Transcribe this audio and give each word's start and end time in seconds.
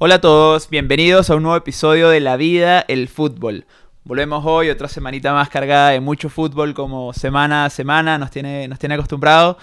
Hola 0.00 0.14
a 0.14 0.20
todos, 0.20 0.70
bienvenidos 0.70 1.28
a 1.28 1.34
un 1.34 1.42
nuevo 1.42 1.56
episodio 1.56 2.08
de 2.08 2.20
La 2.20 2.36
Vida, 2.36 2.84
el 2.86 3.08
Fútbol. 3.08 3.66
Volvemos 4.04 4.44
hoy, 4.46 4.70
otra 4.70 4.86
semanita 4.86 5.32
más 5.32 5.48
cargada 5.48 5.90
de 5.90 5.98
mucho 5.98 6.28
fútbol 6.28 6.72
como 6.72 7.12
semana 7.12 7.64
a 7.64 7.70
semana, 7.70 8.16
nos 8.16 8.30
tiene, 8.30 8.68
nos 8.68 8.78
tiene 8.78 8.94
acostumbrado. 8.94 9.58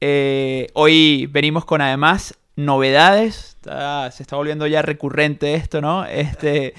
Eh, 0.00 0.68
hoy 0.74 1.26
venimos 1.32 1.64
con 1.64 1.80
además 1.80 2.38
novedades, 2.54 3.56
se 3.64 4.22
está 4.22 4.36
volviendo 4.36 4.68
ya 4.68 4.82
recurrente 4.82 5.54
esto, 5.54 5.80
¿no? 5.80 6.04
Este, 6.04 6.74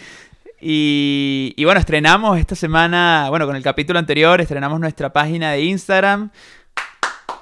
y, 0.61 1.53
y 1.57 1.65
bueno, 1.65 1.81
estrenamos 1.81 2.39
esta 2.39 2.55
semana, 2.55 3.25
bueno, 3.29 3.45
con 3.45 3.57
el 3.57 3.63
capítulo 3.63 3.99
anterior, 3.99 4.39
estrenamos 4.39 4.79
nuestra 4.79 5.11
página 5.11 5.51
de 5.51 5.63
Instagram. 5.63 6.31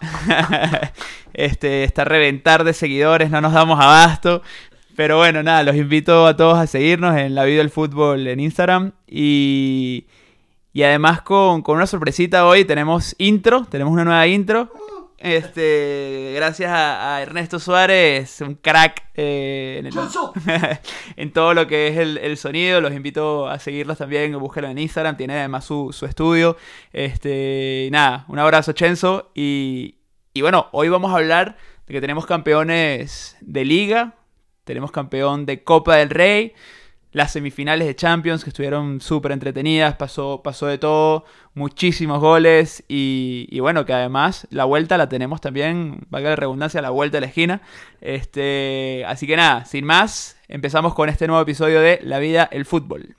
este, 1.33 1.83
está 1.83 2.01
a 2.01 2.05
reventar 2.05 2.63
de 2.63 2.73
seguidores, 2.73 3.29
no 3.29 3.41
nos 3.41 3.53
damos 3.53 3.79
abasto. 3.79 4.41
Pero 5.01 5.17
bueno, 5.17 5.41
nada, 5.41 5.63
los 5.63 5.75
invito 5.75 6.27
a 6.27 6.37
todos 6.37 6.59
a 6.59 6.67
seguirnos 6.67 7.17
en 7.17 7.33
La 7.33 7.43
Vida 7.43 7.57
del 7.57 7.71
Fútbol 7.71 8.27
en 8.27 8.39
Instagram. 8.39 8.91
Y, 9.07 10.05
y 10.73 10.83
además 10.83 11.23
con, 11.23 11.63
con, 11.63 11.77
una 11.77 11.87
sorpresita 11.87 12.45
hoy 12.45 12.65
tenemos 12.65 13.15
intro, 13.17 13.65
tenemos 13.65 13.91
una 13.91 14.05
nueva 14.05 14.27
intro. 14.27 14.71
Este, 15.17 16.33
gracias 16.35 16.69
a, 16.71 17.19
Ernesto 17.19 17.57
Suárez, 17.57 18.41
un 18.41 18.53
crack 18.53 19.05
eh, 19.15 19.77
en, 19.79 19.87
el, 19.87 19.93
en, 21.15 21.33
todo 21.33 21.55
lo 21.55 21.65
que 21.65 21.87
es 21.87 21.97
el, 21.97 22.19
el, 22.19 22.37
sonido. 22.37 22.79
Los 22.79 22.93
invito 22.93 23.49
a 23.49 23.57
seguirlos 23.57 23.97
también, 23.97 24.37
búsquenlo 24.37 24.69
en 24.69 24.77
Instagram, 24.77 25.17
tiene 25.17 25.33
además 25.33 25.65
su, 25.65 25.91
su 25.93 26.05
estudio. 26.05 26.57
Este, 26.93 27.89
nada, 27.91 28.25
un 28.27 28.37
abrazo 28.37 28.73
Chenzo. 28.73 29.31
Y, 29.33 29.95
y 30.31 30.41
bueno, 30.41 30.67
hoy 30.73 30.89
vamos 30.89 31.11
a 31.11 31.15
hablar 31.15 31.57
de 31.87 31.93
que 31.95 32.01
tenemos 32.01 32.27
campeones 32.27 33.35
de 33.41 33.65
liga, 33.65 34.13
tenemos 34.71 34.91
campeón 34.91 35.45
de 35.45 35.63
Copa 35.63 35.97
del 35.97 36.09
Rey, 36.09 36.53
las 37.11 37.33
semifinales 37.33 37.85
de 37.87 37.93
Champions 37.93 38.41
que 38.45 38.51
estuvieron 38.51 39.01
súper 39.01 39.33
entretenidas, 39.33 39.95
pasó, 39.97 40.41
pasó 40.41 40.67
de 40.67 40.77
todo, 40.77 41.25
muchísimos 41.53 42.21
goles 42.21 42.85
y, 42.87 43.59
bueno, 43.59 43.85
que 43.85 43.91
además 43.91 44.47
la 44.49 44.63
vuelta 44.63 44.97
la 44.97 45.09
tenemos 45.09 45.41
también, 45.41 45.99
valga 46.09 46.29
la 46.29 46.35
redundancia, 46.37 46.81
la 46.81 46.89
vuelta 46.89 47.17
a 47.17 47.21
la 47.21 47.27
esquina. 47.27 47.61
Este, 47.99 49.03
así 49.07 49.27
que 49.27 49.35
nada, 49.35 49.65
sin 49.65 49.83
más, 49.83 50.37
empezamos 50.47 50.93
con 50.93 51.09
este 51.09 51.27
nuevo 51.27 51.41
episodio 51.41 51.81
de 51.81 51.99
La 52.01 52.19
vida, 52.19 52.47
el 52.49 52.63
fútbol. 52.63 53.17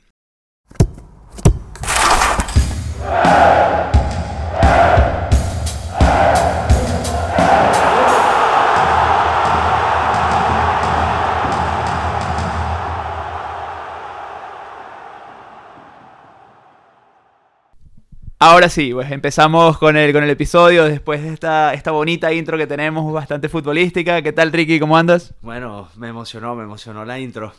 Ahora 18.45 18.69
sí, 18.69 18.93
pues 18.93 19.09
empezamos 19.13 19.79
con 19.79 19.97
el, 19.97 20.13
con 20.13 20.25
el 20.25 20.31
episodio 20.31 20.83
después 20.87 21.23
de 21.23 21.33
esta, 21.33 21.75
esta 21.75 21.93
bonita 21.93 22.33
intro 22.33 22.59
que 22.59 22.67
tenemos, 22.67 23.13
bastante 23.13 23.49
futbolística. 23.49 24.21
¿Qué 24.21 24.33
tal, 24.33 24.51
Ricky? 24.51 24.81
¿Cómo 24.81 24.97
andas? 24.97 25.33
Bueno, 25.43 25.89
me 25.95 26.09
emocionó, 26.09 26.57
me 26.57 26.65
emocionó 26.65 27.05
la 27.05 27.21
intro. 27.21 27.53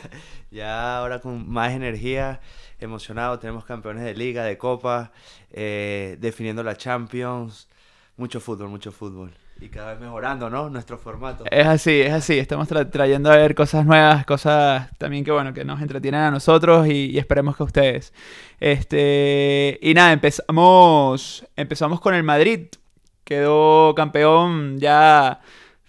ya 0.52 0.98
ahora 0.98 1.18
con 1.18 1.50
más 1.50 1.72
energía, 1.72 2.38
emocionado, 2.78 3.40
tenemos 3.40 3.64
campeones 3.64 4.04
de 4.04 4.14
liga, 4.14 4.44
de 4.44 4.56
copa, 4.56 5.10
eh, 5.50 6.16
definiendo 6.20 6.62
la 6.62 6.76
Champions. 6.76 7.66
Mucho 8.16 8.38
fútbol, 8.38 8.68
mucho 8.68 8.92
fútbol. 8.92 9.32
Y 9.60 9.68
cada 9.68 9.92
vez 9.92 10.00
mejorando, 10.00 10.48
¿no? 10.48 10.70
Nuestro 10.70 10.98
formato. 10.98 11.44
Es 11.50 11.66
así, 11.66 12.00
es 12.00 12.12
así. 12.12 12.38
Estamos 12.38 12.68
trayendo 12.68 13.30
a 13.30 13.36
ver 13.36 13.56
cosas 13.56 13.84
nuevas, 13.84 14.24
cosas 14.24 14.88
también 14.98 15.24
que, 15.24 15.32
bueno, 15.32 15.52
que 15.52 15.64
nos 15.64 15.80
entretienen 15.82 16.20
a 16.20 16.30
nosotros 16.30 16.86
y, 16.86 17.18
esperemos 17.18 17.56
que 17.56 17.64
a 17.64 17.66
ustedes. 17.66 18.14
Este, 18.60 19.78
y 19.82 19.94
nada, 19.94 20.12
empezamos, 20.12 21.44
empezamos 21.56 22.00
con 22.00 22.14
el 22.14 22.22
Madrid. 22.22 22.66
Quedó 23.24 23.94
campeón 23.96 24.78
ya 24.78 25.40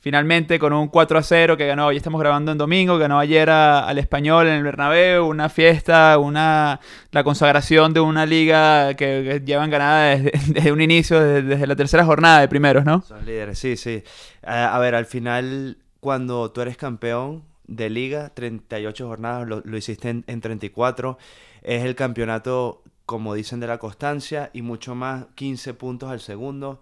Finalmente 0.01 0.59
con 0.59 0.71
un 0.71 0.87
4 0.87 1.19
a 1.19 1.23
0 1.23 1.57
que 1.57 1.67
ganó, 1.67 1.91
ya 1.91 1.97
estamos 1.97 2.21
grabando 2.21 2.53
en 2.53 2.57
domingo, 2.57 2.97
ganó 2.97 3.19
ayer 3.19 3.49
al 3.49 3.97
español 3.97 4.47
en 4.47 4.53
el 4.53 4.63
Bernabéu, 4.63 5.27
una 5.27 5.49
fiesta, 5.49 6.17
una 6.17 6.79
la 7.11 7.23
consagración 7.25 7.93
de 7.93 7.99
una 7.99 8.25
liga 8.25 8.93
que, 8.93 9.41
llevan 9.45 9.69
ganada 9.69 10.15
desde, 10.15 10.71
un 10.71 10.81
inicio, 10.81 11.19
desde, 11.19 11.67
la 11.67 11.75
tercera 11.75 12.05
jornada 12.05 12.39
de 12.39 12.47
primeros, 12.47 12.85
¿no? 12.85 13.01
Son 13.01 13.25
líderes, 13.25 13.59
sí, 13.59 13.75
sí. 13.75 14.01
a 14.43 14.79
ver, 14.79 14.95
al 14.95 15.05
final, 15.05 15.77
cuando 15.99 16.49
tú 16.51 16.61
eres 16.61 16.77
campeón 16.77 17.43
de 17.67 17.89
liga, 17.89 18.29
38 18.33 19.05
jornadas, 19.05 19.47
lo, 19.47 19.61
lo 19.65 19.77
hiciste 19.77 20.09
en, 20.09 20.23
en 20.27 20.39
34, 20.39 21.17
es 21.61 21.83
el 21.83 21.95
campeonato, 21.95 22.83
como 23.05 23.33
dicen, 23.33 23.59
de 23.59 23.67
la 23.67 23.79
constancia 23.79 24.49
y 24.53 24.61
mucho 24.61 24.95
más, 24.95 25.25
15 25.35 25.73
puntos 25.73 26.09
al 26.09 26.21
segundo 26.21 26.79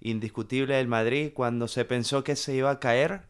indiscutible 0.00 0.76
del 0.76 0.88
Madrid. 0.88 1.32
Cuando 1.34 1.68
se 1.68 1.84
pensó 1.84 2.24
que 2.24 2.36
se 2.36 2.54
iba 2.54 2.70
a 2.70 2.80
caer, 2.80 3.22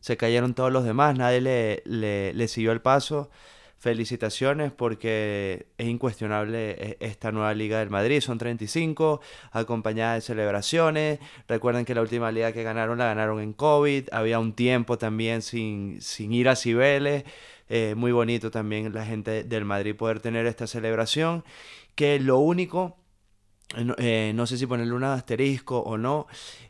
se 0.00 0.16
cayeron 0.16 0.54
todos 0.54 0.72
los 0.72 0.84
demás, 0.84 1.16
nadie 1.16 1.40
le, 1.40 1.82
le, 1.84 2.48
siguió 2.48 2.72
el 2.72 2.80
paso. 2.80 3.30
Felicitaciones 3.78 4.70
porque 4.70 5.66
es 5.76 5.88
incuestionable 5.88 6.70
e, 6.70 6.96
esta 7.00 7.32
nueva 7.32 7.52
Liga 7.52 7.80
del 7.80 7.90
Madrid. 7.90 8.20
Son 8.20 8.38
35, 8.38 9.20
acompañada 9.50 10.14
de 10.14 10.20
celebraciones. 10.20 11.18
Recuerden 11.48 11.84
que 11.84 11.94
la 11.94 12.02
última 12.02 12.30
liga 12.30 12.52
que 12.52 12.62
ganaron 12.62 12.98
la 12.98 13.06
ganaron 13.06 13.40
en 13.40 13.52
COVID. 13.52 14.08
Había 14.12 14.38
un 14.38 14.54
tiempo 14.54 14.98
también 14.98 15.42
sin, 15.42 16.00
sin 16.00 16.32
ir 16.32 16.48
a 16.48 16.56
Cibeles. 16.56 17.24
Eh, 17.68 17.94
muy 17.96 18.12
bonito 18.12 18.50
también 18.50 18.92
la 18.92 19.04
gente 19.04 19.44
del 19.44 19.64
Madrid 19.64 19.96
poder 19.96 20.20
tener 20.20 20.46
esta 20.46 20.66
celebración. 20.66 21.44
Que 21.96 22.20
lo 22.20 22.38
único 22.38 23.01
eh, 23.98 24.32
no 24.34 24.46
sé 24.46 24.58
si 24.58 24.66
ponerle 24.66 24.94
un 24.94 25.04
asterisco 25.04 25.80
o 25.80 25.98
no, 25.98 26.26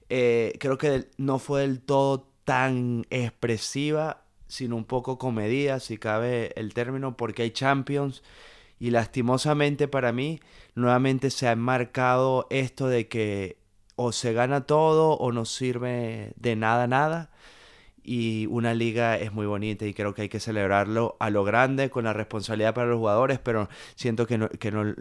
eh, 0.09 0.55
creo 0.61 0.79
que 0.79 1.09
no 1.17 1.39
fue 1.39 1.63
del 1.63 1.81
todo 1.81 2.29
tan 2.45 3.07
expresiva, 3.11 4.25
sino 4.47 4.77
un 4.77 4.85
poco 4.85 5.19
comedida, 5.19 5.81
si 5.81 5.99
cabe 5.99 6.53
el 6.57 6.75
término, 6.75 7.17
porque 7.17 7.43
hay 7.43 7.51
Champions 7.51 8.23
y 8.79 8.91
lastimosamente 8.91 9.89
para 9.89 10.13
mí 10.13 10.41
nuevamente 10.75 11.31
se 11.31 11.49
ha 11.49 11.57
marcado 11.57 12.47
esto 12.51 12.89
de 12.89 13.09
que 13.09 13.57
o 13.95 14.13
se 14.13 14.33
gana 14.33 14.67
todo 14.67 15.13
o 15.13 15.33
no 15.33 15.45
sirve 15.45 16.33
de 16.37 16.57
nada 16.57 16.87
nada 16.87 17.31
y 18.05 18.47
una 18.47 18.75
liga 18.75 19.17
es 19.17 19.33
muy 19.33 19.47
bonita 19.47 19.87
y 19.87 19.95
creo 19.95 20.15
que 20.15 20.23
hay 20.23 20.29
que 20.29 20.41
celebrarlo 20.41 21.17
a 21.21 21.31
lo 21.31 21.45
grande 21.45 21.91
con 21.91 22.05
la 22.05 22.13
responsabilidad 22.13 22.75
para 22.75 22.89
los 22.89 22.99
jugadores, 22.99 23.39
pero 23.39 23.69
siento 23.95 24.27
que 24.27 24.39
no, 24.39 24.49
que 24.49 24.71
no, 24.71 24.95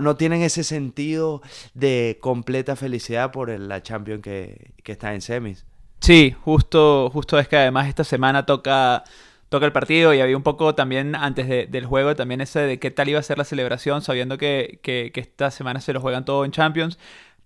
no, 0.00 0.16
tienen 0.16 0.42
ese 0.42 0.64
sentido 0.64 1.42
de 1.74 2.18
completa 2.20 2.76
felicidad 2.76 3.30
por 3.30 3.48
la 3.50 3.82
Champions 3.82 4.22
que, 4.22 4.72
que 4.82 4.92
está 4.92 5.14
en 5.14 5.20
semis. 5.20 5.66
Sí, 6.00 6.34
justo, 6.42 7.10
justo 7.12 7.38
es 7.38 7.48
que 7.48 7.56
además 7.56 7.88
esta 7.88 8.04
semana 8.04 8.46
toca 8.46 9.04
toca 9.48 9.64
el 9.64 9.72
partido 9.72 10.12
y 10.12 10.20
había 10.20 10.36
un 10.36 10.42
poco 10.42 10.74
también 10.74 11.14
antes 11.14 11.48
del 11.48 11.86
juego 11.86 12.14
también 12.14 12.40
ese 12.42 12.60
de 12.60 12.78
qué 12.78 12.90
tal 12.90 13.08
iba 13.08 13.18
a 13.18 13.22
ser 13.22 13.38
la 13.38 13.44
celebración 13.44 14.02
sabiendo 14.02 14.36
que, 14.36 14.78
que, 14.82 15.10
que 15.12 15.20
esta 15.20 15.50
semana 15.50 15.80
se 15.80 15.94
lo 15.94 16.02
juegan 16.02 16.26
todo 16.26 16.44
en 16.44 16.50
Champions 16.50 16.98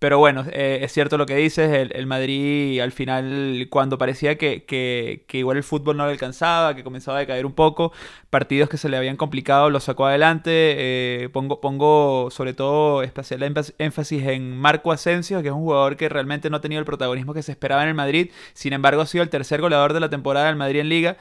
pero 0.02 0.18
bueno, 0.18 0.44
eh, 0.50 0.80
es 0.82 0.90
cierto 0.90 1.16
lo 1.16 1.26
que 1.26 1.36
dices, 1.36 1.88
el, 1.94 2.06
Madrid 2.08 2.80
al 2.80 2.90
final, 2.90 3.68
cuando 3.70 3.98
parecía 3.98 4.36
que, 4.36 4.64
que, 4.64 5.38
igual 5.38 5.58
el 5.58 5.62
fútbol 5.62 5.96
no 5.96 6.06
le 6.06 6.10
alcanzaba, 6.10 6.74
que 6.74 6.82
comenzaba 6.82 7.18
a 7.18 7.20
decaer 7.20 7.46
un 7.46 7.52
poco, 7.52 7.92
partidos 8.28 8.68
que 8.68 8.78
se 8.78 8.88
le 8.88 8.96
habían 8.96 9.16
complicado 9.16 9.70
los 9.70 9.84
sacó 9.84 10.06
adelante. 10.06 10.50
Eh, 10.50 11.28
pongo, 11.32 11.60
pongo 11.60 12.30
sobre 12.32 12.52
todo 12.52 13.04
especial 13.04 13.44
énfasis 13.78 14.26
en 14.26 14.58
Marco 14.58 14.90
Asensio, 14.90 15.40
que 15.40 15.48
es 15.48 15.54
un 15.54 15.60
jugador 15.60 15.96
que 15.96 16.08
realmente 16.08 16.50
no 16.50 16.56
ha 16.56 16.60
tenido 16.60 16.80
el 16.80 16.84
protagonismo 16.84 17.32
que 17.32 17.44
se 17.44 17.52
esperaba 17.52 17.84
en 17.84 17.90
el 17.90 17.94
Madrid, 17.94 18.32
sin 18.54 18.72
embargo 18.72 19.02
ha 19.02 19.06
sido 19.06 19.22
el 19.22 19.30
tercer 19.30 19.60
goleador 19.60 19.92
de 19.92 20.00
la 20.00 20.10
temporada 20.10 20.46
del 20.46 20.56
Madrid 20.56 20.80
en 20.80 20.88
liga 20.88 21.16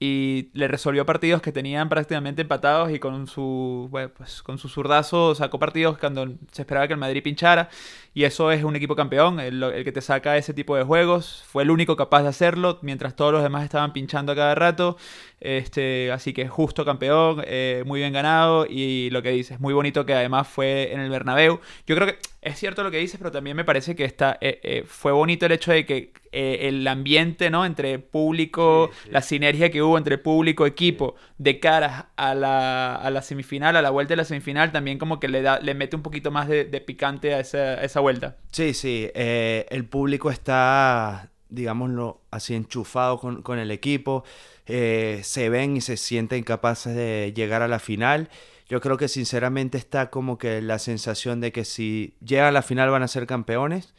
y 0.00 0.50
le 0.54 0.66
resolvió 0.66 1.06
partidos 1.06 1.40
que 1.40 1.52
tenían 1.52 1.88
prácticamente 1.88 2.42
empatados 2.42 2.90
y 2.90 2.98
con 2.98 3.26
su 3.28 3.88
pues 4.16 4.42
con 4.42 4.58
su 4.58 4.68
zurdazo 4.68 5.34
sacó 5.34 5.58
partidos 5.58 5.98
cuando 5.98 6.26
se 6.50 6.62
esperaba 6.62 6.86
que 6.88 6.94
el 6.94 6.98
Madrid 6.98 7.22
pinchara. 7.22 7.68
Y 8.12 8.24
eso 8.24 8.50
es 8.52 8.62
un 8.64 8.76
equipo 8.76 8.94
campeón 8.96 9.40
el, 9.40 9.62
el, 9.62 9.84
que 9.84 9.92
te 9.92 10.00
saca 10.00 10.36
ese 10.36 10.52
tipo 10.52 10.76
de 10.76 10.82
juegos. 10.84 11.44
Fue 11.46 11.62
el 11.62 11.70
único 11.70 11.96
capaz 11.96 12.22
de 12.22 12.28
hacerlo 12.28 12.78
mientras 12.82 13.16
todos 13.16 13.32
los 13.32 13.42
demás 13.42 13.64
estaban 13.64 13.92
pinchando 13.92 14.32
a 14.32 14.34
cada 14.34 14.54
rato. 14.54 14.96
Este 15.40 16.10
así 16.12 16.32
que 16.32 16.48
justo 16.48 16.84
campeón 16.84 17.42
eh, 17.44 17.82
muy 17.86 18.00
bien 18.00 18.12
ganado. 18.12 18.66
Y 18.68 19.10
lo 19.10 19.22
que 19.22 19.30
dices 19.30 19.60
muy 19.60 19.74
bonito 19.74 20.04
que 20.06 20.14
además 20.14 20.48
fue 20.48 20.92
en 20.92 21.00
el 21.00 21.10
Bernabéu. 21.10 21.60
Yo 21.86 21.94
creo 21.96 22.08
que 22.08 22.18
es 22.42 22.58
cierto 22.58 22.82
lo 22.82 22.90
que 22.90 22.98
dices, 22.98 23.18
pero 23.18 23.32
también 23.32 23.56
me 23.56 23.64
parece 23.64 23.96
que 23.96 24.04
está, 24.04 24.36
eh, 24.40 24.60
eh, 24.62 24.84
fue 24.86 25.12
bonito 25.12 25.46
el 25.46 25.52
hecho 25.52 25.72
de 25.72 25.86
que 25.86 26.12
eh, 26.34 26.68
el 26.68 26.86
ambiente, 26.86 27.50
¿no? 27.50 27.64
Entre 27.64 27.98
público, 27.98 28.90
la 29.10 29.22
sinergia 29.22 29.70
que 29.70 29.82
hubo 29.82 29.96
entre 29.96 30.18
público, 30.18 30.66
equipo, 30.66 31.14
de 31.38 31.60
cara 31.60 32.10
a 32.16 32.34
la, 32.34 32.96
a 32.96 33.10
la, 33.10 33.22
semifinal, 33.22 33.76
a 33.76 33.82
la 33.82 33.90
vuelta 33.90 34.12
de 34.12 34.16
la 34.16 34.24
semifinal, 34.24 34.72
también 34.72 34.98
como 34.98 35.20
que 35.20 35.28
le, 35.28 35.42
da, 35.42 35.60
le 35.60 35.74
mete 35.74 35.96
un 35.96 36.02
poquito 36.02 36.30
más 36.30 36.48
de, 36.48 36.64
picante 36.80 37.34
a 37.34 37.40
esa, 37.40 37.82
esa, 37.82 38.00
vuelta. 38.00 38.36
Sí, 38.50 38.74
sí, 38.74 39.10
el 39.14 39.84
público 39.86 40.30
está, 40.30 41.30
digámoslo 41.48 42.20
así, 42.30 42.54
enchufado 42.54 43.18
con, 43.18 43.42
con 43.42 43.58
el 43.58 43.70
equipo. 43.70 44.24
eh, 44.66 45.20
se 45.22 45.48
ven 45.48 45.76
y 45.76 45.80
se 45.80 45.96
sienten 45.96 46.42
capaces 46.42 46.94
de 46.94 47.32
llegar 47.34 47.62
a 47.62 47.68
la 47.68 47.78
final. 47.78 48.28
Yo 48.68 48.80
creo 48.80 48.96
que 48.96 49.08
sinceramente 49.08 49.76
está 49.78 50.10
como 50.10 50.38
que 50.38 50.62
la 50.62 50.78
sensación 50.78 51.40
de 51.40 51.52
que 51.52 51.64
si 51.64 52.14
llegan 52.24 52.46
a 52.46 52.52
la 52.52 52.62
final 52.62 52.90
van 52.90 53.02
a 53.02 53.08
ser 53.08 53.26
campeones. 53.26 53.94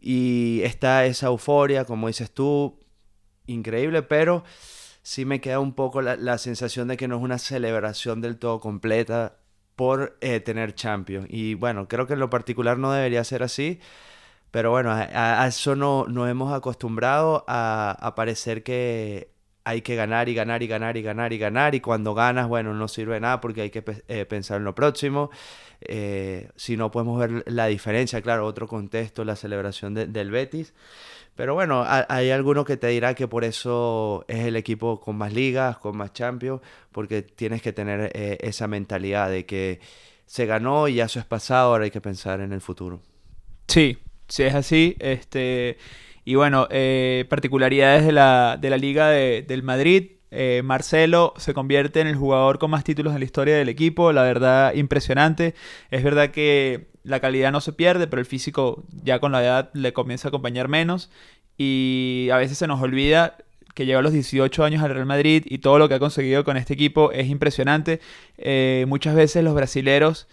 Y 0.00 0.62
está 0.64 1.04
esa 1.04 1.26
euforia, 1.28 1.84
como 1.84 2.08
dices 2.08 2.30
tú, 2.30 2.78
increíble, 3.46 4.02
pero 4.02 4.44
sí 5.02 5.24
me 5.24 5.40
queda 5.40 5.60
un 5.60 5.74
poco 5.74 6.02
la, 6.02 6.38
sensación 6.38 6.88
de 6.88 6.96
que 6.96 7.08
no 7.08 7.16
es 7.16 7.22
una 7.22 7.38
celebración 7.38 8.20
del 8.20 8.38
todo 8.38 8.60
completa 8.60 9.38
por 9.76 10.16
eh, 10.20 10.40
tener 10.40 10.74
Champions. 10.74 11.26
Y 11.30 11.54
bueno, 11.54 11.88
creo 11.88 12.06
que 12.06 12.14
en 12.14 12.20
lo 12.20 12.30
particular 12.30 12.78
no 12.78 12.92
debería 12.92 13.24
ser 13.24 13.42
así. 13.42 13.80
Pero 14.50 14.70
bueno, 14.70 14.90
a, 14.92 15.46
eso 15.46 15.76
no, 15.76 16.06
nos 16.08 16.28
hemos 16.28 16.52
acostumbrado 16.52 17.44
a, 17.48 17.96
a 18.00 18.14
parecer 18.14 18.62
que 18.62 19.32
hay 19.64 19.82
que 19.82 19.94
ganar 19.94 20.28
y 20.28 20.34
ganar 20.34 20.62
y 20.62 20.66
ganar 20.66 20.96
y 20.96 21.02
ganar 21.02 21.32
y 21.32 21.38
ganar 21.38 21.74
y 21.74 21.80
cuando 21.80 22.14
ganas, 22.14 22.48
bueno, 22.48 22.74
no 22.74 22.88
sirve 22.88 23.20
nada 23.20 23.40
porque 23.40 23.62
hay 23.62 23.70
que 23.70 23.84
eh, 24.08 24.24
pensar 24.24 24.58
en 24.58 24.64
lo 24.64 24.74
próximo. 24.74 25.30
Eh, 25.82 26.48
si 26.56 26.76
no 26.76 26.90
podemos 26.90 27.18
ver 27.18 27.44
la 27.46 27.66
diferencia, 27.66 28.20
claro, 28.22 28.46
otro 28.46 28.66
contexto, 28.66 29.24
la 29.24 29.36
celebración 29.36 29.94
del 29.94 30.30
Betis. 30.30 30.74
Pero 31.36 31.54
bueno, 31.54 31.84
hay 31.86 32.30
alguno 32.30 32.64
que 32.64 32.76
te 32.76 32.88
dirá 32.88 33.14
que 33.14 33.26
por 33.26 33.44
eso 33.44 34.26
es 34.28 34.40
el 34.46 34.56
equipo 34.56 35.00
con 35.00 35.16
más 35.16 35.32
ligas, 35.32 35.78
con 35.78 35.96
más 35.96 36.12
champions, 36.12 36.60
porque 36.92 37.22
tienes 37.22 37.62
que 37.62 37.72
tener 37.72 38.10
eh, 38.14 38.36
esa 38.42 38.68
mentalidad 38.68 39.30
de 39.30 39.46
que 39.46 39.80
se 40.26 40.44
ganó 40.44 40.86
y 40.86 40.96
ya 40.96 41.06
eso 41.06 41.18
es 41.18 41.24
pasado, 41.24 41.70
ahora 41.70 41.84
hay 41.84 41.90
que 41.90 42.00
pensar 42.00 42.40
en 42.40 42.52
el 42.52 42.60
futuro. 42.60 43.00
Sí, 43.68 43.96
sí 44.28 44.42
es 44.42 44.54
así. 44.54 44.96
Este, 44.98 45.78
y 46.24 46.34
bueno, 46.34 46.68
eh, 46.70 47.26
particularidades 47.28 48.04
de 48.04 48.12
la, 48.12 48.58
de 48.60 48.70
la 48.70 48.76
Liga 48.76 49.08
de, 49.08 49.42
del 49.42 49.62
Madrid. 49.62 50.12
Eh, 50.32 50.62
Marcelo 50.64 51.34
se 51.38 51.54
convierte 51.54 52.00
en 52.00 52.06
el 52.06 52.14
jugador 52.14 52.58
con 52.60 52.70
más 52.70 52.84
títulos 52.84 53.12
en 53.14 53.18
la 53.18 53.24
historia 53.24 53.56
del 53.56 53.68
equipo, 53.68 54.12
la 54.12 54.22
verdad 54.22 54.74
impresionante. 54.74 55.54
Es 55.90 56.04
verdad 56.04 56.30
que 56.30 56.90
la 57.02 57.20
calidad 57.20 57.50
no 57.52 57.60
se 57.60 57.72
pierde, 57.72 58.06
pero 58.06 58.20
el 58.20 58.26
físico 58.26 58.84
ya 59.02 59.18
con 59.18 59.32
la 59.32 59.42
edad 59.42 59.70
le 59.72 59.92
comienza 59.92 60.28
a 60.28 60.30
acompañar 60.30 60.68
menos 60.68 61.10
y 61.56 62.28
a 62.32 62.36
veces 62.36 62.58
se 62.58 62.66
nos 62.66 62.80
olvida 62.80 63.36
que 63.74 63.86
llega 63.86 63.98
a 63.98 64.02
los 64.02 64.12
18 64.12 64.64
años 64.64 64.82
al 64.82 64.90
Real 64.94 65.06
Madrid 65.06 65.44
y 65.46 65.58
todo 65.58 65.78
lo 65.78 65.88
que 65.88 65.94
ha 65.94 65.98
conseguido 65.98 66.44
con 66.44 66.56
este 66.56 66.74
equipo 66.74 67.12
es 67.12 67.28
impresionante. 67.28 68.00
Eh, 68.38 68.84
muchas 68.88 69.14
veces 69.14 69.44
los 69.44 69.54
brasileros 69.54 70.28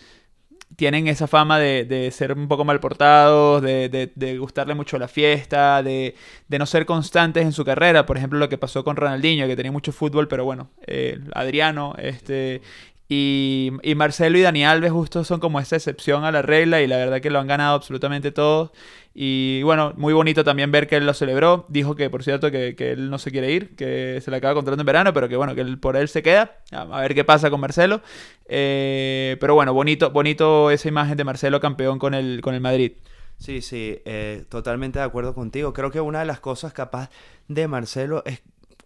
tienen 0.77 1.07
esa 1.07 1.25
fama 1.25 1.57
de, 1.57 2.09
ser 2.13 2.33
un 2.33 2.47
poco 2.47 2.63
mal 2.63 2.79
portados, 2.79 3.63
de, 3.63 4.38
gustarle 4.39 4.75
mucho 4.75 5.00
la 5.00 5.07
fiesta, 5.07 5.81
de, 5.81 6.13
no 6.47 6.65
ser 6.68 6.85
constantes 6.85 7.44
en 7.44 7.51
su 7.51 7.65
carrera. 7.65 8.06
Por 8.06 8.15
ejemplo, 8.15 8.38
lo 8.38 8.47
que 8.47 8.59
pasó 8.59 8.83
con 8.83 8.95
Ronaldinho, 8.95 9.47
que 9.47 9.56
tenía 9.56 9.71
mucho 9.71 9.91
fútbol, 9.91 10.27
pero 10.27 10.45
bueno, 10.45 10.69
eh, 10.85 11.19
Adriano, 11.33 11.95
este, 11.97 12.62
y, 13.09 13.71
y, 13.83 13.95
Marcelo 13.95 14.38
y 14.38 14.42
Dani 14.42 14.65
Alves 14.65 14.92
justo 14.92 15.24
son 15.24 15.39
como 15.39 15.59
esa 15.59 15.77
excepción 15.77 16.25
a 16.25 16.31
la 16.31 16.42
regla 16.42 16.81
y 16.81 16.88
la 16.88 16.98
verdad 16.98 17.21
que 17.21 17.30
lo 17.30 17.39
han 17.39 17.48
ganado 17.48 17.75
absolutamente 17.75 18.31
todos. 18.31 18.71
Y 19.19 19.63
bueno, 19.63 19.94
muy 19.98 20.13
bonito 20.13 20.44
también 20.44 20.71
ver 20.71 20.88
que 20.88 20.98
él 20.98 21.06
lo 21.06 21.13
celebró. 21.13 21.65
Dijo 21.69 21.95
que, 21.95 22.09
por 22.09 22.24
cierto, 22.24 22.51
que, 22.51 22.75
que 22.75 22.92
él 22.92 23.09
no 23.09 23.18
se 23.18 23.31
quiere 23.31 23.51
ir, 23.51 23.75
que 23.75 24.19
se 24.21 24.30
le 24.30 24.38
acaba 24.38 24.54
contratando 24.54 24.81
en 24.81 24.86
verano, 24.86 25.13
pero 25.13 25.27
que 25.27 25.36
bueno, 25.36 25.56
que 25.56 25.62
él, 25.62 25.80
por 25.80 25.95
él 25.95 26.07
se 26.07 26.21
queda. 26.21 26.57
A 26.71 27.01
ver 27.01 27.15
qué 27.15 27.24
pasa 27.24 27.50
con 27.50 27.59
Marcelo. 27.59 28.01
Eh, 28.48 29.38
pero 29.39 29.56
bueno, 29.56 29.74
bonito, 29.74 30.12
bonito 30.12 30.69
esa 30.69 30.88
imagen 30.88 31.18
de 31.18 31.24
Marcelo 31.24 31.60
campeón 31.60 31.98
con 31.98 32.13
el, 32.13 32.42
con 32.42 32.53
el 32.53 32.62
Madrid. 32.62 32.92
Sí, 33.39 33.62
sí, 33.62 34.01
eh, 34.06 34.44
totalmente 34.50 35.00
de 35.00 35.06
acuerdo 35.06 35.33
contigo. 35.33 35.74
Creo 35.74 35.92
que 35.92 36.01
una 36.01 36.19
de 36.19 36.25
las 36.25 36.39
cosas 36.39 36.74
capaz 36.74 37.10
de 37.48 37.68
Marcelo 37.68 38.21
es 38.25 38.42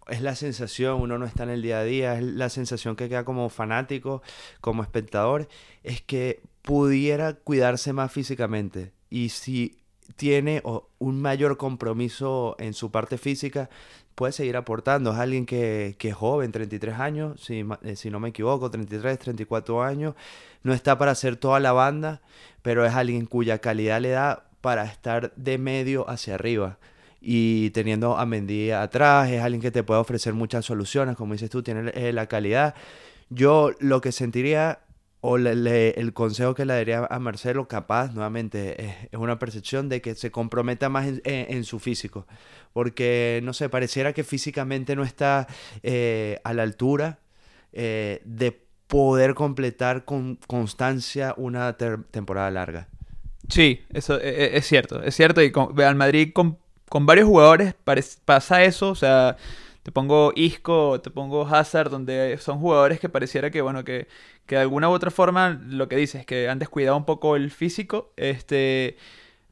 es 0.08 0.20
la 0.20 0.34
sensación, 0.34 1.00
uno 1.00 1.18
no 1.18 1.26
está 1.26 1.44
en 1.44 1.50
el 1.50 1.62
día 1.62 1.80
a 1.80 1.84
día, 1.84 2.18
es 2.18 2.24
la 2.24 2.48
sensación 2.48 2.96
que 2.96 3.08
queda 3.08 3.24
como 3.24 3.48
fanático, 3.48 4.22
como 4.60 4.82
espectador, 4.82 5.48
es 5.82 6.02
que 6.02 6.42
pudiera 6.62 7.34
cuidarse 7.34 7.92
más 7.92 8.12
físicamente. 8.12 8.92
Y 9.10 9.28
si 9.28 9.78
tiene 10.16 10.62
un 10.98 11.22
mayor 11.22 11.56
compromiso 11.56 12.56
en 12.58 12.74
su 12.74 12.90
parte 12.90 13.18
física, 13.18 13.70
puede 14.14 14.32
seguir 14.32 14.56
aportando. 14.56 15.12
Es 15.12 15.18
alguien 15.18 15.46
que, 15.46 15.96
es 15.98 16.14
joven, 16.14 16.52
33 16.52 16.98
años, 16.98 17.40
si, 17.40 17.64
eh, 17.82 17.96
si 17.96 18.10
no 18.10 18.20
me 18.20 18.30
equivoco, 18.30 18.70
33, 18.70 19.18
34 19.18 19.82
años. 19.82 20.14
No 20.62 20.74
está 20.74 20.98
para 20.98 21.12
hacer 21.12 21.36
toda 21.36 21.60
la 21.60 21.72
banda, 21.72 22.22
pero 22.62 22.84
es 22.84 22.94
alguien 22.94 23.26
cuya 23.26 23.58
calidad 23.58 24.00
le 24.00 24.10
da 24.10 24.44
para 24.60 24.84
estar 24.84 25.32
de 25.36 25.58
medio 25.58 26.08
hacia 26.08 26.34
arriba 26.34 26.78
y 27.22 27.70
teniendo 27.70 28.18
a 28.18 28.26
Mendy 28.26 28.72
atrás, 28.72 29.30
es 29.30 29.40
alguien 29.40 29.62
que 29.62 29.70
te 29.70 29.84
puede 29.84 30.00
ofrecer 30.00 30.34
muchas 30.34 30.64
soluciones, 30.64 31.16
como 31.16 31.34
dices 31.34 31.50
tú, 31.50 31.62
tiene 31.62 31.92
eh, 31.94 32.12
la 32.12 32.26
calidad. 32.26 32.74
Yo 33.30 33.70
lo 33.78 34.00
que 34.00 34.10
sentiría 34.10 34.80
o 35.24 35.36
el 35.36 36.12
consejo 36.14 36.52
que 36.52 36.64
le 36.64 36.74
daría 36.74 37.06
a 37.08 37.18
Marcelo, 37.20 37.68
capaz, 37.68 38.12
nuevamente, 38.12 38.84
es, 38.84 38.94
una 39.12 39.38
percepción 39.38 39.88
de 39.88 40.02
que 40.02 40.16
se 40.16 40.32
comprometa 40.32 40.88
más 40.88 41.06
en, 41.22 41.64
su 41.64 41.78
físico, 41.78 42.26
porque, 42.72 43.40
no 43.44 43.52
sé, 43.52 43.68
pareciera 43.68 44.12
que 44.12 44.24
físicamente 44.24 44.96
no 44.96 45.04
está 45.04 45.46
eh, 45.84 46.40
a 46.42 46.52
la 46.54 46.64
altura 46.64 47.20
eh, 47.72 48.20
de 48.24 48.66
poder 48.88 49.34
completar 49.34 50.04
con 50.04 50.40
constancia 50.48 51.34
una 51.36 51.76
temporada 51.76 52.50
larga. 52.50 52.88
Sí, 53.48 53.80
eso 53.92 54.18
es, 54.20 54.66
cierto, 54.66 55.04
es 55.04 55.14
cierto, 55.14 55.40
y 55.40 55.52
con, 55.52 55.80
al 55.80 55.94
Madrid 55.94 56.32
con 56.92 57.06
varios 57.06 57.26
jugadores 57.26 57.74
pasa 58.26 58.64
eso, 58.64 58.90
o 58.90 58.94
sea, 58.94 59.38
te 59.82 59.90
pongo 59.90 60.34
Isco, 60.36 61.00
te 61.00 61.08
pongo 61.08 61.46
Hazard, 61.46 61.88
donde 61.88 62.36
son 62.36 62.58
jugadores 62.58 63.00
que 63.00 63.08
pareciera 63.08 63.50
que, 63.50 63.62
bueno, 63.62 63.82
que, 63.82 64.08
que 64.44 64.56
de 64.56 64.60
alguna 64.60 64.90
u 64.90 64.92
otra 64.92 65.10
forma, 65.10 65.58
lo 65.68 65.88
que 65.88 65.96
dices, 65.96 66.26
que 66.26 66.50
han 66.50 66.58
descuidado 66.58 66.98
un 66.98 67.06
poco 67.06 67.34
el 67.34 67.50
físico, 67.50 68.12
este, 68.18 68.98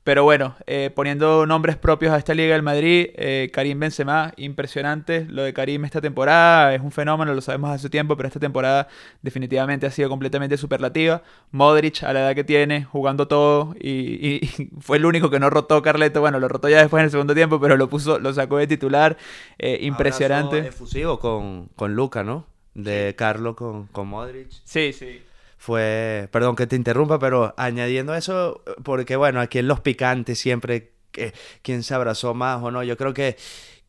pero 0.02 0.24
bueno, 0.24 0.56
eh, 0.66 0.90
poniendo 0.94 1.44
nombres 1.44 1.76
propios 1.76 2.12
a 2.12 2.16
esta 2.16 2.32
Liga 2.32 2.54
del 2.54 2.62
Madrid, 2.62 3.10
eh, 3.16 3.50
Karim 3.52 3.78
Benzema, 3.78 4.32
impresionante. 4.38 5.26
Lo 5.28 5.42
de 5.42 5.52
Karim 5.52 5.84
esta 5.84 6.00
temporada 6.00 6.74
es 6.74 6.80
un 6.80 6.90
fenómeno, 6.90 7.34
lo 7.34 7.40
sabemos 7.42 7.70
hace 7.70 7.90
tiempo, 7.90 8.16
pero 8.16 8.26
esta 8.26 8.40
temporada 8.40 8.88
definitivamente 9.20 9.86
ha 9.86 9.90
sido 9.90 10.08
completamente 10.08 10.56
superlativa. 10.56 11.22
Modric, 11.50 12.02
a 12.02 12.14
la 12.14 12.20
edad 12.20 12.34
que 12.34 12.44
tiene, 12.44 12.84
jugando 12.84 13.28
todo 13.28 13.74
y, 13.78 14.40
fue 14.80 14.96
el 14.96 15.04
único 15.04 15.28
que 15.28 15.38
no 15.38 15.50
rotó 15.50 15.82
Carleto. 15.82 16.20
Bueno, 16.20 16.40
lo 16.40 16.48
rotó 16.48 16.70
ya 16.70 16.80
después 16.80 17.00
en 17.00 17.04
el 17.04 17.10
segundo 17.10 17.34
tiempo, 17.34 17.60
pero 17.60 17.76
lo 17.76 17.90
puso, 17.90 18.18
lo 18.18 18.32
sacó 18.32 18.56
de 18.56 18.66
titular. 18.66 19.18
Eh, 19.58 19.80
impresionante. 19.82 20.58
efusivo 20.60 21.18
con, 21.20 21.68
con 21.76 21.94
Luca, 21.94 22.24
¿no? 22.24 22.46
De 22.72 23.14
Carlo 23.18 23.54
con, 23.54 23.86
con 23.88 24.08
Modric. 24.08 24.48
Sí, 24.64 24.94
sí 24.94 25.20
fue, 25.60 26.26
perdón 26.32 26.56
que 26.56 26.66
te 26.66 26.74
interrumpa, 26.74 27.18
pero 27.18 27.52
añadiendo 27.58 28.14
eso, 28.14 28.64
porque 28.82 29.14
bueno, 29.16 29.42
aquí 29.42 29.58
en 29.58 29.68
los 29.68 29.80
picantes 29.80 30.38
siempre, 30.38 30.94
que, 31.10 31.34
¿quién 31.60 31.82
se 31.82 31.92
abrazó 31.92 32.32
más 32.32 32.62
o 32.62 32.70
no? 32.70 32.82
Yo 32.82 32.96
creo 32.96 33.12
que, 33.12 33.36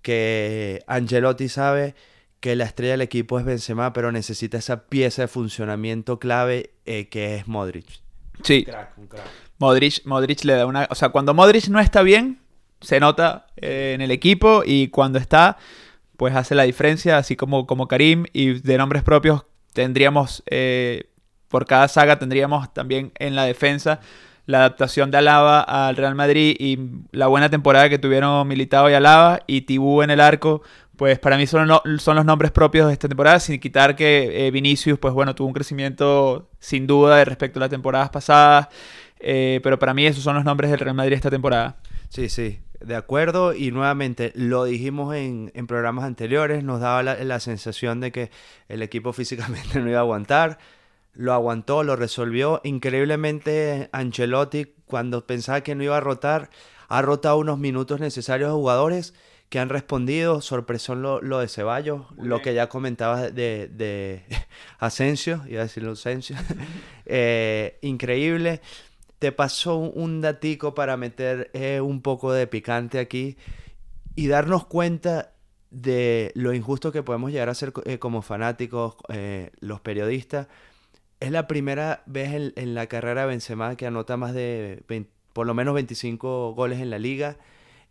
que 0.02 0.84
Angelotti 0.86 1.48
sabe 1.48 1.96
que 2.42 2.58
la 2.58 2.66
estrella 2.66 2.92
del 2.92 3.02
equipo 3.02 3.40
es 3.40 3.46
Benzema, 3.46 3.94
pero 3.94 4.12
necesita 4.12 4.58
esa 4.58 4.90
pieza 4.90 5.22
de 5.22 5.28
funcionamiento 5.30 6.20
clave 6.20 6.72
eh, 6.86 7.08
que 7.08 7.38
es 7.38 7.48
Modric. 7.48 8.02
Sí. 8.44 8.68
Modric, 9.58 10.04
Modric 10.04 10.44
le 10.44 10.56
da 10.56 10.66
una... 10.66 10.90
O 10.90 10.96
sea, 10.96 11.08
cuando 11.08 11.34
Modric 11.34 11.70
no 11.70 11.80
está 11.80 12.02
bien, 12.02 12.42
se 12.82 13.00
nota 13.00 13.48
eh, 13.56 13.94
en 13.96 14.02
el 14.02 14.12
equipo 14.12 14.64
y 14.66 14.90
cuando 14.90 15.20
está, 15.20 15.58
pues 16.18 16.36
hace 16.36 16.54
la 16.54 16.64
diferencia, 16.64 17.18
así 17.18 17.38
como, 17.38 17.66
como 17.66 17.88
Karim 17.88 18.26
y 18.34 18.60
de 18.60 18.78
nombres 18.78 19.04
propios 19.04 19.46
tendríamos 19.74 20.44
eh, 20.48 21.11
por 21.52 21.68
cada 21.68 21.88
saga 21.88 22.18
tendríamos 22.18 22.74
también 22.74 23.12
en 23.20 23.36
la 23.36 23.44
defensa 23.44 24.00
la 24.46 24.60
adaptación 24.60 25.12
de 25.12 25.18
Alaba 25.18 25.62
al 25.62 25.96
Real 25.96 26.16
Madrid 26.16 26.56
y 26.60 26.78
la 27.12 27.28
buena 27.28 27.50
temporada 27.50 27.90
que 27.90 28.00
tuvieron 28.00 28.48
Militao 28.48 28.90
y 28.90 28.94
Alaba 28.94 29.42
y 29.48 29.62
Tibú 29.62 30.02
en 30.02 30.10
el 30.10 30.20
arco, 30.20 30.62
pues 30.98 31.20
para 31.20 31.38
mí 31.38 31.48
son, 31.48 31.70
son 32.00 32.16
los 32.16 32.26
nombres 32.26 32.52
propios 32.52 32.88
de 32.88 32.94
esta 32.94 33.08
temporada, 33.08 33.40
sin 33.40 33.60
quitar 33.60 33.96
que 33.96 34.48
eh, 34.48 34.52
Vinicius, 34.52 35.00
pues 35.00 35.14
bueno, 35.14 35.36
tuvo 35.36 35.48
un 35.48 35.54
crecimiento 35.54 36.50
sin 36.60 36.88
duda 36.88 37.24
respecto 37.24 37.60
a 37.60 37.62
las 37.62 37.70
temporadas 37.70 38.10
pasadas, 38.10 38.68
eh, 39.20 39.60
pero 39.64 39.80
para 39.80 39.94
mí 39.94 40.06
esos 40.06 40.24
son 40.24 40.36
los 40.36 40.44
nombres 40.44 40.72
del 40.72 40.80
Real 40.80 40.96
Madrid 40.96 41.14
esta 41.14 41.30
temporada. 41.30 41.78
Sí, 42.10 42.28
sí, 42.28 42.60
de 42.80 42.96
acuerdo 42.96 43.54
y 43.54 43.72
nuevamente 43.72 44.32
lo 44.36 44.66
dijimos 44.66 45.16
en, 45.16 45.52
programas 45.68 46.06
anteriores, 46.06 46.64
nos 46.64 46.82
daba 46.82 47.04
la, 47.04 47.24
la 47.24 47.40
sensación 47.40 48.00
de 48.00 48.12
que 48.12 48.32
el 48.68 48.82
equipo 48.82 49.14
físicamente 49.14 49.80
no 49.80 49.90
iba 49.90 50.00
a 50.00 50.02
aguantar 50.02 50.58
lo 51.14 51.34
aguantó, 51.34 51.84
lo 51.84 51.96
resolvió. 51.96 52.62
Increíblemente, 52.64 53.90
Ancelotti, 53.92 54.74
cuando 54.86 55.26
pensaba 55.26 55.62
que 55.62 55.76
no 55.76 55.84
iba 55.84 55.98
a 55.98 56.02
rotar, 56.02 56.50
ha 56.88 57.02
rotado 57.02 57.38
unos 57.38 57.58
minutos 57.58 58.00
necesarios 58.00 58.50
a 58.50 58.54
jugadores 58.54 59.14
que 59.50 59.60
han 59.60 59.70
respondido. 59.70 60.42
Sorpresón 60.42 61.02
lo, 61.02 61.22
lo 61.22 61.40
de 61.40 61.48
Ceballos, 61.48 62.06
lo 62.18 62.42
que 62.42 62.54
ya 62.54 62.70
comentabas 62.70 63.36
de, 63.36 63.68
de 63.68 64.24
Asensio, 64.80 65.44
iba 65.48 65.60
a 65.60 65.64
decirlo 65.64 65.92
Asensio. 65.92 66.36
Eh, 67.14 67.78
increíble. 67.82 68.62
Te 69.20 69.34
pasó 69.34 69.76
un 69.76 70.22
datico 70.22 70.74
para 70.74 70.96
meter 70.96 71.52
eh, 71.54 71.82
un 71.82 72.02
poco 72.02 72.32
de 72.32 72.48
picante 72.48 73.00
aquí 73.00 73.36
y 74.16 74.28
darnos 74.28 74.66
cuenta 74.66 75.34
de 75.72 76.32
lo 76.36 76.54
injusto 76.54 76.94
que 76.94 77.04
podemos 77.04 77.32
llegar 77.32 77.50
a 77.50 77.54
ser 77.54 77.74
eh, 77.84 78.00
como 78.00 78.22
fanáticos, 78.22 78.96
los 79.60 79.82
periodistas. 79.82 80.48
Es 81.22 81.32
la 81.32 81.48
primera 81.48 82.04
vez 82.08 82.52
en, 82.56 82.74
la 82.76 82.88
carrera 82.88 83.22
de 83.22 83.28
Benzema 83.28 83.76
que 83.76 83.86
anota 83.86 84.18
más 84.18 84.34
de 84.34 84.84
por 85.34 85.48
lo 85.48 85.54
menos 85.54 85.76
25 85.76 86.54
goles 86.56 86.82
en 86.82 86.90
la 86.90 87.00
liga. 87.00 87.38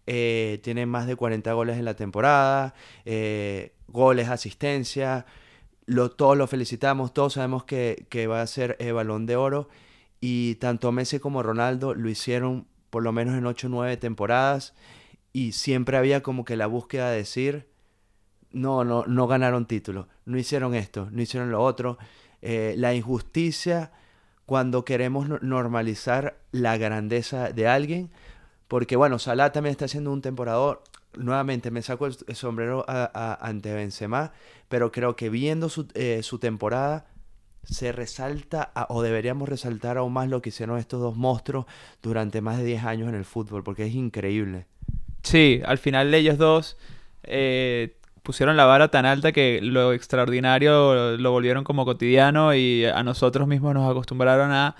Eh, 0.06 0.58
tiene 0.64 0.84
más 0.84 1.06
de 1.06 1.14
40 1.14 1.52
goles 1.52 1.78
en 1.78 1.84
la 1.84 1.94
temporada, 1.94 2.74
goles, 3.86 4.28
asistencia. 4.28 5.26
Lo, 5.86 6.10
todos 6.10 6.36
lo 6.36 6.48
felicitamos, 6.48 7.14
todos 7.14 7.34
sabemos 7.34 7.62
que, 7.62 8.26
va 8.28 8.42
a 8.42 8.46
ser 8.48 8.76
balón 8.92 9.26
de 9.26 9.36
oro. 9.36 9.68
Y 10.20 10.56
tanto 10.56 10.90
Messi 10.90 11.20
como 11.20 11.42
Ronaldo 11.44 11.94
lo 11.94 12.08
hicieron 12.10 12.66
por 12.90 13.04
lo 13.04 13.12
menos 13.12 13.38
en 13.38 13.46
8 13.46 13.68
o 13.68 13.70
9 13.70 13.96
temporadas. 13.96 14.74
Y 15.32 15.52
siempre 15.52 15.96
había 15.96 16.20
como 16.22 16.44
que 16.44 16.56
la 16.56 16.66
búsqueda 16.66 17.10
de 17.10 17.18
decir, 17.18 17.68
no, 18.50 18.82
no, 18.82 19.04
no 19.06 19.28
ganaron 19.28 19.66
títulos, 19.66 20.06
no 20.24 20.36
hicieron 20.36 20.74
esto, 20.74 21.08
no 21.12 21.22
hicieron 21.22 21.52
lo 21.52 21.62
otro. 21.62 21.96
Eh, 22.42 22.74
la 22.76 22.94
injusticia 22.94 23.92
cuando 24.46 24.84
queremos 24.84 25.28
normalizar 25.42 26.38
la 26.50 26.76
grandeza 26.76 27.52
de 27.52 27.68
alguien, 27.68 28.10
porque 28.66 28.96
bueno, 28.96 29.18
Salah 29.18 29.52
también 29.52 29.72
está 29.72 29.84
haciendo 29.84 30.12
un 30.12 30.22
temporador. 30.22 30.82
Nuevamente 31.16 31.70
me 31.70 31.82
saco 31.82 32.06
el, 32.06 32.16
sombrero 32.34 32.84
ante 32.88 33.74
Benzema, 33.74 34.32
pero 34.68 34.90
creo 34.90 35.16
que 35.16 35.28
viendo 35.28 35.68
su, 35.68 35.86
eh, 35.94 36.22
temporada 36.40 37.06
se 37.62 37.92
resalta 37.92 38.72
o 38.88 39.02
deberíamos 39.02 39.48
resaltar 39.48 39.98
aún 39.98 40.12
más 40.12 40.28
lo 40.28 40.40
que 40.40 40.48
hicieron 40.48 40.78
estos 40.78 41.00
dos 41.00 41.16
monstruos 41.16 41.66
durante 42.02 42.40
más 42.40 42.58
de 42.58 42.64
10 42.64 42.84
años 42.84 43.08
en 43.08 43.14
el 43.14 43.24
fútbol, 43.24 43.62
porque 43.62 43.86
es 43.86 43.94
increíble. 43.94 44.66
Sí, 45.22 45.60
al 45.64 45.78
final 45.78 46.12
ellos 46.14 46.38
dos 46.38 46.76
eh, 47.22 47.96
pusieron 48.30 48.56
la 48.56 48.64
vara 48.64 48.92
tan 48.92 49.06
alta 49.06 49.32
que 49.32 49.58
lo 49.60 49.92
extraordinario 49.92 51.16
lo 51.16 51.32
volvieron 51.32 51.64
como 51.64 51.84
cotidiano 51.84 52.54
y 52.54 52.84
a 52.84 53.02
nosotros 53.02 53.48
mismos 53.48 53.74
nos 53.74 53.90
acostumbraron 53.90 54.52
a, 54.52 54.76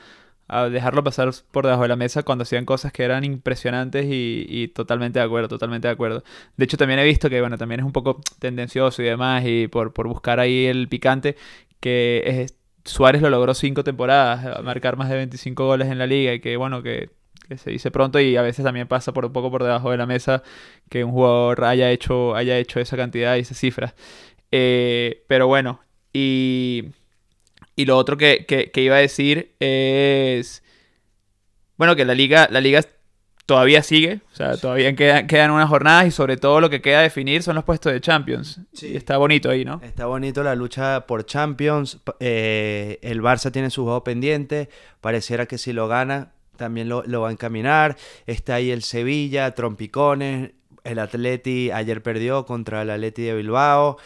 dejarlo 0.71 1.02
pasar 1.02 1.30
por 1.50 1.64
debajo 1.64 1.83
de 1.83 1.88
la 1.88 1.97
mesa 1.97 2.23
cuando 2.23 2.42
hacían 2.42 2.64
cosas 2.64 2.92
que 2.92 3.02
eran 3.02 3.25
impresionantes 3.25 4.07
y, 4.09 4.69
totalmente 4.69 5.19
de 5.19 5.25
acuerdo, 5.25 5.49
totalmente 5.49 5.88
de 5.88 5.95
acuerdo. 5.95 6.23
De 6.57 6.64
hecho, 6.64 6.76
también 6.76 7.00
he 7.00 7.04
visto 7.04 7.28
que, 7.28 7.40
bueno, 7.40 7.59
también 7.59 7.80
es 7.80 7.87
un 7.87 7.92
poco 7.92 8.21
tendencioso 8.38 9.02
y 9.02 9.07
demás 9.07 9.42
y 9.45 9.66
por, 9.66 9.92
por 9.92 10.07
buscar 10.07 10.38
ahí 10.38 10.66
el 10.66 10.88
picante, 10.88 11.37
que 11.80 12.23
es, 12.25 12.54
Suárez 12.85 13.21
lo 13.21 13.30
logró 13.30 13.54
cinco 13.54 13.83
temporadas, 13.83 14.62
marcar 14.62 14.97
más 14.97 15.09
de 15.09 15.16
25 15.16 15.66
goles 15.66 15.88
en 15.88 15.99
la 15.99 16.07
liga 16.07 16.35
y 16.35 16.40
que, 16.40 16.57
bueno, 16.57 16.83
que 16.85 17.11
que 17.50 17.59
se 17.59 17.71
dice 17.71 17.90
pronto 17.90 18.21
y 18.21 18.37
a 18.37 18.42
veces 18.42 18.64
también 18.64 18.87
pasa 18.87 19.12
por 19.12 19.25
un 19.26 19.33
poco 19.33 19.50
por 19.50 19.64
debajo 19.64 19.90
de 19.90 19.97
la 19.97 20.07
mesa 20.07 20.45
que 20.88 21.02
un 21.02 21.11
jugador 21.11 21.64
haya 21.64 21.90
hecho, 21.90 22.37
haya 22.37 22.57
hecho 22.57 22.78
esa 22.78 22.97
cantidad 22.97 23.35
y 23.35 23.40
esas 23.40 23.59
cifras. 23.59 23.95
Eh, 24.52 25.25
pero 25.26 25.49
bueno, 25.49 25.80
y, 26.12 26.85
y 27.75 27.87
lo 27.87 27.97
otro 27.97 28.16
que, 28.16 28.47
que, 28.47 28.80
iba 28.80 28.95
a 28.95 29.00
decir 29.00 29.57
es, 29.59 30.62
bueno, 31.76 31.97
que 31.97 32.04
la 32.04 32.14
liga, 32.14 32.47
la 32.52 32.61
liga 32.61 32.83
todavía 33.47 33.83
sigue, 33.83 34.21
o 34.33 34.37
sea, 34.37 34.57
todavía 34.57 34.95
quedan, 34.95 35.26
quedan 35.26 35.50
unas 35.50 35.69
jornadas 35.69 36.07
y 36.07 36.12
sobre 36.12 36.37
todo 36.37 36.61
lo 36.61 36.71
que 36.71 36.80
queda 36.80 37.00
definir 37.00 37.42
son 37.42 37.57
los 37.57 37.64
puestos 37.64 37.92
de 37.92 38.00
Champions. 38.00 38.61
Sí. 38.73 38.92
Y 38.92 38.97
está 38.97 39.16
bonito 39.16 39.50
ahí, 39.50 39.64
¿no? 39.64 39.80
Está 39.83 40.07
bonito 40.07 40.45
la 40.45 40.54
lucha 40.54 41.04
por 41.09 41.26
Champions. 41.26 41.99
Eh, 42.21 43.00
el 43.02 43.21
Barça 43.21 43.50
tiene 43.50 43.71
su 43.71 43.83
juego 43.83 44.04
pendiente. 44.04 44.69
Pareciera 45.00 45.47
que 45.47 45.59
si 45.59 45.73
lo 45.73 45.88
gana, 45.88 46.30
también 46.60 46.90
lo, 46.90 47.20
va 47.20 47.30
a 47.30 47.32
encaminar. 47.32 47.96
Está 48.26 48.56
ahí 48.56 48.70
el 48.70 48.82
Sevilla, 48.82 49.54
Trompicones, 49.54 50.52
el 50.84 50.98
Atleti 50.98 51.70
ayer 51.70 52.02
perdió 52.02 52.44
contra 52.44 52.82
el 52.82 52.90
Atleti 52.90 53.22
de 53.22 53.34
Bilbao. 53.34 53.96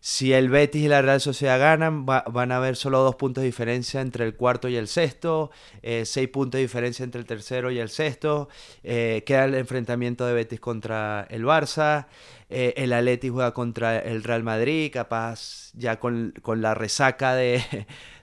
Si 0.00 0.32
el 0.32 0.48
Betis 0.48 0.84
y 0.84 0.88
la 0.88 1.02
Real 1.02 1.20
Sociedad 1.20 1.58
ganan, 1.58 2.06
van 2.06 2.52
a 2.52 2.56
haber 2.56 2.76
solo 2.76 3.00
dos 3.00 3.16
puntos 3.16 3.42
de 3.42 3.46
diferencia 3.46 4.00
entre 4.00 4.24
el 4.24 4.36
cuarto 4.36 4.68
y 4.68 4.76
el 4.76 4.86
sexto, 4.86 5.50
eh, 5.82 6.04
seis 6.06 6.28
puntos 6.28 6.58
de 6.58 6.62
diferencia 6.62 7.02
entre 7.02 7.20
el 7.20 7.26
tercero 7.26 7.72
y 7.72 7.80
el 7.80 7.88
sexto. 7.88 8.48
Eh, 8.84 9.24
queda 9.26 9.46
el 9.46 9.56
enfrentamiento 9.56 10.24
de 10.24 10.34
Betis 10.34 10.60
contra 10.60 11.26
el 11.30 11.44
Barça. 11.44 12.06
Eh, 12.48 12.74
el 12.76 12.92
Atleti 12.92 13.28
juega 13.28 13.52
contra 13.52 13.98
el 13.98 14.22
Real 14.22 14.44
Madrid, 14.44 14.92
capaz 14.92 15.72
ya 15.74 15.98
con, 15.98 16.32
con 16.42 16.62
la 16.62 16.74
resaca 16.74 17.34
de, 17.34 17.60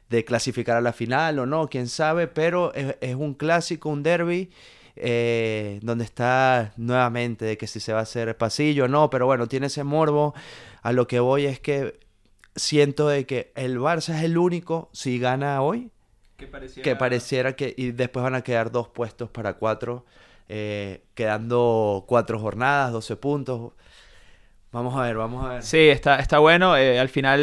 de 0.10 0.26
clasificar 0.26 0.78
a 0.78 0.82
la 0.82 0.94
final 0.94 1.40
o 1.40 1.46
no, 1.46 1.68
quién 1.68 1.88
sabe, 1.88 2.28
pero 2.28 2.74
es, 2.74 3.16
un 3.16 3.34
clásico, 3.34 3.90
un 3.90 4.04
derby. 4.04 4.50
Eh, 4.98 5.82
donde 5.82 6.06
está 6.06 6.72
nuevamente 6.78 7.44
de 7.44 7.58
que 7.58 7.68
si 7.68 7.82
se 7.82 7.92
va 7.92 8.00
a 8.00 8.04
hacer 8.04 8.38
pasillo 8.38 8.86
o 8.86 8.88
no, 8.88 9.10
pero 9.10 9.26
bueno, 9.26 9.46
tiene 9.48 9.68
ese 9.68 9.84
morbo. 9.84 10.34
A 10.84 10.94
lo 10.94 11.06
que 11.06 11.20
voy 11.20 11.48
es 11.48 11.60
que 11.60 12.00
siento 12.56 13.10
de 13.10 13.26
que 13.26 13.52
el 13.56 13.78
Barça 13.78 14.16
es 14.16 14.24
el 14.24 14.38
único, 14.38 14.90
si 14.94 15.20
gana 15.20 15.62
hoy, 15.62 15.92
que 16.38 16.96
pareciera 16.96 17.56
que, 17.56 17.74
y 17.78 17.92
después 17.92 18.24
van 18.24 18.36
a 18.36 18.42
quedar 18.42 18.72
dos 18.72 18.90
puestos 18.90 19.30
para 19.30 19.54
cuatro, 19.54 20.06
eh, 20.50 21.04
quedando 21.14 22.04
cuatro 22.08 22.40
jornadas, 22.40 22.92
12 22.92 23.16
puntos. 23.16 23.74
Vamos 24.76 24.94
a 24.98 25.04
ver, 25.04 25.16
vamos 25.16 25.46
a 25.46 25.54
ver. 25.54 25.64
Sí, 25.64 25.78
está, 25.88 26.18
está 26.18 26.40
bueno. 26.40 26.76
Eh, 26.76 27.00
al 27.00 27.08
final 27.08 27.40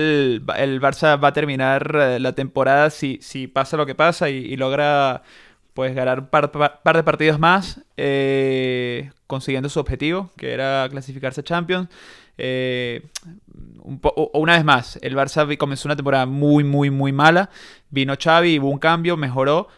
el 0.59 0.81
Barça 0.83 1.19
va 1.19 1.29
a 1.29 1.33
terminar 1.33 1.97
eh, 1.99 2.21
la 2.21 2.35
temporada 2.35 2.91
si, 2.91 3.21
si 3.23 3.47
pasa 3.47 3.79
lo 3.79 3.87
que 3.87 3.95
pasa 3.95 4.29
y, 4.29 4.55
logra 4.57 5.23
pues 5.73 5.95
ganar 5.95 6.21
un 6.21 6.27
par, 6.27 6.53
de 6.53 7.03
partidos 7.03 7.39
más 7.39 7.81
eh, 7.97 9.11
consiguiendo 9.27 9.71
su 9.71 9.81
objetivo, 9.81 10.31
que 10.37 10.53
era 10.53 10.87
clasificarse 10.91 11.41
a 11.41 11.45
Champions. 11.45 11.89
una 14.35 14.53
vez 14.53 14.65
más, 14.67 14.99
el 15.01 15.17
Barça 15.17 15.57
comenzó 15.57 15.89
una 15.89 15.97
temporada 15.97 16.27
muy, 16.27 16.65
muy, 16.65 16.91
muy 16.91 17.13
mala. 17.13 17.49
Vino 17.89 18.15
Xavi, 18.23 18.59
hubo 18.59 18.69
un 18.69 18.79
cambio, 18.79 19.17
mejoró. 19.17 19.69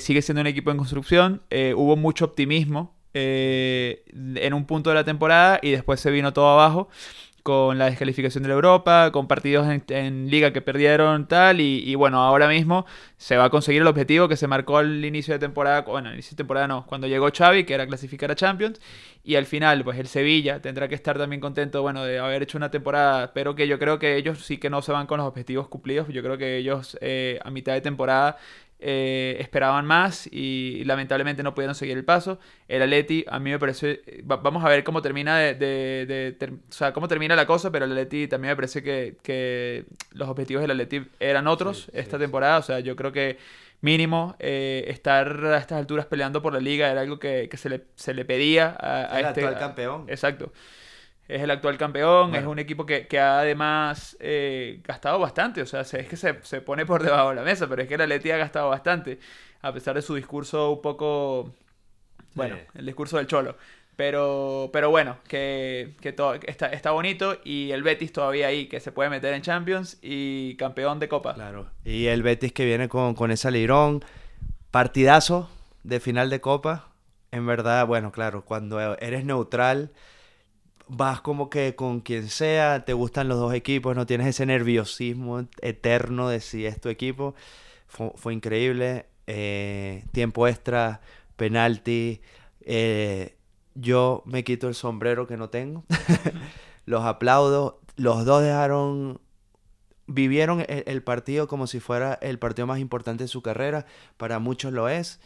sigue 0.00 0.22
siendo 0.22 0.40
un 0.40 0.46
equipo 0.46 0.70
en 0.70 0.78
construcción. 0.78 1.42
hubo 1.76 1.94
mucho 1.94 2.24
optimismo 2.24 2.94
eh, 3.14 4.04
en 4.12 4.54
un 4.54 4.66
punto 4.66 4.90
de 4.90 4.94
la 4.94 5.04
temporada 5.04 5.58
y 5.62 5.70
después 5.70 6.00
se 6.00 6.10
vino 6.10 6.32
todo 6.32 6.48
abajo 6.48 6.88
con 7.42 7.76
la 7.78 7.86
descalificación 7.86 8.42
de 8.42 8.48
la 8.48 8.54
Europa, 8.54 9.10
con 9.12 9.26
partidos 9.26 9.66
en, 9.88 10.30
liga 10.30 10.52
que 10.52 10.62
perdieron 10.62 11.26
tal, 11.26 11.60
y, 11.60 11.94
bueno, 11.96 12.20
ahora 12.20 12.46
mismo 12.48 12.86
se 13.16 13.36
va 13.36 13.44
a 13.44 13.50
conseguir 13.50 13.82
el 13.82 13.88
objetivo 13.88 14.28
que 14.28 14.36
se 14.36 14.46
marcó 14.46 14.78
al 14.78 15.04
inicio 15.04 15.34
de 15.34 15.40
temporada, 15.40 15.82
bueno, 15.82 16.12
inicio 16.12 16.30
de 16.30 16.36
temporada 16.36 16.68
no, 16.68 16.86
cuando 16.86 17.08
llegó 17.08 17.28
Xavi, 17.36 17.64
que 17.64 17.74
era 17.74 17.86
clasificar 17.86 18.30
a 18.30 18.36
Champions, 18.36 18.80
y 19.24 19.34
al 19.34 19.46
final, 19.46 19.82
pues 19.84 19.98
el 19.98 20.06
Sevilla 20.06 20.60
tendrá 20.60 20.88
que 20.88 20.94
estar 20.94 21.18
también 21.18 21.40
contento, 21.40 21.82
bueno, 21.82 22.04
de 22.04 22.18
haber 22.18 22.42
hecho 22.42 22.58
una 22.58 22.70
temporada, 22.70 23.32
pero 23.32 23.54
que 23.56 23.66
yo 23.66 23.78
creo 23.78 23.98
que 23.98 24.16
ellos 24.16 24.44
sí 24.44 24.58
que 24.58 24.70
no 24.70 24.82
se 24.82 24.92
van 24.92 25.06
con 25.06 25.18
los 25.18 25.26
objetivos 25.26 25.68
cumplidos, 25.68 26.08
yo 26.08 26.22
creo 26.22 26.38
que 26.38 26.56
ellos 26.58 26.96
eh, 27.00 27.40
a 27.44 27.50
mitad 27.50 27.72
de 27.72 27.80
temporada 27.80 28.36
eh, 28.84 29.36
esperaban 29.38 29.86
más 29.86 30.28
y 30.30 30.82
lamentablemente 30.84 31.42
no 31.42 31.54
pudieron 31.54 31.74
seguir 31.74 31.96
el 31.96 32.04
paso. 32.04 32.38
El 32.66 32.82
Atleti, 32.82 33.24
a 33.28 33.38
mí 33.38 33.50
me 33.50 33.58
parece, 33.58 34.02
vamos 34.24 34.64
a 34.64 34.68
ver 34.68 34.82
cómo 34.82 35.00
termina 35.02 35.38
de, 35.38 36.36
o 36.68 36.72
sea, 36.72 36.92
cómo 36.92 37.06
termina 37.06 37.36
la 37.36 37.46
cosa, 37.46 37.70
pero 37.70 37.84
el 37.84 37.92
Atleti 37.92 38.26
también 38.26 38.52
me 38.52 38.56
parece 38.56 38.82
que, 38.82 39.86
los 40.10 40.28
objetivos 40.28 40.62
del 40.62 40.72
Atleti 40.72 41.06
eran 41.20 41.46
otros 41.46 41.90
esta 41.92 42.18
temporada, 42.18 42.58
o 42.58 42.62
sea, 42.62 42.80
yo 42.80 42.96
creo 42.96 43.12
que 43.12 43.38
mínimo 43.80 44.36
eh, 44.38 44.84
estar 44.88 45.44
a 45.44 45.58
estas 45.58 45.78
alturas 45.78 46.06
peleando 46.06 46.42
por 46.42 46.52
la 46.52 46.60
liga 46.60 46.90
era 46.90 47.00
algo 47.00 47.18
que, 47.18 47.48
se, 47.56 47.68
le, 47.68 47.84
se 47.94 48.14
le 48.14 48.24
pedía 48.24 48.76
a, 48.78 49.18
el 49.20 49.26
este 49.26 49.44
actual 49.44 49.58
campeón. 49.58 50.04
exacto 50.08 50.52
es 51.28 51.42
el 51.42 51.50
actual 51.50 51.78
campeón, 51.78 52.34
es 52.34 52.44
un 52.44 52.58
equipo 52.58 52.84
que, 52.84 53.06
que 53.06 53.18
ha 53.18 53.40
además 53.40 54.16
eh, 54.20 54.80
gastado 54.84 55.18
bastante, 55.18 55.62
o 55.62 55.66
sea, 55.66 55.82
es 55.82 56.08
que 56.08 56.16
se, 56.16 56.38
se, 56.42 56.60
pone 56.60 56.84
por 56.84 57.02
debajo 57.02 57.30
de 57.30 57.36
la 57.36 57.42
mesa, 57.42 57.68
pero 57.68 57.82
es 57.82 57.88
que 57.88 57.94
el 57.94 58.00
Atleti 58.00 58.30
ha 58.30 58.36
gastado 58.36 58.68
bastante, 58.68 59.18
a 59.62 59.72
pesar 59.72 59.94
de 59.94 60.02
su 60.02 60.14
discurso 60.14 60.72
un 60.72 60.82
poco, 60.82 61.54
bueno, 62.34 62.56
el 62.74 62.86
discurso 62.86 63.16
del 63.16 63.26
cholo. 63.26 63.56
Pero, 63.94 64.70
pero 64.72 64.88
bueno, 64.88 65.18
que, 65.28 65.94
que 66.00 66.12
todo, 66.12 66.34
está, 66.34 66.68
está 66.68 66.92
bonito 66.92 67.36
y 67.44 67.72
el 67.72 67.82
Betis 67.82 68.10
todavía 68.10 68.46
ahí, 68.46 68.66
que 68.66 68.80
se 68.80 68.90
puede 68.90 69.10
meter 69.10 69.34
en 69.34 69.42
Champions 69.42 69.98
y 70.00 70.56
campeón 70.56 70.98
de 70.98 71.08
Copa. 71.08 71.34
Claro, 71.34 71.68
y 71.84 72.06
el 72.06 72.22
Betis 72.22 72.52
que 72.52 72.64
viene 72.64 72.88
con, 72.88 73.14
con 73.14 73.30
ese 73.30 73.50
lirón, 73.50 74.02
partidazo 74.70 75.50
de 75.84 76.00
final 76.00 76.30
de 76.30 76.40
Copa, 76.40 76.88
en 77.32 77.46
verdad, 77.46 77.86
bueno, 77.86 78.12
claro, 78.12 78.44
cuando 78.46 78.80
eres 78.96 79.24
neutral 79.26 79.90
vas 80.94 81.20
como 81.20 81.48
que 81.50 81.74
con 81.74 82.00
quien 82.00 82.28
sea, 82.28 82.84
te 82.84 82.92
gustan 82.92 83.28
los 83.28 83.38
dos 83.38 83.54
equipos, 83.54 83.96
no 83.96 84.06
tienes 84.06 84.26
ese 84.26 84.46
nerviosismo 84.46 85.46
eterno 85.60 86.28
de 86.28 86.40
si 86.40 86.66
es 86.66 86.80
tu 86.80 86.88
equipo. 86.88 87.34
Fue, 87.86 88.32
increíble. 88.32 89.06
Eh, 89.26 90.04
tiempo 90.12 90.48
extra, 90.48 91.00
penalti. 91.36 92.20
Eh, 92.62 93.36
yo 93.74 94.22
me 94.26 94.44
quito 94.44 94.68
el 94.68 94.74
sombrero 94.74 95.26
que 95.26 95.36
no 95.36 95.50
tengo. 95.50 95.84
los 96.86 97.04
aplaudo. 97.04 97.80
Los 97.96 98.24
dos 98.24 98.42
dejaron 98.42 99.20
vivieron 100.06 100.64
el, 100.68 101.02
partido 101.02 101.48
como 101.48 101.66
si 101.66 101.80
fuera 101.80 102.18
el 102.20 102.38
partido 102.38 102.66
más 102.66 102.80
importante 102.80 103.24
de 103.24 103.28
su 103.28 103.42
carrera. 103.42 103.86
Para 104.16 104.38
muchos 104.38 104.72
lo 104.72 104.88
es. 104.88 105.20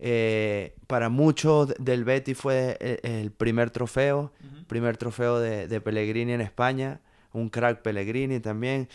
Eh, 0.00 0.76
para 0.86 1.08
muchos 1.08 1.74
del 1.78 2.04
Betis 2.04 2.38
fue 2.38 2.76
e, 2.80 3.00
el, 3.20 3.32
primer 3.32 3.70
trofeo, 3.70 4.32
primer 4.68 4.96
trofeo 4.96 5.40
de, 5.40 5.80
Pellegrini 5.80 6.32
en 6.32 6.40
España, 6.40 7.00
un 7.32 7.48
crack 7.48 7.82
Pellegrini 7.82 8.40
también. 8.40 8.88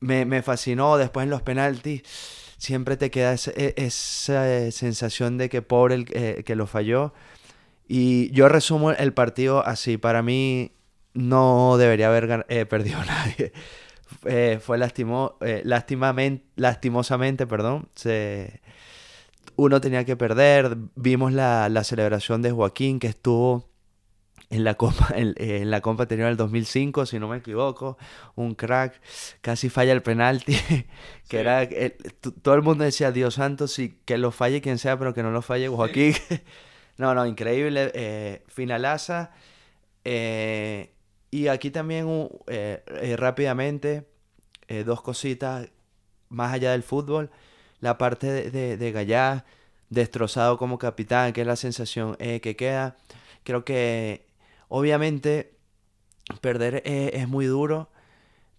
Me, 0.00 0.42
fascinó 0.42 0.96
después 0.96 1.24
en 1.24 1.30
los 1.30 1.42
penaltis. 1.42 2.02
Siempre 2.56 2.96
te 2.96 3.10
queda 3.10 3.34
e, 3.34 3.74
esa, 3.76 4.70
sensación 4.70 5.38
de 5.38 5.48
que 5.48 5.62
pobre 5.62 5.94
el 5.96 6.06
eh, 6.12 6.42
que 6.44 6.56
lo 6.56 6.66
falló. 6.66 7.12
Y 7.88 8.30
yo 8.30 8.48
resumo 8.48 8.92
el 8.92 9.12
partido 9.12 9.66
así. 9.66 9.96
Para 9.98 10.22
mí 10.22 10.72
no 11.14 11.76
debería 11.78 12.08
haber 12.08 12.46
eh, 12.48 12.66
perdido 12.70 13.00
nadie. 13.04 13.52
fue 14.60 14.78
lastimó, 14.78 15.36
lastimosamente, 15.64 17.46
perdón, 17.46 17.88
se, 17.94 18.60
uno 19.56 19.80
tenía 19.80 20.04
que 20.04 20.16
perder. 20.16 20.76
Vimos 20.94 21.32
la, 21.32 21.84
celebración 21.84 22.42
de 22.42 22.52
Joaquín 22.52 22.98
que 22.98 23.08
estuvo 23.08 23.70
en 24.50 24.64
la 24.64 24.74
Copa, 24.74 25.08
en, 25.16 25.70
la 25.70 25.80
Copa 25.80 26.04
anterior 26.04 26.28
del 26.28 26.36
2005, 26.36 27.06
si 27.06 27.18
no 27.18 27.28
me 27.28 27.38
equivoco. 27.38 27.98
Un 28.34 28.54
crack. 28.54 29.00
Casi 29.40 29.68
falla 29.68 29.92
el 29.92 30.02
penalti. 30.02 30.56
que 31.28 31.38
era... 31.38 31.68
todo 32.42 32.54
el 32.54 32.62
mundo 32.62 32.84
decía, 32.84 33.12
Dios 33.12 33.34
santo, 33.34 33.68
sí, 33.68 33.98
que 34.04 34.18
lo 34.18 34.30
falle 34.30 34.60
quien 34.60 34.78
sea, 34.78 34.98
pero 34.98 35.14
que 35.14 35.22
no 35.22 35.30
lo 35.30 35.42
falle 35.42 35.68
Joaquín. 35.68 36.14
no, 36.98 37.14
no, 37.14 37.26
increíble. 37.26 37.90
Eh, 37.94 38.42
finalaza. 38.48 39.32
Eh, 40.04 40.94
y 41.30 41.48
aquí 41.48 41.70
también 41.70 42.28
eh, 42.46 42.82
eh, 42.86 43.16
rápidamente, 43.16 44.08
dos 44.86 45.02
cositas 45.02 45.68
más 46.30 46.54
allá 46.54 46.72
del 46.72 46.82
fútbol 46.82 47.30
la 47.82 47.98
parte 47.98 48.50
de, 48.50 48.76
de, 48.78 48.92
Gallá 48.92 49.44
destrozado 49.90 50.56
como 50.56 50.78
capitán, 50.78 51.34
que 51.34 51.42
es 51.42 51.46
la 51.46 51.56
sensación 51.56 52.16
eh, 52.20 52.40
que 52.40 52.56
queda. 52.56 52.96
Creo 53.44 53.64
que 53.64 54.24
obviamente 54.68 55.52
perder 56.40 56.82
eh, 56.86 57.10
es 57.14 57.28
muy 57.28 57.44
duro, 57.46 57.90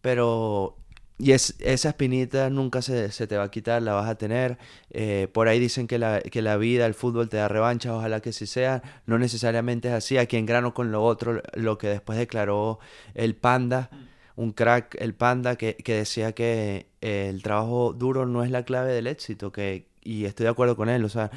pero 0.01 0.77
y 1.17 1.31
es, 1.31 1.55
esa 1.59 1.89
espinita 1.89 2.49
nunca 2.49 2.81
se, 2.81 3.09
te 3.09 3.37
va 3.37 3.43
a 3.43 3.51
quitar, 3.51 3.81
la 3.81 3.93
vas 3.93 4.09
a 4.09 4.15
tener. 4.15 4.57
Eh, 4.89 5.29
por 5.31 5.47
ahí 5.47 5.57
dicen 5.57 5.87
que 5.87 5.97
la, 5.97 6.19
que 6.19 6.41
la 6.41 6.57
vida, 6.57 6.85
el 6.85 6.93
fútbol 6.93 7.29
te 7.29 7.37
da 7.37 7.47
revancha, 7.47 7.95
ojalá 7.95 8.19
que 8.19 8.33
sí 8.33 8.45
sea. 8.45 8.83
No 9.05 9.17
necesariamente 9.17 9.87
es 9.87 9.93
así. 9.93 10.17
Aquí 10.17 10.35
en 10.35 10.45
grano 10.45 10.73
con 10.73 10.91
lo 10.91 11.01
otro, 11.01 11.41
lo 11.53 11.77
que 11.77 11.87
después 11.87 12.17
declaró 12.19 12.79
el 13.13 13.35
Panda, 13.35 13.89
un 14.35 14.51
crack, 14.51 14.95
el 14.99 15.13
Panda, 15.13 15.55
que, 15.55 15.75
que 15.75 15.95
decía 15.95 16.33
que 16.33 16.87
el 17.01 17.43
trabajo 17.43 17.93
duro 17.93 18.25
no 18.25 18.43
es 18.43 18.51
la 18.51 18.63
clave 18.63 18.93
del 18.93 19.07
éxito, 19.07 19.51
que, 19.51 19.85
y 20.01 20.25
estoy 20.25 20.45
de 20.45 20.49
acuerdo 20.49 20.75
con 20.75 20.89
él, 20.89 21.05
o 21.05 21.09
sea, 21.09 21.31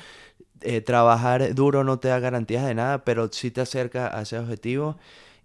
eh, 0.62 0.81
trabajar 0.81 1.55
duro 1.55 1.85
no 1.85 1.99
te 1.99 2.09
da 2.09 2.19
garantías 2.19 2.65
de 2.67 2.75
nada, 2.75 3.05
pero 3.05 3.29
sí 3.31 3.50
te 3.50 3.61
acerca 3.61 4.17
a 4.17 4.23
ese 4.23 4.38
objetivo. 4.38 4.97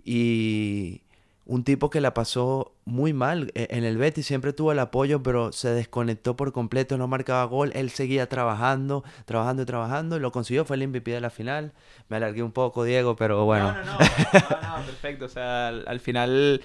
Y 0.03 1.01
un 1.46 1.63
tipo 1.63 1.89
que 1.89 2.01
la 2.01 2.13
pasó 2.13 2.74
muy 2.86 3.13
mal 3.13 3.51
e, 3.55 3.67
en 3.72 3.84
el 3.84 3.98
Betis, 3.98 4.25
siempre 4.25 4.53
tuvo 4.53 4.72
el 4.72 4.79
apoyo, 4.79 5.22
pero 5.22 5.51
se 5.51 5.70
desconectó 5.70 6.36
por 6.36 6.53
completo, 6.53 6.98
no 6.98 7.08
marcaba 7.08 7.43
gol, 7.46 7.72
él 7.75 7.89
seguía 7.89 8.29
trabajando, 8.29 9.03
trabajando 9.25 9.63
y 9.63 9.65
trabajando, 9.65 10.17
y 10.17 10.20
lo 10.22 10.31
consiguió, 10.31 10.65
fue 10.65 10.77
el 10.77 10.88
MVP 10.88 11.12
de 11.12 11.22
la 11.22 11.29
final. 11.29 11.74
Me 12.10 12.17
alargué 12.17 12.41
un 12.41 12.51
poco, 12.51 12.84
Diego, 12.84 13.15
pero 13.15 13.43
bueno. 13.46 13.74
No, 13.74 13.84
no, 13.84 13.84
no, 13.84 14.00
no, 14.00 14.77
no 14.79 14.86
perfecto, 14.86 15.25
o 15.25 15.29
sea, 15.29 15.67
al 15.67 16.00
final 16.00 16.62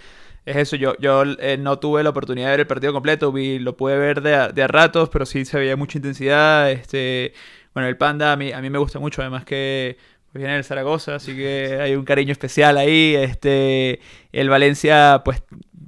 es 0.47 0.57
eso, 0.57 0.77
yo, 0.77 0.97
yo 0.99 1.25
eh, 1.41 1.59
no 1.59 1.79
tuve 1.81 2.03
la 2.05 2.11
oportunidad 2.11 2.47
de 2.47 2.51
ver 2.53 2.61
el 2.61 2.67
partido 2.69 2.93
completo, 2.93 3.33
vi, 3.33 3.59
lo 3.59 3.77
pude 3.77 3.99
ver 3.99 4.23
de 4.23 4.35
a, 4.37 4.49
de 4.49 4.67
ratos, 4.69 5.09
pero 5.11 5.27
sí 5.27 5.45
se 5.45 5.59
veía 5.59 5.77
mucha 5.77 5.99
intensidad. 5.99 6.71
Este, 6.71 7.35
bueno, 7.75 7.89
el 7.89 7.97
Panda 7.97 8.33
a 8.33 8.37
mí, 8.37 8.53
a 8.53 8.61
mí 8.63 8.71
me 8.71 8.79
gusta 8.79 9.01
mucho, 9.01 9.23
además 9.23 9.45
que 9.45 9.99
viene 10.33 10.55
del 10.55 10.65
Zaragoza, 10.65 11.17
así 11.17 11.35
que 11.35 11.79
hay 11.81 11.95
un 11.97 12.05
cariño 12.05 12.33
especial 12.33 12.79
ahí. 12.79 13.17
Este, 13.17 14.01
el 14.33 14.49
Valencia, 14.49 15.23
pues 15.25 15.43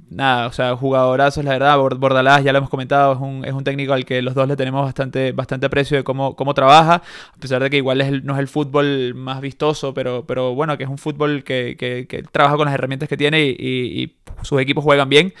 nada, 0.09 0.47
o 0.47 0.51
sea, 0.51 0.75
jugadorazos, 0.75 1.43
la 1.43 1.51
verdad. 1.51 1.77
Bordalás, 1.77 2.43
ya 2.43 2.51
lo 2.51 2.59
hemos 2.59 2.69
comentado, 2.69 3.13
es 3.13 3.19
un, 3.19 3.45
es 3.45 3.53
un 3.53 3.63
técnico 3.63 3.93
al 3.93 4.05
que 4.05 4.21
los 4.21 4.33
dos 4.33 4.47
le 4.47 4.55
tenemos 4.55 4.83
bastante, 4.83 5.31
bastante 5.31 5.67
aprecio 5.67 5.97
de 5.97 6.03
cómo, 6.03 6.35
cómo 6.35 6.53
trabaja, 6.53 6.95
a 6.95 7.39
pesar 7.39 7.61
de 7.61 7.69
que 7.69 7.77
igual 7.77 8.01
es 8.01 8.23
no 8.23 8.33
es 8.33 8.39
el 8.39 8.47
fútbol 8.47 9.13
más 9.15 9.41
vistoso, 9.41 9.93
pero, 9.93 10.25
pero 10.25 10.55
bueno, 10.55 10.77
que 10.77 10.83
es 10.83 10.89
un 10.89 10.97
fútbol 10.97 11.43
que, 11.43 11.75
que, 11.77 12.23
trabaja 12.31 12.57
con 12.57 12.65
las 12.65 12.73
herramientas 12.73 13.07
que 13.09 13.17
tiene 13.17 13.41
y, 13.43 14.15
sus 14.41 14.61
equipos 14.61 14.83
juegan 14.83 15.09
bien. 15.09 15.33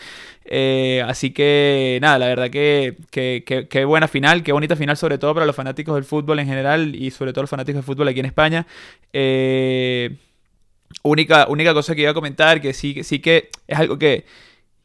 Eh, 0.45 1.03
así 1.07 1.31
que 1.31 1.99
nada, 2.01 2.19
la 2.19 2.27
verdad 2.27 2.49
que, 2.49 2.97
que, 3.11 3.85
buena 3.85 4.07
final, 4.07 4.43
qué 4.43 4.51
bonita 4.51 4.75
final 4.75 4.97
sobre 4.97 5.17
todo 5.17 5.33
para 5.33 5.45
los 5.45 5.55
fanáticos 5.55 5.95
del 5.95 6.03
fútbol 6.03 6.39
en 6.39 6.47
general 6.47 6.95
y 6.95 7.11
sobre 7.11 7.33
todo 7.33 7.43
los 7.43 7.49
fanáticos 7.49 7.77
del 7.77 7.83
fútbol 7.85 8.07
aquí 8.07 8.19
en 8.19 8.25
España. 8.25 8.67
Eh, 9.13 10.17
única, 11.03 11.47
única 11.49 11.73
cosa 11.73 11.95
que 11.95 12.01
iba 12.01 12.11
a 12.11 12.13
comentar, 12.13 12.61
que 12.61 12.73
sí, 12.73 13.03
sí 13.03 13.19
que 13.19 13.49
es 13.67 13.79
algo 13.79 13.97
que 13.97 14.25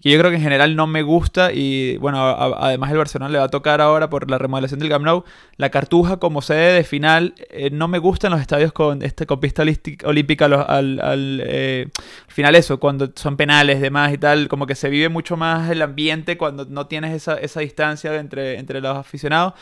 que 0.04 0.10
yo 0.10 0.18
creo 0.18 0.30
que 0.30 0.36
en 0.36 0.42
general 0.42 0.76
no 0.76 0.86
me 0.86 1.00
gusta 1.00 1.50
y 1.50 1.96
bueno, 1.96 2.18
además 2.20 2.90
el 2.90 2.98
Barcelona 2.98 3.30
le 3.30 3.38
va 3.38 3.44
a 3.44 3.48
tocar 3.48 3.80
ahora 3.80 4.10
por 4.10 4.30
la 4.30 4.36
remodelación 4.36 4.78
del 4.78 4.90
Camp 4.90 5.02
Nou, 5.02 5.24
la 5.56 5.70
Cartuja 5.70 6.18
como 6.18 6.42
sede 6.42 6.74
de 6.74 6.84
final, 6.84 7.32
eh, 7.48 7.70
no 7.70 7.88
me 7.88 7.98
gustan 7.98 8.30
los 8.30 8.42
estadios 8.42 8.70
con, 8.70 9.00
este, 9.00 9.24
con 9.24 9.40
pista 9.40 9.62
olímpica 10.04 10.44
al, 10.44 11.00
al, 11.00 11.42
eh, 11.42 11.88
final 12.28 12.54
eso, 12.54 12.78
cuando 12.78 13.12
son 13.14 13.38
penales, 13.38 13.80
demás 13.80 14.12
y 14.12 14.18
tal, 14.18 14.48
como 14.48 14.66
que 14.66 14.74
se 14.74 14.90
vive 14.90 15.08
mucho 15.08 15.38
más 15.38 15.70
el 15.70 15.80
ambiente 15.80 16.36
cuando 16.36 16.66
no 16.66 16.86
tienes 16.86 17.14
esa, 17.14 17.36
esa 17.36 17.60
distancia 17.60 18.14
entre, 18.16 18.58
entre 18.58 18.82
los 18.82 18.98
aficionados, 18.98 19.54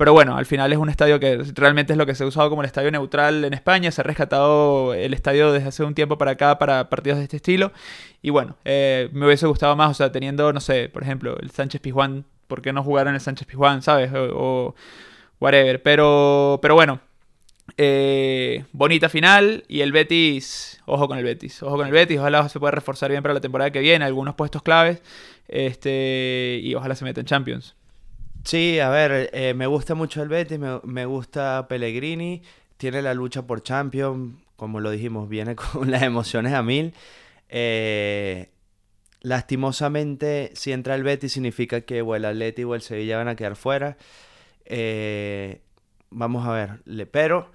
pero 0.00 0.14
bueno, 0.14 0.34
al 0.38 0.46
final 0.46 0.72
es 0.72 0.78
un 0.78 0.88
estadio 0.88 1.20
que 1.20 1.42
realmente 1.54 1.92
es 1.92 1.98
lo 1.98 2.06
que 2.06 2.14
se 2.14 2.24
ha 2.24 2.26
usado 2.26 2.48
como 2.48 2.62
el 2.62 2.66
estadio 2.66 2.90
neutral 2.90 3.44
en 3.44 3.52
España. 3.52 3.90
Se 3.90 4.00
ha 4.00 4.04
rescatado 4.04 4.94
el 4.94 5.12
estadio 5.12 5.52
desde 5.52 5.68
hace 5.68 5.84
un 5.84 5.94
tiempo 5.94 6.16
para 6.16 6.30
acá 6.30 6.58
para 6.58 6.88
partidos 6.88 7.18
de 7.18 7.24
este 7.24 7.36
estilo. 7.36 7.70
Y 8.22 8.30
bueno, 8.30 8.56
eh, 8.64 9.10
me 9.12 9.26
hubiese 9.26 9.46
gustado 9.46 9.76
más, 9.76 9.90
o 9.90 9.92
sea, 9.94 10.10
teniendo, 10.10 10.54
no 10.54 10.60
sé, 10.60 10.88
por 10.88 11.02
ejemplo, 11.02 11.36
el 11.38 11.50
Sánchez 11.50 11.82
Pizjuán. 11.82 12.24
¿Por 12.46 12.62
qué 12.62 12.72
no 12.72 12.82
jugar 12.82 13.08
en 13.08 13.14
el 13.14 13.20
Sánchez 13.20 13.46
Pizjuán, 13.46 13.82
sabes? 13.82 14.10
O, 14.14 14.74
whatever. 15.38 15.82
Pero, 15.82 16.60
pero 16.62 16.74
bueno, 16.74 17.00
eh, 17.76 18.64
bonita 18.72 19.10
final 19.10 19.64
y 19.68 19.82
el 19.82 19.92
Betis, 19.92 20.80
ojo 20.86 21.08
con 21.08 21.18
el 21.18 21.24
Betis, 21.24 21.62
ojo 21.62 21.76
con 21.76 21.86
el 21.86 21.92
Betis, 21.92 22.18
ojalá 22.18 22.48
se 22.48 22.58
pueda 22.58 22.70
reforzar 22.70 23.10
bien 23.10 23.22
para 23.22 23.34
la 23.34 23.40
temporada 23.42 23.70
que 23.70 23.80
viene, 23.80 24.06
algunos 24.06 24.34
puestos 24.34 24.62
claves 24.62 25.02
este, 25.46 26.58
y 26.62 26.74
ojalá 26.74 26.94
se 26.94 27.04
meta 27.04 27.20
en 27.20 27.26
Champions. 27.26 27.76
Sí, 28.44 28.80
a 28.80 28.88
ver, 28.88 29.30
eh, 29.32 29.54
me 29.54 29.66
gusta 29.66 29.94
mucho 29.94 30.22
el 30.22 30.28
Betis, 30.28 30.58
me, 30.58 31.04
gusta 31.04 31.66
Pellegrini, 31.68 32.42
tiene 32.76 33.02
la 33.02 33.14
lucha 33.14 33.46
por 33.46 33.62
Champions, 33.62 34.34
como 34.56 34.80
lo 34.80 34.90
dijimos, 34.90 35.28
viene 35.28 35.54
con 35.56 35.90
las 35.90 36.02
emociones 36.02 36.54
a 36.54 36.62
mil. 36.62 36.94
Eh, 37.48 38.50
lastimosamente, 39.20 40.50
si 40.54 40.72
entra 40.72 40.94
el 40.94 41.02
Betis 41.02 41.32
significa 41.32 41.82
que 41.82 42.02
o 42.02 42.14
el 42.16 42.24
Atleti 42.24 42.64
o 42.64 42.74
el 42.74 42.82
Sevilla 42.82 43.18
van 43.18 43.28
a 43.28 43.36
quedar 43.36 43.56
fuera. 43.56 43.96
Eh, 44.64 45.60
vamos 46.10 46.46
a 46.46 46.52
ver, 46.52 47.08
pero 47.10 47.50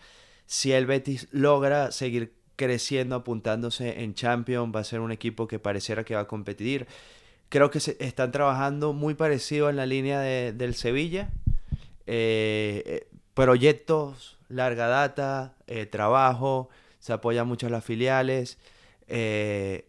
si 0.46 0.72
el 0.72 0.86
Betis 0.86 1.28
logra 1.32 1.92
seguir 1.92 2.36
creciendo, 2.56 3.16
apuntándose 3.16 4.04
en 4.04 4.14
Champions, 4.14 4.74
va 4.76 4.82
a 4.82 4.84
ser 4.84 5.00
un 5.00 5.12
equipo 5.12 5.48
que 5.48 5.60
pareciera 5.60 6.04
que 6.04 6.16
va 6.16 6.22
a 6.22 6.28
competir 6.28 6.88
creo 7.56 7.72
que 7.72 7.80
se 7.80 7.96
están 8.02 8.34
trabajando 8.34 8.92
muy 8.92 9.14
parecido 9.14 9.70
en 9.70 9.78
la 9.78 9.86
línea 9.86 10.20
de, 10.20 10.52
del 10.52 10.76
Sevilla. 10.76 11.30
Eh, 12.06 12.84
eh, 12.86 13.08
proyectos, 13.34 14.38
larga 14.50 14.88
data, 14.88 15.54
eh, 15.66 15.86
trabajo, 15.86 16.68
se 17.00 17.14
apoya 17.14 17.46
mucho 17.46 17.68
a 17.68 17.70
las 17.70 17.86
filiales, 17.86 18.58
se, 19.08 19.86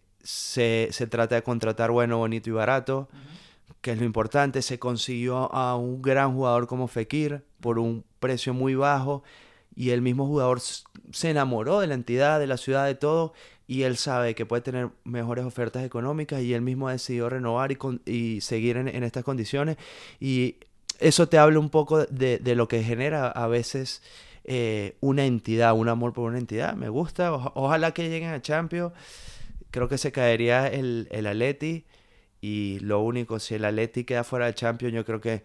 se, 0.92 1.06
trata 1.08 1.34
de 1.34 1.42
contratar 1.42 1.90
bueno, 1.90 2.18
bonito 2.18 2.50
y 2.50 2.52
barato, 2.52 3.08
que 3.80 3.90
es 3.90 3.98
lo 3.98 4.04
importante. 4.04 4.62
Se 4.62 4.78
consiguió 4.78 5.52
a 5.52 5.74
un 5.74 6.02
gran 6.02 6.36
jugador 6.36 6.68
como 6.68 6.86
Fekir 6.86 7.42
por 7.58 7.80
un 7.80 8.04
precio 8.20 8.54
muy 8.54 8.76
bajo 8.76 9.24
y 9.74 9.90
el 9.90 10.02
mismo 10.02 10.24
jugador 10.24 10.60
se 10.60 11.30
enamoró 11.30 11.80
de 11.80 11.88
la 11.88 11.94
entidad, 11.94 12.38
de 12.38 12.46
la 12.46 12.58
ciudad, 12.58 12.86
de 12.86 12.94
todo 12.94 13.32
y 13.66 13.82
él 13.82 13.96
sabe 13.96 14.34
que 14.34 14.46
puede 14.46 14.62
tener 14.62 14.90
mejores 15.04 15.44
ofertas 15.44 15.84
económicas 15.84 16.40
y 16.42 16.54
él 16.54 16.62
mismo 16.62 16.88
ha 16.88 16.92
decidido 16.92 17.28
renovar 17.28 17.72
y, 17.72 17.78
y 18.06 18.40
seguir 18.40 18.76
en, 18.76 19.02
estas 19.02 19.24
condiciones. 19.24 19.76
Y 20.20 20.56
eso 21.00 21.28
te 21.28 21.38
habla 21.38 21.58
un 21.58 21.70
poco 21.70 22.04
de, 22.06 22.40
lo 22.54 22.68
que 22.68 22.82
genera 22.84 23.28
a 23.28 23.48
veces 23.48 24.02
eh, 24.44 24.96
una 25.00 25.24
entidad, 25.24 25.74
un 25.74 25.88
amor 25.88 26.12
por 26.12 26.28
una 26.28 26.38
entidad. 26.38 26.74
Me 26.74 26.88
gusta, 26.88 27.32
ojalá 27.32 27.92
que 27.92 28.08
lleguen 28.08 28.30
a 28.30 28.40
Champions. 28.40 28.92
Creo 29.72 29.88
que 29.88 29.98
se 29.98 30.12
caería 30.12 30.68
el, 30.68 31.08
el 31.10 31.26
Atleti 31.26 31.84
y 32.40 32.78
lo 32.80 33.00
único, 33.00 33.40
si 33.40 33.56
el 33.56 33.64
Atleti 33.64 34.04
queda 34.04 34.22
fuera 34.22 34.46
de 34.46 34.54
Champions, 34.54 34.94
yo 34.94 35.04
creo 35.04 35.20
que 35.20 35.42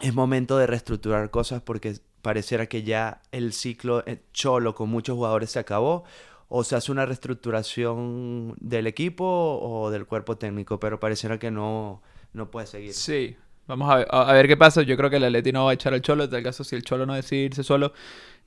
es 0.00 0.14
momento 0.14 0.56
de 0.56 0.66
reestructurar 0.66 1.30
cosas 1.30 1.60
porque 1.60 1.96
pareciera 2.22 2.66
que 2.66 2.82
ya 2.82 3.20
el 3.32 3.52
ciclo 3.52 4.02
eh, 4.06 4.22
cholo 4.32 4.74
con 4.74 4.88
muchos 4.88 5.16
jugadores 5.16 5.50
se 5.50 5.58
acabó 5.58 6.04
o 6.50 6.64
se 6.64 6.76
hace 6.76 6.92
una 6.92 7.06
reestructuración 7.06 8.54
del 8.60 8.86
equipo 8.86 9.24
o 9.24 9.90
del 9.90 10.04
cuerpo 10.04 10.36
técnico, 10.36 10.78
pero 10.78 11.00
pareciera 11.00 11.38
que 11.38 11.50
no, 11.50 12.02
no 12.34 12.50
puede 12.50 12.66
seguir. 12.66 12.92
Sí, 12.92 13.36
Vamos 13.70 14.04
a 14.10 14.32
ver, 14.32 14.48
qué 14.48 14.56
pasa. 14.56 14.82
Yo 14.82 14.96
creo 14.96 15.10
que 15.10 15.16
el 15.16 15.24
Atleti 15.24 15.52
no 15.52 15.66
va 15.66 15.70
a 15.70 15.74
echar 15.74 15.94
al 15.94 16.02
Cholo. 16.02 16.24
En 16.24 16.30
tal 16.30 16.42
caso, 16.42 16.64
si 16.64 16.74
el 16.74 16.82
Cholo 16.82 17.06
no 17.06 17.14
decide 17.14 17.42
irse 17.42 17.62
solo, 17.62 17.92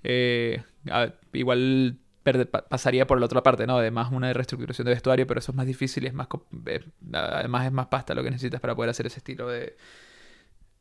eh, 0.03 0.61
igual 1.31 1.97
pasaría 2.69 3.07
por 3.07 3.21
la 3.21 3.25
otra 3.27 3.41
parte, 3.41 3.65
¿no? 3.65 3.77
Además, 3.77 4.11
una 4.11 4.33
reestructuración 4.33 4.83
de 4.83 4.91
vestuario, 4.91 5.25
pero 5.25 5.39
eso 5.39 5.53
es 5.53 5.55
más 5.55 5.65
difícil 5.65 6.03
y 6.03 6.07
es 6.07 6.13
más... 6.13 6.27
Eh, 6.65 6.83
además, 7.13 7.67
es 7.67 7.71
más 7.71 7.87
pasta 7.87 8.13
lo 8.13 8.21
que 8.21 8.31
necesitas 8.31 8.59
para 8.59 8.75
poder 8.75 8.89
hacer 8.89 9.05
ese 9.05 9.19
estilo 9.19 9.47
de, 9.47 9.77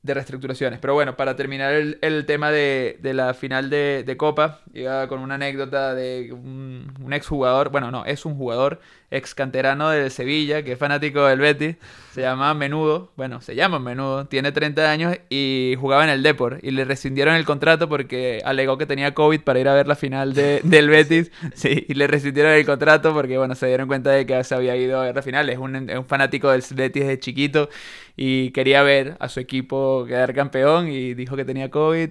de 0.03 0.15
reestructuraciones. 0.15 0.81
Pero 0.81 0.95
bueno, 0.95 1.17
para 1.17 1.37
terminar 1.37 1.73
el, 1.73 1.99
el 2.03 2.27
tema 2.27 2.51
de, 2.51 2.99
de, 3.01 3.15
la 3.15 3.35
final 3.35 3.71
de, 3.71 4.03
de, 4.05 4.17
Copa, 4.17 4.61
iba 4.75 5.07
con 5.07 5.21
una 5.21 5.37
anécdota 5.37 5.95
de 5.95 6.33
un, 6.33 6.93
un 7.01 7.13
exjugador, 7.13 7.71
bueno, 7.71 7.91
no, 7.93 8.05
es 8.05 8.27
un 8.27 8.37
jugador 8.37 8.81
ex 9.13 9.35
canterano 9.35 9.91
de 9.91 10.11
Sevilla, 10.11 10.63
que 10.65 10.73
es 10.73 10.79
fanático 10.79 11.25
del 11.27 11.39
Betis, 11.39 11.77
se 12.13 12.23
llama 12.23 12.53
Menudo, 12.55 13.13
bueno, 13.17 13.41
se 13.43 13.55
llama 13.55 13.79
Menudo, 13.79 14.27
tiene 14.27 14.53
30 14.53 14.91
años 14.91 15.17
y 15.29 15.75
jugaba 15.79 16.03
en 16.05 16.11
el 16.11 16.23
Depor 16.23 16.59
y 16.63 16.71
le 16.71 16.85
rescindieron 16.85 17.35
el 17.35 17.45
contrato 17.45 17.89
porque 17.89 18.41
alegó 18.45 18.79
que 18.79 18.87
tenía 18.87 19.15
COVID 19.15 19.43
para 19.43 19.61
ir 19.61 19.69
a 19.69 19.75
ver 19.75 19.87
la 19.87 19.97
final 19.97 20.33
de, 20.35 20.61
del 20.65 20.89
Betis, 20.89 21.31
sí, 21.55 21.87
y 21.89 21.95
le 21.95 22.07
rescindieron 22.07 22.53
el 22.53 22.65
contrato 22.65 23.13
porque, 23.13 23.39
bueno, 23.39 23.55
se 23.55 23.67
dieron 23.67 23.87
cuenta 23.87 24.11
de 24.11 24.27
que 24.27 24.43
se 24.43 24.55
había 24.55 24.75
ido 24.77 25.01
a 25.01 25.05
ver 25.05 25.15
la 25.15 25.23
final, 25.23 25.49
es 25.49 25.59
un, 25.59 25.91
es 25.91 25.99
un 25.99 26.07
fanático 26.07 26.51
del 26.51 26.65
Betis 26.75 27.07
de 27.07 27.21
chiquito 27.21 27.69
y 28.17 28.51
quería 28.51 28.83
ver 28.83 29.17
a 29.21 29.29
su 29.29 29.41
equipo 29.41 30.05
quedar 30.07 30.35
campeón 30.35 30.89
y 30.89 31.15
dijo 31.15 31.37
que 31.37 31.45
tenía 31.45 31.71
COVID, 31.71 32.11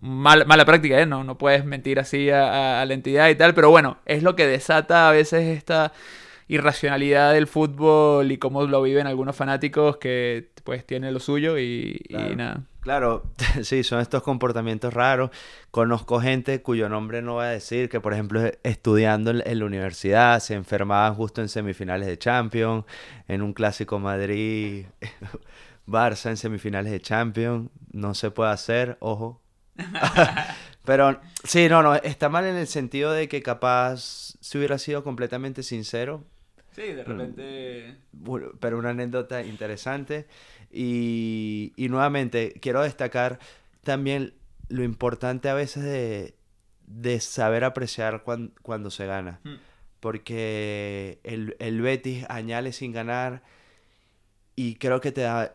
Mal, 0.00 0.46
mala 0.46 0.64
práctica, 0.64 1.00
¿eh? 1.00 1.06
No, 1.06 1.24
no 1.24 1.38
puedes 1.38 1.64
mentir 1.64 1.98
así 1.98 2.30
a, 2.30 2.80
a 2.80 2.86
la 2.86 2.94
entidad 2.94 3.28
y 3.28 3.34
tal, 3.34 3.54
pero 3.54 3.70
bueno, 3.70 3.98
es 4.06 4.22
lo 4.22 4.36
que 4.36 4.46
desata 4.46 5.08
a 5.08 5.12
veces 5.12 5.56
esta 5.56 5.92
irracionalidad 6.48 7.32
del 7.32 7.46
fútbol 7.46 8.30
y 8.32 8.38
cómo 8.38 8.64
lo 8.66 8.82
viven 8.82 9.06
algunos 9.06 9.36
fanáticos 9.36 9.96
que 9.96 10.50
pues 10.64 10.86
tienen 10.86 11.12
lo 11.14 11.20
suyo 11.20 11.58
y, 11.58 12.04
nada. 12.36 12.62
Claro, 12.80 13.24
sí, 13.62 13.84
son 13.84 14.00
estos 14.00 14.22
comportamientos 14.22 14.92
raros. 14.92 15.30
Conozco 15.70 16.20
gente 16.20 16.62
cuyo 16.62 16.88
nombre 16.88 17.22
no 17.22 17.34
voy 17.34 17.44
a 17.44 17.48
decir, 17.48 17.88
que 17.88 18.00
por 18.00 18.12
ejemplo 18.12 18.42
estudiando 18.62 19.30
en 19.30 19.58
la 19.58 19.64
universidad 19.64 20.40
se 20.40 20.54
enfermaban 20.54 21.14
justo 21.14 21.40
en 21.40 21.48
semifinales 21.48 22.08
de 22.08 22.18
Champions, 22.18 22.84
en 23.28 23.42
un 23.42 23.52
clásico 23.52 23.98
Madrid 23.98 24.86
Barça 25.86 26.30
en 26.30 26.36
semifinales 26.36 26.92
de 26.92 27.00
Champions, 27.00 27.70
no 27.92 28.14
se 28.14 28.30
puede 28.30 28.50
hacer, 28.50 28.96
ojo. 29.00 29.40
Pero 30.84 31.20
sí, 31.44 31.68
no, 31.68 31.82
no, 31.82 31.94
está 31.94 32.28
mal 32.28 32.44
en 32.44 32.56
el 32.56 32.66
sentido 32.66 33.12
de 33.12 33.28
que 33.28 33.42
capaz 33.42 34.36
si 34.40 34.58
hubiera 34.58 34.78
sido 34.78 35.04
completamente 35.04 35.62
sincero, 35.62 36.24
Sí, 36.72 36.82
de 36.82 37.04
repente... 37.04 37.96
Pero 38.60 38.78
una 38.78 38.90
anécdota 38.90 39.42
interesante. 39.42 40.26
Y, 40.70 41.72
y 41.76 41.88
nuevamente, 41.88 42.54
quiero 42.60 42.82
destacar 42.82 43.38
también 43.82 44.34
lo 44.68 44.82
importante 44.82 45.48
a 45.48 45.54
veces 45.54 45.84
de, 45.84 46.34
de 46.86 47.20
saber 47.20 47.64
apreciar 47.64 48.24
cuando 48.62 48.90
se 48.90 49.06
gana. 49.06 49.40
Hmm. 49.44 49.56
Porque 50.00 51.20
el, 51.22 51.56
el, 51.58 51.80
Betis 51.80 52.24
añale 52.28 52.72
sin 52.72 52.92
ganar 52.92 53.42
y 54.56 54.74
creo 54.76 55.00
que 55.00 55.12
te 55.12 55.20
da, 55.20 55.52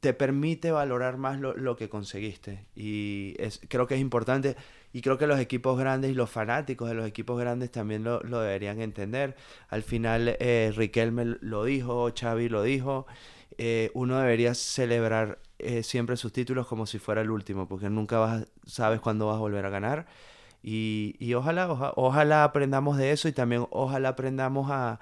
te 0.00 0.14
permite 0.14 0.70
valorar 0.70 1.18
más 1.18 1.38
lo, 1.40 1.54
lo 1.56 1.76
que 1.76 1.88
conseguiste. 1.88 2.64
Y 2.74 3.34
es, 3.38 3.60
creo 3.68 3.86
que 3.86 3.94
es 3.94 4.00
importante. 4.00 4.56
Y 4.92 5.00
creo 5.00 5.18
que 5.18 5.26
los 5.26 5.40
equipos 5.40 5.78
grandes 5.78 6.10
y 6.10 6.14
los 6.14 6.30
fanáticos 6.30 6.88
de 6.88 6.94
los 6.94 7.06
equipos 7.06 7.40
grandes 7.40 7.70
también 7.70 8.04
lo, 8.04 8.20
lo 8.20 8.40
deberían 8.40 8.80
entender. 8.80 9.36
Al 9.68 9.82
final, 9.82 10.36
eh, 10.38 10.72
Riquelme 10.76 11.36
lo 11.40 11.64
dijo, 11.64 12.10
Xavi 12.14 12.48
lo 12.48 12.62
dijo. 12.62 13.06
Eh, 13.58 13.90
uno 13.94 14.18
debería 14.18 14.54
celebrar 14.54 15.38
eh, 15.58 15.82
siempre 15.82 16.16
sus 16.16 16.32
títulos 16.32 16.66
como 16.66 16.86
si 16.86 16.98
fuera 16.98 17.20
el 17.22 17.30
último, 17.30 17.68
porque 17.68 17.88
nunca 17.90 18.18
vas, 18.18 18.46
sabes 18.66 19.00
cuándo 19.00 19.26
vas 19.26 19.36
a 19.36 19.40
volver 19.40 19.64
a 19.66 19.70
ganar. 19.70 20.06
Y, 20.62 21.16
y 21.18 21.34
ojalá, 21.34 21.68
ojalá 21.96 22.44
aprendamos 22.44 22.96
de 22.96 23.12
eso 23.12 23.28
y 23.28 23.32
también 23.32 23.66
ojalá 23.70 24.10
aprendamos 24.10 24.70
a, 24.70 25.00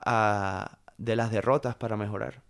a, 0.00 0.78
de 0.98 1.16
las 1.16 1.30
derrotas 1.32 1.74
para 1.74 1.96
mejorar. 1.96 2.42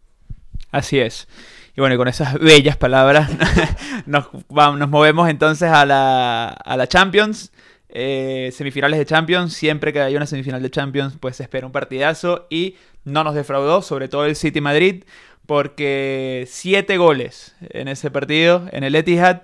Así 0.70 0.98
es. 0.98 1.28
Y 1.76 1.80
bueno, 1.80 1.94
y 1.94 1.98
con 1.98 2.08
esas 2.08 2.38
bellas 2.38 2.76
palabras 2.76 3.30
nos, 4.06 4.28
vamos, 4.48 4.78
nos 4.78 4.88
movemos 4.88 5.28
entonces 5.28 5.70
a 5.70 5.86
la, 5.86 6.48
a 6.48 6.76
la 6.76 6.86
Champions. 6.86 7.52
Eh, 7.94 8.50
semifinales 8.52 8.98
de 8.98 9.06
Champions. 9.06 9.52
Siempre 9.54 9.92
que 9.92 10.00
hay 10.00 10.16
una 10.16 10.26
semifinal 10.26 10.62
de 10.62 10.70
Champions, 10.70 11.16
pues 11.20 11.36
se 11.36 11.42
espera 11.42 11.66
un 11.66 11.72
partidazo. 11.72 12.46
Y 12.50 12.76
no 13.04 13.24
nos 13.24 13.34
defraudó, 13.34 13.82
sobre 13.82 14.08
todo 14.08 14.26
el 14.26 14.36
City 14.36 14.60
Madrid, 14.60 15.04
porque 15.46 16.46
siete 16.48 16.96
goles 16.96 17.54
en 17.60 17.88
ese 17.88 18.10
partido, 18.10 18.66
en 18.72 18.84
el 18.84 18.94
Etihad 18.94 19.42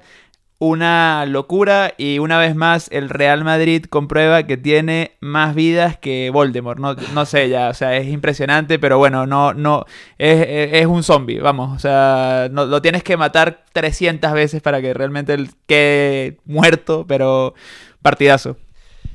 una 0.60 1.24
locura 1.26 1.94
y 1.96 2.18
una 2.18 2.38
vez 2.38 2.56
más 2.56 2.88
el 2.90 3.08
Real 3.08 3.44
Madrid 3.44 3.84
comprueba 3.84 4.42
que 4.42 4.56
tiene 4.56 5.12
más 5.20 5.54
vidas 5.54 5.96
que 5.96 6.30
Voldemort. 6.30 6.80
No, 6.80 6.94
no 6.94 7.26
sé 7.26 7.48
ya, 7.48 7.68
o 7.68 7.74
sea, 7.74 7.96
es 7.96 8.08
impresionante, 8.08 8.78
pero 8.78 8.98
bueno, 8.98 9.26
no, 9.26 9.54
no, 9.54 9.84
es, 10.18 10.44
es 10.72 10.86
un 10.86 11.02
zombie, 11.04 11.38
vamos, 11.40 11.76
o 11.76 11.78
sea, 11.78 12.48
no, 12.50 12.66
lo 12.66 12.82
tienes 12.82 13.04
que 13.04 13.16
matar 13.16 13.64
300 13.72 14.32
veces 14.32 14.60
para 14.60 14.80
que 14.80 14.94
realmente 14.94 15.36
quede 15.66 16.38
muerto, 16.44 17.04
pero 17.06 17.54
partidazo. 18.02 18.56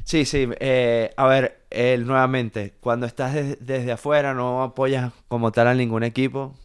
Sí, 0.05 0.25
sí, 0.25 0.49
eh, 0.59 1.13
a 1.17 1.27
ver, 1.27 1.59
nuevamente, 1.99 2.73
cuando 2.79 3.05
estás 3.05 3.33
desde 3.33 3.91
afuera 3.91 4.33
no 4.33 4.63
apoyas 4.63 5.11
como 5.27 5.51
tal 5.51 5.67
a 5.67 5.73
ningún 5.73 6.03
equipo, 6.03 6.55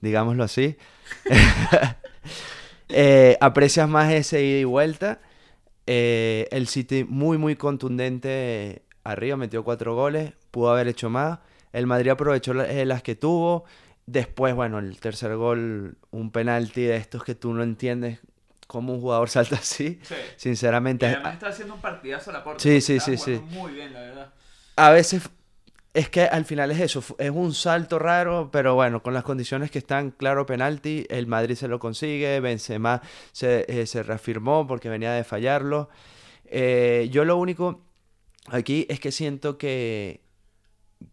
digámoslo 0.00 0.44
así. 0.44 0.76
Eh, 2.88 3.36
aprecias 3.40 3.88
más 3.88 4.12
ese 4.12 4.42
ida 4.42 4.58
y 4.60 4.64
vuelta. 4.64 5.20
Eh, 5.86 6.48
el 6.50 6.66
City 6.68 7.04
muy, 7.04 7.38
muy 7.38 7.56
contundente 7.56 8.82
arriba, 9.04 9.36
metió 9.36 9.62
cuatro 9.64 9.94
goles, 9.94 10.32
pudo 10.50 10.70
haber 10.70 10.88
hecho 10.88 11.10
más. 11.10 11.38
El 11.72 11.86
Madrid 11.86 12.10
aprovechó 12.10 12.52
eh, 12.62 12.84
las 12.84 13.02
que 13.02 13.14
tuvo. 13.14 13.64
Después, 14.06 14.54
bueno, 14.54 14.78
el 14.78 14.98
tercer 15.00 15.34
gol, 15.36 15.98
un 16.10 16.30
penalti 16.30 16.82
de 16.82 16.96
estos 16.96 17.24
que 17.24 17.34
tú 17.34 17.52
no 17.52 17.62
entiendes 17.62 18.20
cómo 18.66 18.94
un 18.94 19.00
jugador 19.00 19.28
salta 19.30 19.56
así. 19.56 20.00
Sinceramente. 20.36 21.06
además 21.06 21.34
está 21.34 21.48
haciendo 21.48 21.74
un 21.74 21.80
partidazo 21.80 22.30
a 22.30 22.34
la 22.34 22.44
puerta. 22.44 22.62
Sí, 22.62 22.80
sí, 22.80 23.00
sí, 23.00 23.16
sí. 23.16 23.40
Muy 23.50 23.72
bien, 23.72 23.92
la 23.92 24.00
verdad. 24.00 24.32
A 24.76 24.90
veces 24.90 25.30
es 25.96 26.10
que 26.10 26.24
al 26.24 26.44
final 26.44 26.70
es 26.72 26.80
eso, 26.80 27.02
es 27.16 27.30
un 27.30 27.54
salto 27.54 27.98
raro, 27.98 28.50
pero 28.52 28.74
bueno, 28.74 29.02
con 29.02 29.14
las 29.14 29.24
condiciones 29.24 29.70
que 29.70 29.78
están, 29.78 30.10
claro, 30.10 30.44
penalti, 30.44 31.06
el 31.08 31.26
Madrid 31.26 31.54
se 31.54 31.68
lo 31.68 31.78
consigue, 31.78 32.38
Benzema 32.40 33.00
se, 33.32 33.64
eh, 33.66 33.86
se 33.86 34.02
reafirmó 34.02 34.66
porque 34.66 34.90
venía 34.90 35.12
de 35.12 35.24
fallarlo. 35.24 35.88
Eh, 36.44 37.08
yo 37.10 37.24
lo 37.24 37.38
único 37.38 37.86
aquí 38.48 38.86
es 38.90 39.00
que 39.00 39.10
siento 39.10 39.56
que, 39.56 40.20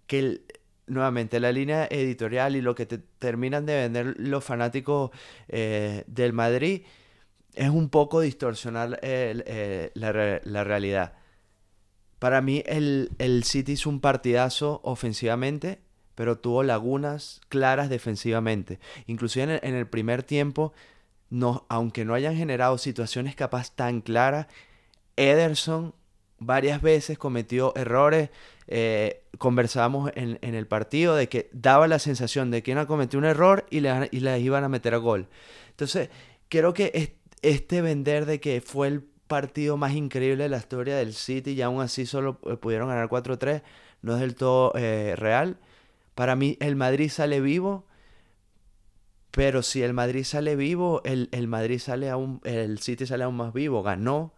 que 0.06 0.42
nuevamente 0.88 1.40
la 1.40 1.54
línea 1.54 1.88
editorial 1.90 2.58
y 2.58 2.62
lo 2.62 2.76
que 2.76 2.86
te 2.86 2.98
terminan 2.98 3.66
de 3.66 3.76
vender 3.76 4.16
los 4.18 4.44
fanáticos 4.44 5.12
eh, 5.48 6.04
del 6.08 6.34
Madrid 6.34 6.82
es 7.54 7.70
un 7.70 7.88
poco 7.88 8.20
distorsionar 8.20 9.00
la, 9.00 10.42
la 10.44 10.64
realidad. 10.66 11.14
Para 12.24 12.40
mí 12.40 12.64
el, 12.68 13.12
el 13.20 13.44
City 13.44 13.74
hizo 13.74 13.90
un 13.90 14.00
partidazo 14.00 14.80
ofensivamente, 14.86 15.80
pero 16.16 16.38
tuvo 16.38 16.64
lagunas 16.64 17.42
claras 17.50 17.90
defensivamente. 17.90 18.80
Inclusive 19.08 19.60
en 19.62 19.76
el, 19.76 19.88
primer 19.88 20.24
tiempo, 20.24 20.72
no, 21.30 21.66
aunque 21.68 22.06
no 22.06 22.14
hayan 22.14 22.38
generado 22.38 22.78
situaciones 22.78 23.36
capaz 23.36 23.76
tan 23.76 24.00
claras, 24.00 24.48
Ederson 25.18 25.94
varias 26.40 26.82
veces 26.82 27.18
cometió 27.18 27.76
errores. 27.76 28.30
Eh, 28.68 29.26
conversábamos 29.38 30.10
en, 30.16 30.40
en, 30.42 30.56
el 30.56 30.66
partido 30.66 31.18
de 31.18 31.28
que 31.28 31.50
daba 31.52 31.90
la 31.90 32.00
sensación 32.00 32.52
de 32.52 32.64
que 32.64 32.72
iban 32.72 32.86
a 32.86 32.88
cometer 32.88 33.18
un 33.18 33.26
error 33.26 33.66
y 33.70 33.82
le, 33.82 34.08
y 34.12 34.22
le 34.22 34.40
iban 34.40 34.64
a 34.64 34.70
meter 34.70 34.94
a 34.94 34.98
gol. 34.98 35.28
Entonces, 35.72 36.10
creo 36.48 36.74
que 36.74 37.18
este 37.42 37.82
vender 37.82 38.26
de 38.26 38.40
que 38.40 38.62
fue 38.62 38.88
el 38.88 39.13
partido 39.28 39.78
más 39.78 39.94
increíble 39.94 40.44
de 40.44 40.50
la 40.50 40.58
historia 40.58 40.96
del 40.96 41.14
City 41.14 41.52
y 41.52 41.62
aún 41.62 41.82
así 41.82 42.06
solo 42.06 42.40
eh, 42.46 42.58
pudieron 42.58 42.90
ganar 42.90 43.10
4-3, 43.10 43.64
no 44.02 44.16
es 44.16 44.20
del 44.20 44.36
todo 44.36 44.74
eh, 44.76 45.16
real. 45.18 45.58
Para 46.16 46.36
mí 46.36 46.58
el 46.60 46.76
Madrid 46.76 47.10
sale 47.10 47.42
vivo, 47.42 47.86
pero 49.32 49.64
si 49.64 49.82
el 49.82 49.94
Madrid 49.94 50.24
sale 50.24 50.56
vivo, 50.56 51.02
el, 51.06 51.30
el 51.32 51.48
Madrid 51.48 51.80
sale 51.80 52.10
aún, 52.10 52.40
el 52.44 52.80
City 52.80 53.06
sale 53.08 53.24
aún 53.24 53.36
más 53.36 53.54
vivo, 53.54 53.82
ganó 53.82 54.34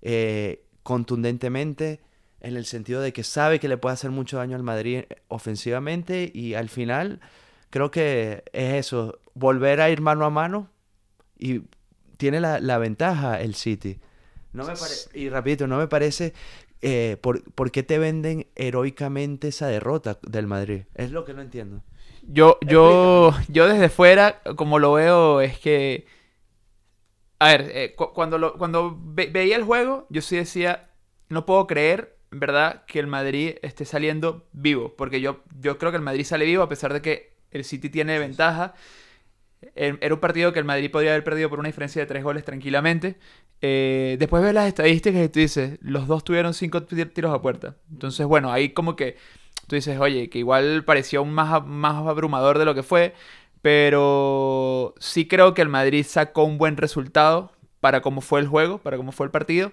eh, 0.00 0.64
contundentemente 0.82 2.00
en 2.40 2.56
el 2.56 2.66
sentido 2.66 3.00
de 3.00 3.12
que 3.12 3.22
sabe 3.22 3.60
que 3.60 3.68
le 3.68 3.76
puede 3.76 3.94
hacer 3.94 4.10
mucho 4.10 4.38
daño 4.38 4.56
al 4.56 4.64
Madrid 4.64 5.04
ofensivamente 5.28 6.30
y 6.34 6.54
al 6.54 6.68
final 6.68 7.20
creo 7.70 7.92
que 7.92 8.42
es 8.52 8.86
eso, 8.86 9.20
volver 9.34 9.80
a 9.80 9.90
ir 9.90 10.00
mano 10.00 10.24
a 10.24 10.30
mano 10.30 10.68
y 11.38 11.62
tiene 12.16 12.40
la, 12.40 12.58
la 12.58 12.78
ventaja 12.78 13.40
el 13.40 13.54
City. 13.54 14.00
No 14.52 14.64
me 14.64 14.72
y 15.14 15.28
rapidito, 15.28 15.66
no 15.66 15.78
me 15.78 15.88
parece 15.88 16.34
eh, 16.82 17.16
por, 17.20 17.70
qué 17.70 17.82
te 17.82 17.98
venden 17.98 18.48
heroicamente 18.56 19.48
esa 19.48 19.68
derrota 19.68 20.18
del 20.22 20.46
Madrid. 20.46 20.82
Es 20.94 21.12
lo 21.12 21.24
que 21.24 21.32
no 21.32 21.40
entiendo. 21.40 21.82
Yo, 22.22 22.58
yo, 22.66 23.32
yo 23.48 23.68
desde 23.68 23.88
fuera, 23.88 24.40
como 24.56 24.78
lo 24.78 24.92
veo, 24.92 25.40
es 25.40 25.58
que. 25.58 26.06
A 27.38 27.46
ver, 27.46 27.70
eh, 27.74 27.94
cuando, 27.96 28.38
lo, 28.38 28.58
cuando 28.58 28.96
veía 29.00 29.56
el 29.56 29.64
juego, 29.64 30.06
yo 30.10 30.22
sí 30.22 30.36
decía, 30.36 30.90
no 31.28 31.46
puedo 31.46 31.66
creer, 31.66 32.16
¿verdad?, 32.30 32.84
que 32.86 33.00
el 33.00 33.08
Madrid 33.08 33.56
esté 33.62 33.84
saliendo 33.84 34.46
vivo. 34.52 34.94
Porque 34.96 35.20
yo, 35.20 35.42
yo 35.60 35.78
creo 35.78 35.90
que 35.90 35.96
el 35.96 36.04
Madrid 36.04 36.24
sale 36.24 36.44
vivo 36.44 36.62
a 36.62 36.68
pesar 36.68 36.92
de 36.92 37.02
que 37.02 37.34
el 37.50 37.64
City 37.64 37.90
tiene 37.90 38.18
ventaja. 38.18 38.74
Era 39.74 40.14
un 40.14 40.20
partido 40.20 40.52
que 40.52 40.58
el 40.58 40.64
Madrid 40.64 40.90
podría 40.90 41.12
haber 41.12 41.24
perdido 41.24 41.48
por 41.48 41.58
una 41.58 41.68
diferencia 41.68 42.02
de 42.02 42.06
tres 42.06 42.24
goles 42.24 42.44
tranquilamente. 42.44 43.16
Eh, 43.60 44.16
después 44.18 44.42
ves 44.42 44.54
las 44.54 44.66
estadísticas 44.66 45.24
y 45.24 45.28
tú 45.28 45.40
dices, 45.40 45.78
los 45.80 46.06
dos 46.08 46.24
tuvieron 46.24 46.54
cinco 46.54 46.82
tiros 46.82 47.34
a 47.34 47.40
puerta. 47.40 47.76
Entonces, 47.90 48.26
bueno, 48.26 48.52
ahí 48.52 48.70
como 48.70 48.96
que 48.96 49.16
tú 49.68 49.76
dices, 49.76 49.98
oye, 49.98 50.28
que 50.28 50.38
igual 50.38 50.84
pareció 50.84 51.24
más, 51.24 51.64
más 51.66 52.06
abrumador 52.06 52.58
de 52.58 52.64
lo 52.64 52.74
que 52.74 52.82
fue, 52.82 53.14
pero 53.62 54.94
sí 54.98 55.28
creo 55.28 55.54
que 55.54 55.62
el 55.62 55.68
Madrid 55.68 56.04
sacó 56.06 56.44
un 56.44 56.58
buen 56.58 56.76
resultado 56.76 57.52
para 57.80 58.02
cómo 58.02 58.20
fue 58.20 58.40
el 58.40 58.48
juego, 58.48 58.78
para 58.78 58.96
cómo 58.96 59.12
fue 59.12 59.26
el 59.26 59.32
partido. 59.32 59.72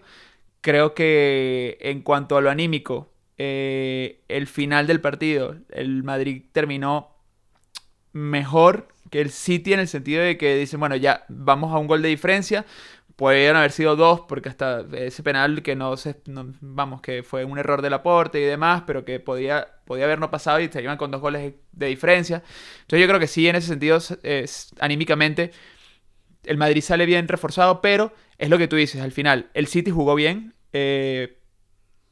Creo 0.61 0.93
que 0.93 1.77
en 1.81 2.01
cuanto 2.01 2.37
a 2.37 2.41
lo 2.41 2.49
anímico, 2.49 3.09
eh, 3.37 4.21
el 4.27 4.47
final 4.47 4.85
del 4.87 5.01
partido, 5.01 5.55
el 5.69 6.03
Madrid 6.03 6.43
terminó 6.51 7.15
mejor 8.11 8.89
que 9.09 9.21
el 9.21 9.31
City 9.31 9.73
en 9.73 9.79
el 9.79 9.87
sentido 9.87 10.23
de 10.23 10.37
que 10.37 10.55
dicen, 10.55 10.79
bueno, 10.79 10.95
ya 10.95 11.25
vamos 11.29 11.73
a 11.73 11.77
un 11.77 11.87
gol 11.87 12.01
de 12.01 12.09
diferencia, 12.09 12.65
Podrían 13.19 13.57
haber 13.57 13.73
sido 13.73 13.97
dos, 13.97 14.21
porque 14.29 14.47
hasta 14.47 14.85
ese 14.93 15.23
penal 15.23 15.61
que 15.61 15.75
no 15.75 15.97
se. 15.97 16.15
vamos, 16.25 17.01
que 17.01 17.21
fue 17.21 17.43
un 17.43 17.57
error 17.59 17.81
del 17.81 17.91
aporte 17.91 18.39
y 18.39 18.45
demás, 18.45 18.83
pero 18.87 19.03
que 19.03 19.19
podía, 19.19 19.67
podía 19.83 20.05
haber 20.05 20.19
no 20.19 20.31
pasado 20.31 20.61
y 20.61 20.69
se 20.69 20.81
iban 20.81 20.95
con 20.95 21.11
dos 21.11 21.19
goles 21.19 21.53
de 21.73 21.87
diferencia. 21.87 22.43
Entonces 22.79 23.01
yo 23.01 23.07
creo 23.09 23.19
que 23.19 23.27
sí, 23.27 23.45
en 23.49 23.57
ese 23.57 23.67
sentido, 23.67 23.99
es, 24.23 24.73
anímicamente, 24.79 25.51
el 26.45 26.55
Madrid 26.55 26.81
sale 26.81 27.05
bien 27.05 27.27
reforzado, 27.27 27.81
pero 27.81 28.13
es 28.37 28.49
lo 28.49 28.57
que 28.57 28.69
tú 28.69 28.77
dices, 28.77 29.01
al 29.01 29.11
final, 29.11 29.49
el 29.53 29.67
City 29.67 29.91
jugó 29.91 30.15
bien, 30.15 30.53
eh, 30.71 31.39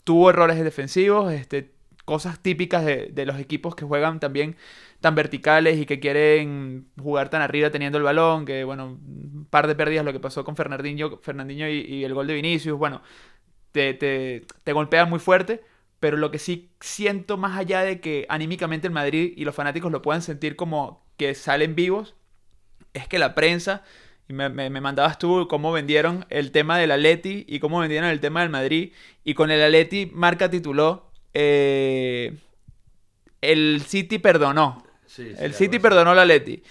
tuvo 0.04 0.30
errores 0.30 0.62
defensivos, 0.62 1.32
este, 1.32 1.72
cosas 2.08 2.40
típicas 2.40 2.86
de, 2.86 3.08
de 3.08 3.26
los 3.26 3.38
equipos 3.38 3.76
que 3.76 3.84
juegan 3.84 4.22
también 4.22 4.56
tan 5.02 5.14
verticales 5.14 5.78
y 5.78 5.86
que 5.86 6.00
quieren 6.00 6.88
jugar 6.98 7.30
tan 7.30 7.42
arriba 7.42 7.70
teniendo 7.70 7.98
el 7.98 8.06
balón, 8.06 8.46
que 8.46 8.64
bueno, 8.64 8.86
un 8.86 9.46
par 9.50 9.68
de 9.68 9.76
pérdidas 9.76 10.06
lo 10.06 10.14
que 10.14 10.22
pasó 10.22 10.46
con 10.46 10.56
Fernandinho, 10.56 11.18
Fernandinho 11.22 11.68
y, 11.68 12.06
el 12.06 12.14
gol 12.14 12.28
de 12.28 12.36
Vinicius, 12.36 12.78
bueno, 12.78 13.02
te, 13.74 13.94
te, 13.94 14.46
te 14.64 14.72
golpean 14.72 15.10
muy 15.10 15.20
fuerte, 15.20 15.66
pero 16.00 16.16
lo 16.16 16.32
que 16.32 16.40
sí 16.40 16.72
siento 16.80 17.36
más 17.36 17.58
allá 17.58 17.82
de 17.82 18.00
que 18.00 18.26
anímicamente 18.30 18.88
el 18.88 18.94
Madrid 18.94 19.34
y 19.36 19.44
los 19.44 19.54
fanáticos 19.54 19.92
lo 19.92 20.02
puedan 20.02 20.22
sentir 20.22 20.56
como 20.56 21.06
que 21.18 21.36
salen 21.36 21.76
vivos, 21.76 22.16
es 22.94 23.10
que 23.10 23.20
la 23.20 23.36
prensa, 23.36 23.84
y 24.30 24.34
me, 24.34 24.48
me, 24.48 24.70
mandabas 24.70 25.20
tú 25.20 25.48
cómo 25.50 25.74
vendieron 25.74 26.26
el 26.30 26.52
tema 26.52 26.78
del 26.78 26.92
Atleti 26.92 27.46
y 27.50 27.60
cómo 27.60 27.80
vendieron 27.80 28.10
el 28.10 28.22
tema 28.22 28.42
del 28.42 28.50
Madrid, 28.50 28.94
y 29.26 29.34
con 29.34 29.52
el 29.52 29.62
Atleti 29.62 30.10
Marca 30.14 30.50
tituló, 30.50 31.07
eh, 31.40 32.34
el 33.42 33.84
City 33.86 34.18
perdonó, 34.18 34.84
el 35.18 35.54
City 35.54 35.78
perdonó 35.78 36.16
la 36.16 36.26
Leti. 36.26 36.64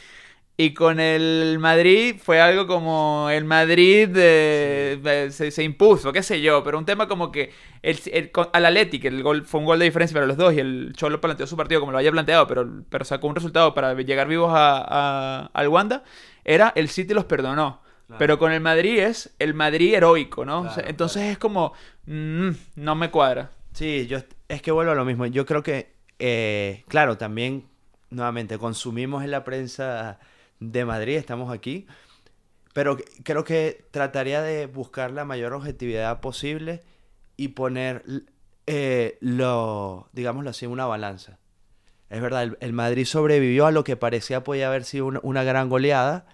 Y 0.59 0.73
con 0.73 1.01
el 1.01 1.59
Madrid 1.61 2.17
fue 2.19 2.41
algo 2.41 2.67
como 2.67 3.29
el 3.31 3.45
Madrid 3.45 4.09
eh, 4.17 5.29
se, 5.31 5.63
impuso, 5.63 6.15
qué 6.15 6.23
sé 6.23 6.41
yo, 6.41 6.65
pero 6.65 6.79
un 6.79 6.87
tema 6.87 7.07
como 7.07 7.31
que 7.31 7.53
el, 7.83 8.01
el, 8.11 8.31
al 8.55 8.65
Atleti, 8.65 8.99
que 8.99 9.09
el 9.09 9.23
gol 9.23 9.45
fue 9.45 9.61
un 9.61 9.67
gol 9.67 9.79
de 9.79 9.85
diferencia 9.85 10.15
para 10.15 10.27
los 10.27 10.39
dos 10.39 10.55
y 10.55 10.61
el 10.61 10.95
Cholo 10.97 11.21
planteó 11.21 11.47
su 11.47 11.59
partido 11.59 11.81
como 11.81 11.93
lo 11.93 11.99
había 11.99 12.11
planteado, 12.11 12.47
pero, 12.47 12.67
pero 12.89 13.05
sacó 13.05 13.29
un 13.29 13.35
resultado 13.35 13.75
para 13.75 13.93
llegar 13.95 14.29
vivos 14.29 14.51
a, 14.55 15.51
al 15.53 15.69
Wanda, 15.69 16.05
era 16.43 16.73
el 16.75 16.89
City 16.89 17.13
los 17.13 17.27
perdonó. 17.27 17.83
Pero 18.19 18.39
con 18.39 18.53
el 18.53 18.61
Madrid 18.61 19.01
es 19.01 19.35
el 19.39 19.53
Madrid 19.53 19.95
heroico, 19.95 20.45
¿no? 20.45 20.71
entonces 20.87 21.25
es 21.25 21.39
como, 21.39 21.75
mm, 22.07 22.51
no 22.77 22.95
me 22.95 23.11
cuadra. 23.11 23.51
Sí, 23.73 24.07
yo 24.07 24.21
es 24.49 24.63
que 24.63 24.71
vuelvo 24.71 24.93
a 24.93 24.95
lo 24.95 25.05
mismo. 25.05 25.27
Yo 25.27 25.47
creo 25.47 25.63
que, 25.63 25.93
eh, 26.19 26.85
claro, 26.89 27.19
también 27.19 27.65
nuevamente, 28.11 28.59
consumimos 28.59 29.25
en 29.25 29.31
la 29.31 29.45
prensa 29.45 30.19
de 30.61 30.85
Madrid, 30.85 31.17
estamos 31.17 31.53
aquí, 31.53 31.87
pero 32.73 32.99
creo 33.23 33.45
que 33.45 33.85
trataría 33.91 34.43
de 34.43 34.67
buscar 34.67 35.11
la 35.11 35.25
mayor 35.25 35.53
objetividad 35.53 36.21
posible 36.21 36.83
y 37.37 37.49
poner, 37.49 38.05
eh, 38.67 39.19
lo, 39.21 40.09
digámoslo 40.13 40.51
así, 40.51 40.67
una 40.67 40.87
balanza. 40.87 41.39
Es 42.09 42.21
verdad, 42.21 42.57
el, 42.61 42.73
Madrid 42.73 43.05
sobrevivió 43.05 43.67
a 43.67 43.73
lo 43.73 43.83
que 43.83 43.97
parecía 43.97 44.45
podía 44.45 44.69
haber 44.69 44.85
sido 44.85 45.07
una, 45.07 45.43
gran 45.43 45.69
goleada, 45.69 46.27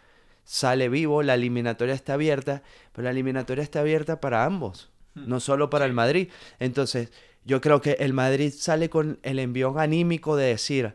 sale 0.44 0.88
vivo, 0.88 1.22
la 1.22 1.34
eliminatoria 1.34 1.94
está 1.94 2.14
abierta, 2.14 2.62
pero 2.92 3.04
la 3.04 3.10
eliminatoria 3.10 3.62
está 3.62 3.80
abierta 3.80 4.20
para 4.20 4.44
ambos, 4.44 4.90
hmm. 5.14 5.28
no 5.28 5.40
solo 5.40 5.70
para 5.70 5.86
el 5.86 5.94
Madrid. 5.94 6.28
Entonces, 6.58 7.10
yo 7.44 7.60
creo 7.60 7.80
que 7.80 7.92
el 8.00 8.12
Madrid 8.12 8.52
sale 8.56 8.88
con 8.88 9.18
el 9.22 9.38
envión 9.38 9.78
anímico 9.78 10.36
de 10.36 10.46
decir, 10.46 10.94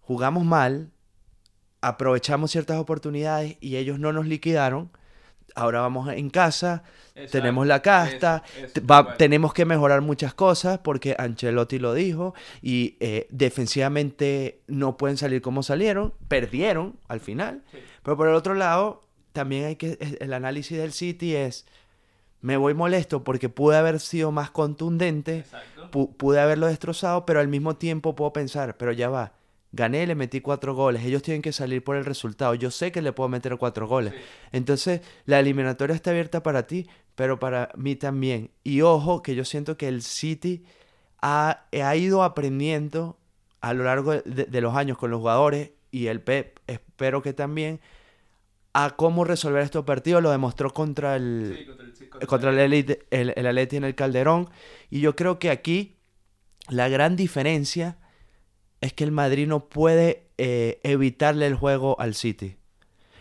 jugamos 0.00 0.44
mal, 0.44 0.90
aprovechamos 1.80 2.50
ciertas 2.50 2.78
oportunidades 2.78 3.56
y 3.60 3.76
ellos 3.76 3.98
no 3.98 4.12
nos 4.12 4.26
liquidaron. 4.26 4.90
Ahora 5.54 5.80
vamos 5.82 6.10
en 6.10 6.30
casa, 6.30 6.82
tenemos 7.30 7.66
la 7.66 7.82
casta, 7.82 8.42
tenemos 9.18 9.52
que 9.52 9.66
mejorar 9.66 10.00
muchas 10.00 10.32
cosas 10.32 10.78
porque 10.78 11.14
Ancelotti 11.18 11.78
lo 11.78 11.92
dijo 11.92 12.34
y 12.62 12.96
eh, 13.00 13.26
defensivamente 13.30 14.62
no 14.66 14.96
pueden 14.96 15.18
salir 15.18 15.42
como 15.42 15.62
salieron, 15.62 16.14
perdieron 16.28 16.98
al 17.06 17.20
final. 17.20 17.64
Pero 18.02 18.16
por 18.16 18.28
el 18.28 18.34
otro 18.34 18.54
lado, 18.54 19.02
también 19.32 19.66
hay 19.66 19.76
que, 19.76 19.98
el 20.20 20.32
análisis 20.32 20.78
del 20.78 20.92
City 20.92 21.36
es, 21.36 21.66
me 22.42 22.56
voy 22.56 22.74
molesto 22.74 23.24
porque 23.24 23.48
pude 23.48 23.76
haber 23.76 24.00
sido 24.00 24.30
más 24.32 24.50
contundente, 24.50 25.44
pude 25.90 26.40
haberlo 26.40 26.66
destrozado, 26.66 27.24
pero 27.24 27.40
al 27.40 27.48
mismo 27.48 27.76
tiempo 27.76 28.14
puedo 28.14 28.32
pensar, 28.32 28.76
pero 28.76 28.92
ya 28.92 29.08
va, 29.08 29.32
gané, 29.72 30.06
le 30.06 30.14
metí 30.14 30.40
cuatro 30.40 30.74
goles. 30.74 31.04
Ellos 31.04 31.22
tienen 31.22 31.40
que 31.40 31.52
salir 31.52 31.82
por 31.82 31.96
el 31.96 32.04
resultado. 32.04 32.54
Yo 32.54 32.70
sé 32.70 32.92
que 32.92 33.00
le 33.00 33.12
puedo 33.12 33.28
meter 33.28 33.56
cuatro 33.56 33.88
goles. 33.88 34.12
Entonces, 34.52 35.00
la 35.24 35.40
eliminatoria 35.40 35.96
está 35.96 36.10
abierta 36.10 36.42
para 36.42 36.66
ti, 36.66 36.88
pero 37.14 37.38
para 37.38 37.70
mí 37.76 37.96
también. 37.96 38.50
Y 38.62 38.82
ojo, 38.82 39.22
que 39.22 39.34
yo 39.34 39.44
siento 39.44 39.76
que 39.76 39.88
el 39.88 40.02
City 40.02 40.64
ha, 41.20 41.64
ha 41.72 41.96
ido 41.96 42.22
aprendiendo 42.22 43.16
a 43.60 43.72
lo 43.74 43.84
largo 43.84 44.12
de, 44.12 44.60
los 44.60 44.74
años 44.74 44.98
con 44.98 45.10
los 45.10 45.20
jugadores 45.20 45.70
y 45.92 46.08
el 46.08 46.20
Pep, 46.20 46.58
espero 46.66 47.22
que 47.22 47.32
también, 47.32 47.80
a 48.72 48.96
cómo 48.96 49.24
resolver 49.24 49.62
estos 49.62 49.84
partidos. 49.84 50.22
Lo 50.22 50.30
demostró 50.30 50.72
contra 50.72 51.16
el, 51.16 51.66
contra 52.26 52.50
el, 52.50 52.58
Elite, 52.58 53.06
el, 53.10 53.32
el 53.36 53.46
Atleti 53.46 53.76
en 53.76 53.84
el 53.84 53.94
Calderón. 53.94 54.50
Y 54.90 55.00
yo 55.00 55.16
creo 55.16 55.38
que 55.38 55.50
aquí 55.50 55.96
la 56.68 56.88
gran 56.88 57.16
diferencia 57.16 57.98
es 58.80 58.92
que 58.92 59.04
el 59.04 59.12
Madrid 59.12 59.46
no 59.46 59.68
puede 59.68 60.26
eh, 60.38 60.80
evitarle 60.82 61.46
el 61.46 61.54
juego 61.54 61.98
al 62.00 62.14
City. 62.14 62.56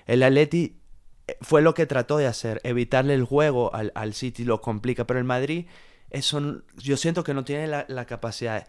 El 0.08 0.24
Atleti 0.24 0.80
eh, 1.28 1.38
fue 1.42 1.62
lo 1.62 1.76
que 1.76 1.86
trató 1.86 2.18
de 2.18 2.26
hacer, 2.26 2.60
evitarle 2.64 3.14
el 3.14 3.24
juego 3.24 3.74
al, 3.76 3.92
al 3.94 4.14
City, 4.16 4.44
lo 4.44 4.60
complica, 4.60 5.06
pero 5.06 5.20
el 5.20 5.26
Madrid, 5.26 5.68
eso, 6.10 6.64
yo 6.78 6.98
siento 6.98 7.24
que 7.24 7.36
no 7.36 7.46
tiene 7.46 7.68
la, 7.68 8.06
capacidad. 8.06 8.68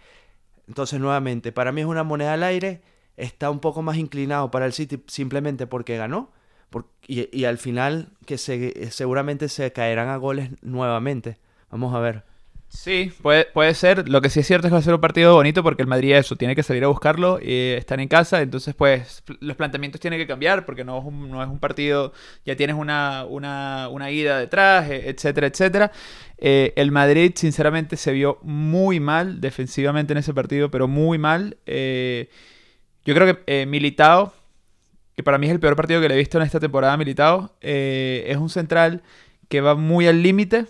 Entonces, 0.69 1.01
nuevamente, 1.01 1.51
para 1.51 1.73
mí 1.73 1.81
es 1.81 1.87
una 1.87 2.05
moneda 2.05 2.35
al 2.35 2.43
aire, 2.43 2.83
está 3.17 3.51
un 3.51 3.61
poco 3.61 3.81
más 3.81 3.97
inclinado 3.97 4.51
para 4.51 4.67
el 4.67 4.75
City 4.75 5.03
simplemente 5.07 5.67
porque 5.67 5.97
ganó, 5.97 6.31
y, 7.07 7.45
al 7.45 7.59
final 7.59 8.09
que 8.27 8.39
se, 8.39 8.91
seguramente 8.91 9.49
se 9.49 9.73
caerán 9.73 10.09
a 10.09 10.17
goles 10.17 10.51
nuevamente. 10.63 11.39
Vamos 11.71 11.95
a 11.95 12.01
ver. 12.01 12.25
Sí, 12.69 13.13
puede, 13.21 13.45
puede 13.45 13.75
ser. 13.75 14.09
Lo 14.09 14.23
que 14.23 14.31
sí 14.31 14.41
es 14.41 14.47
cierto 14.47 14.67
es 14.67 14.71
que 14.71 14.75
va 14.75 14.79
a 14.79 14.83
ser 14.83 14.95
un 14.95 15.01
partido 15.01 15.35
bonito 15.35 15.63
porque 15.63 15.83
el 15.83 15.89
Madrid 15.89 16.15
eso, 16.15 16.37
tiene 16.37 16.57
que 16.57 16.63
salir 16.63 16.83
a 16.85 16.87
buscarlo 16.87 17.39
y 17.41 17.73
están 17.73 18.01
en 18.01 18.09
casa. 18.09 18.41
Entonces, 18.41 18.75
pues, 18.75 19.23
los 19.41 19.57
planteamientos 19.57 20.01
tienen 20.01 20.19
que 20.19 20.27
cambiar 20.27 20.65
porque 20.65 20.83
no 20.83 20.99
es 20.99 21.05
un, 21.05 21.31
no 21.31 21.43
es 21.43 21.51
un 21.51 21.59
partido, 21.59 22.15
ya 22.47 22.57
tienes 22.57 22.77
una, 22.77 23.27
una, 23.27 23.89
una 23.91 24.11
ida 24.11 24.39
detrás, 24.39 24.91
etcétera, 24.91 25.49
etcétera. 25.49 25.93
Eh, 26.39 26.73
el 26.77 26.93
Madrid, 26.93 27.33
sinceramente, 27.35 27.97
se 27.99 28.13
vio 28.13 28.39
muy 28.43 29.01
mal 29.01 29.41
defensivamente 29.43 30.15
en 30.15 30.19
ese 30.19 30.33
partido, 30.33 30.71
pero 30.71 30.89
muy 30.89 31.19
mal. 31.19 31.59
Eh, 31.67 32.31
yo 33.05 33.15
creo 33.15 33.27
que 33.27 33.43
eh, 33.47 33.67
Militao, 33.67 34.33
que 35.17 35.23
para 35.23 35.39
mí 35.39 35.47
es 35.47 35.53
el 35.53 35.61
peor 35.61 35.77
partido 35.77 36.01
que 36.01 36.09
le 36.09 36.15
he 36.15 36.19
visto 36.19 36.39
en 36.39 36.45
esta 36.45 36.61
temporada, 36.61 36.97
Militao, 36.97 37.55
es 37.61 38.37
un 38.37 38.49
central 38.49 39.03
que 39.49 39.61
va 39.61 39.75
muy 39.75 40.07
al 40.07 40.23
límite 40.23 40.67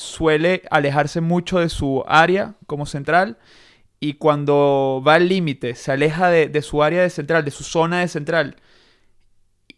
suele 0.00 0.62
alejarse 0.70 1.20
mucho 1.20 1.58
de 1.58 1.68
su 1.68 2.04
área 2.06 2.54
como 2.66 2.86
central 2.86 3.38
y 4.00 4.14
cuando 4.14 5.02
va 5.06 5.14
al 5.14 5.28
límite, 5.28 5.74
se 5.74 5.92
aleja 5.92 6.30
de, 6.30 6.62
su 6.62 6.82
área 6.82 7.02
de 7.02 7.10
central, 7.10 7.44
de 7.44 7.50
su 7.50 7.64
zona 7.64 8.00
de 8.00 8.08
central 8.08 8.56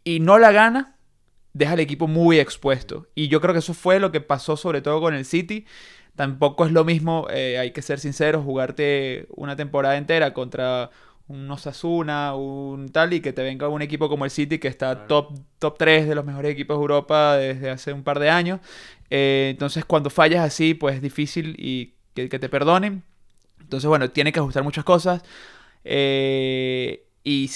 y 0.04 0.20
no 0.20 0.38
la 0.38 0.52
gana, 0.52 0.96
deja 1.54 1.72
al 1.72 1.80
equipo 1.80 2.06
muy 2.06 2.38
expuesto. 2.38 3.08
Y 3.16 3.26
yo 3.26 3.40
creo 3.40 3.52
que 3.52 3.58
eso 3.58 3.74
fue 3.74 3.98
lo 3.98 4.12
que 4.12 4.20
pasó 4.20 4.56
sobre 4.56 4.80
todo 4.80 5.00
con 5.00 5.14
el 5.14 5.24
City. 5.24 5.66
Tampoco 6.14 6.66
es 6.66 6.72
lo 6.72 6.84
mismo, 6.84 7.26
eh, 7.30 7.58
hay 7.58 7.72
que 7.72 7.82
ser 7.82 7.98
sinceros, 7.98 8.44
jugarte 8.44 9.26
una 9.30 9.56
temporada 9.56 9.96
entera 9.96 10.32
contra 10.32 10.90
un 11.32 11.50
Osasuna, 11.50 12.34
un 12.34 12.90
tal, 12.90 13.12
y 13.12 13.20
que 13.20 13.32
te 13.32 13.42
venga 13.42 13.68
un 13.68 13.82
equipo 13.82 14.08
como 14.08 14.24
el 14.24 14.30
City, 14.30 14.58
que 14.58 14.68
está 14.68 15.06
top, 15.06 15.38
top 15.58 15.78
3 15.78 16.08
de 16.08 16.14
los 16.14 16.24
mejores 16.24 16.52
equipos 16.52 16.76
de 16.76 16.80
Europa 16.80 17.36
desde 17.36 17.70
hace 17.70 17.92
un 17.92 18.02
par 18.02 18.18
de 18.18 18.30
años. 18.30 18.60
Eh, 19.10 19.48
entonces, 19.50 19.84
cuando 19.84 20.10
fallas 20.10 20.44
así, 20.44 20.74
pues 20.74 20.96
es 20.96 21.02
difícil 21.02 21.56
y 21.58 21.94
que, 22.14 22.28
que 22.28 22.38
te 22.38 22.48
perdonen. 22.48 23.02
Entonces, 23.60 23.88
bueno, 23.88 24.10
tiene 24.10 24.32
que 24.32 24.40
ajustar 24.40 24.62
muchas 24.62 24.84
cosas. 24.84 25.22
Eh, 25.84 27.06
y, 27.24 27.48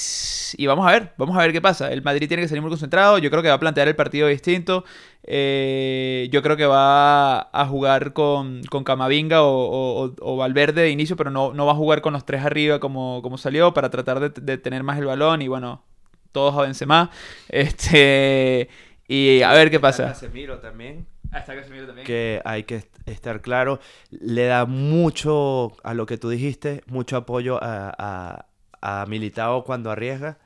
y, 0.57 0.66
vamos 0.66 0.87
a 0.87 0.92
ver, 0.92 1.12
vamos 1.16 1.37
a 1.37 1.40
ver 1.40 1.52
qué 1.52 1.61
pasa. 1.61 1.90
El 1.90 2.02
Madrid 2.02 2.29
tiene 2.29 2.42
que 2.42 2.48
salir 2.48 2.62
muy 2.62 2.70
concentrado. 2.70 3.18
Yo 3.18 3.31
creo 3.31 3.42
que 3.42 3.48
va 3.48 3.55
a 3.55 3.61
plantear 3.61 3.88
el 3.88 3.96
partido 3.96 4.29
distinto. 4.29 4.85
Eh, 5.24 6.29
yo 6.31 6.40
creo 6.40 6.57
que 6.57 6.66
va 6.66 7.50
a 7.52 7.66
jugar 7.66 8.12
con, 8.12 8.62
con 8.70 8.85
Camavinga 8.85 9.42
o, 9.42 10.14
o, 10.20 10.37
Valverde 10.37 10.83
de 10.83 10.90
inicio, 10.90 11.16
pero 11.16 11.31
no, 11.31 11.52
no 11.52 11.66
va 11.66 11.72
a 11.72 11.74
jugar 11.74 12.00
con 12.00 12.12
los 12.12 12.24
tres 12.24 12.44
arriba 12.44 12.79
como, 12.79 13.20
como 13.22 13.38
salió 13.38 13.74
para 13.74 13.90
tratar 13.90 14.20
de, 14.20 14.29
de 14.40 14.57
tener 14.57 14.85
más 14.85 14.98
el 14.98 15.07
balón. 15.07 15.42
Y 15.42 15.48
bueno, 15.48 15.83
todos 16.31 16.55
a 16.57 16.62
Benzema. 16.62 17.11
Este, 17.48 18.68
y 19.09 19.42
a 19.42 19.52
ver 19.52 19.70
qué 19.72 19.81
pasa. 19.81 20.09
Casemiro 20.09 20.59
también. 20.59 21.09
Está 21.35 21.57
Casemiro 21.57 21.87
también. 21.87 22.07
Que 22.07 22.40
hay 22.44 22.62
que 22.62 22.85
estar 23.07 23.40
claro. 23.40 23.81
Le 24.11 24.46
da 24.46 24.64
mucho 24.64 25.72
a 25.83 25.92
lo 25.92 26.07
que 26.07 26.18
tú 26.18 26.29
dijiste, 26.29 26.85
mucho 26.87 27.16
apoyo 27.16 27.59
a, 27.61 27.92
a 27.98 28.46
a 28.87 29.07
Militao 29.07 29.64
cuando 29.64 29.90
arriesga. 29.90 30.38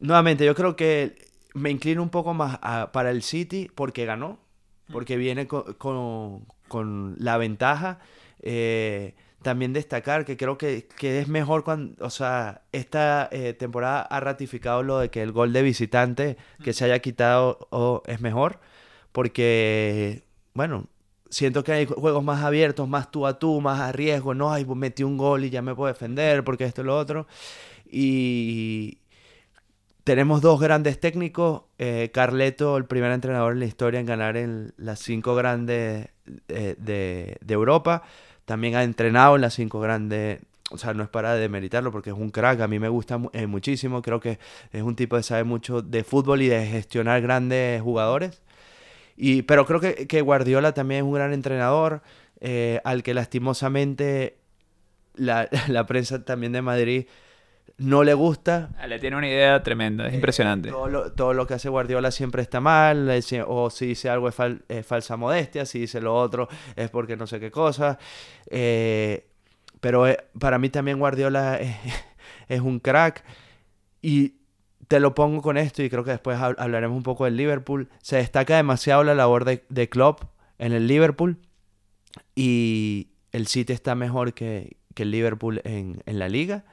Nuevamente, 0.00 0.44
yo 0.44 0.54
creo 0.54 0.76
que 0.76 1.16
me 1.54 1.70
inclino 1.70 2.02
un 2.02 2.10
poco 2.10 2.34
más 2.34 2.58
para 2.92 3.10
el 3.10 3.22
City 3.22 3.70
porque 3.74 4.04
ganó, 4.04 4.38
porque 4.92 5.16
viene 5.16 5.46
con, 5.46 6.46
con, 6.68 7.16
la 7.18 7.38
ventaja. 7.38 7.98
Eh, 8.42 9.14
también 9.42 9.72
destacar 9.72 10.24
que 10.24 10.36
creo 10.36 10.58
que, 10.58 10.86
que, 10.98 11.18
es 11.20 11.28
mejor 11.28 11.64
cuando, 11.64 12.04
o 12.04 12.10
sea, 12.10 12.62
esta 12.72 13.28
eh, 13.32 13.54
temporada 13.54 14.02
ha 14.02 14.20
ratificado 14.20 14.82
lo 14.82 14.98
de 14.98 15.10
que 15.10 15.22
el 15.22 15.32
gol 15.32 15.52
de 15.52 15.62
visitante 15.62 16.36
que 16.62 16.74
se 16.74 16.84
haya 16.84 16.98
quitado 16.98 17.66
o 17.70 18.02
es 18.06 18.20
mejor, 18.20 18.60
porque, 19.12 20.24
bueno, 20.54 20.86
siento 21.30 21.64
que 21.64 21.72
hay 21.72 21.86
juegos 21.86 22.22
más 22.22 22.42
abiertos, 22.44 22.88
más 22.88 23.10
tú 23.10 23.26
a 23.26 23.38
tú, 23.38 23.60
más 23.60 23.80
a 23.80 23.92
riesgo. 23.92 24.34
No, 24.34 24.52
ay, 24.52 24.66
metí 24.66 25.02
un 25.04 25.16
gol 25.16 25.44
y 25.44 25.50
ya 25.50 25.62
me 25.62 25.74
puedo 25.74 25.88
defender 25.88 26.44
porque 26.44 26.64
esto 26.64 26.82
y 26.82 26.84
lo 26.84 26.98
otro. 26.98 27.26
Y 27.90 28.98
tenemos 30.04 30.42
dos 30.42 30.60
grandes 30.60 31.00
técnicos. 31.00 31.62
Eh, 31.78 32.10
Carleto, 32.12 32.76
el 32.76 32.84
primer 32.84 33.12
entrenador 33.12 33.52
en 33.52 33.60
la 33.60 33.66
historia 33.66 34.00
en 34.00 34.06
ganar 34.06 34.36
en 34.36 34.72
las 34.76 34.98
cinco 34.98 35.34
grandes 35.34 36.08
de, 36.48 36.76
de, 36.76 37.52
Europa. 37.54 38.02
También 38.44 38.74
ha 38.74 38.82
entrenado 38.82 39.36
en 39.36 39.42
las 39.42 39.54
cinco 39.54 39.80
grandes. 39.80 40.40
O 40.72 40.78
sea, 40.78 40.94
no 40.94 41.02
es 41.02 41.08
para 41.08 41.34
demeritarlo 41.34 41.90
porque 41.92 42.10
es 42.10 42.16
un 42.16 42.30
crack. 42.30 42.60
A 42.60 42.68
mí 42.68 42.78
me 42.78 42.88
gusta 42.88 43.20
eh, 43.32 43.46
muchísimo. 43.46 44.02
Creo 44.02 44.20
que 44.20 44.38
es 44.72 44.82
un 44.82 44.96
tipo 44.96 45.16
que 45.16 45.22
sabe 45.22 45.44
mucho 45.44 45.82
de 45.82 46.04
fútbol 46.04 46.42
y 46.42 46.48
de 46.48 46.66
gestionar 46.66 47.20
grandes 47.22 47.82
jugadores 47.82 48.40
pero 49.46 49.66
creo 49.66 49.80
que, 49.80 50.20
Guardiola 50.22 50.72
también 50.72 51.00
es 51.00 51.04
un 51.04 51.14
gran 51.14 51.32
entrenador, 51.32 52.02
eh, 52.40 52.80
al 52.84 53.02
que 53.02 53.12
lastimosamente 53.12 54.38
la, 55.14 55.86
prensa 55.86 56.24
también 56.24 56.52
de 56.52 56.62
Madrid 56.62 57.06
no 57.76 58.04
le 58.04 58.14
gusta. 58.14 58.70
Ah, 58.78 58.86
le 58.86 58.98
tiene 58.98 59.16
una 59.16 59.28
idea 59.28 59.62
tremenda, 59.62 60.06
es 60.06 60.12
eh, 60.12 60.16
impresionante. 60.16 60.70
Todo 60.70 61.34
lo, 61.34 61.46
que 61.46 61.54
hace 61.54 61.68
Guardiola 61.68 62.10
siempre 62.10 62.42
está 62.42 62.60
mal, 62.60 63.10
o 63.46 63.70
si 63.70 63.86
dice 63.86 64.08
algo 64.10 64.28
es, 64.28 64.86
falsa 64.86 65.16
modestia, 65.16 65.64
si 65.64 65.80
dice 65.80 66.00
lo 66.00 66.14
otro 66.14 66.48
es 66.76 66.90
porque 66.90 67.16
no 67.16 67.26
sé 67.26 67.40
qué 67.40 67.50
cosa. 67.50 67.98
Eh, 68.50 69.26
pero 69.80 70.06
para 70.38 70.58
mí 70.58 70.68
también 70.68 70.98
Guardiola 70.98 71.56
es, 71.60 71.76
es 72.48 72.60
un 72.60 72.80
crack. 72.80 73.24
Y 74.02 74.39
te 74.90 74.98
lo 74.98 75.14
pongo 75.14 75.40
con 75.40 75.56
esto 75.56 75.84
y 75.84 75.88
creo 75.88 76.02
que 76.02 76.10
después 76.10 76.36
hablaremos 76.40 76.96
un 76.96 77.04
poco 77.04 77.24
del 77.24 77.36
Liverpool. 77.36 77.88
Se 78.02 78.16
destaca 78.16 78.56
demasiado 78.56 79.04
la 79.04 79.14
labor 79.14 79.44
de, 79.44 79.62
de 79.68 79.88
Klopp 79.88 80.24
en 80.58 80.72
el 80.72 80.88
Liverpool 80.88 81.38
y 82.34 83.06
el 83.30 83.46
City 83.46 83.72
está 83.72 83.94
mejor 83.94 84.34
que, 84.34 84.78
el 84.96 85.12
Liverpool 85.12 85.60
en, 85.62 86.02
la 86.06 86.28
liga. 86.28 86.64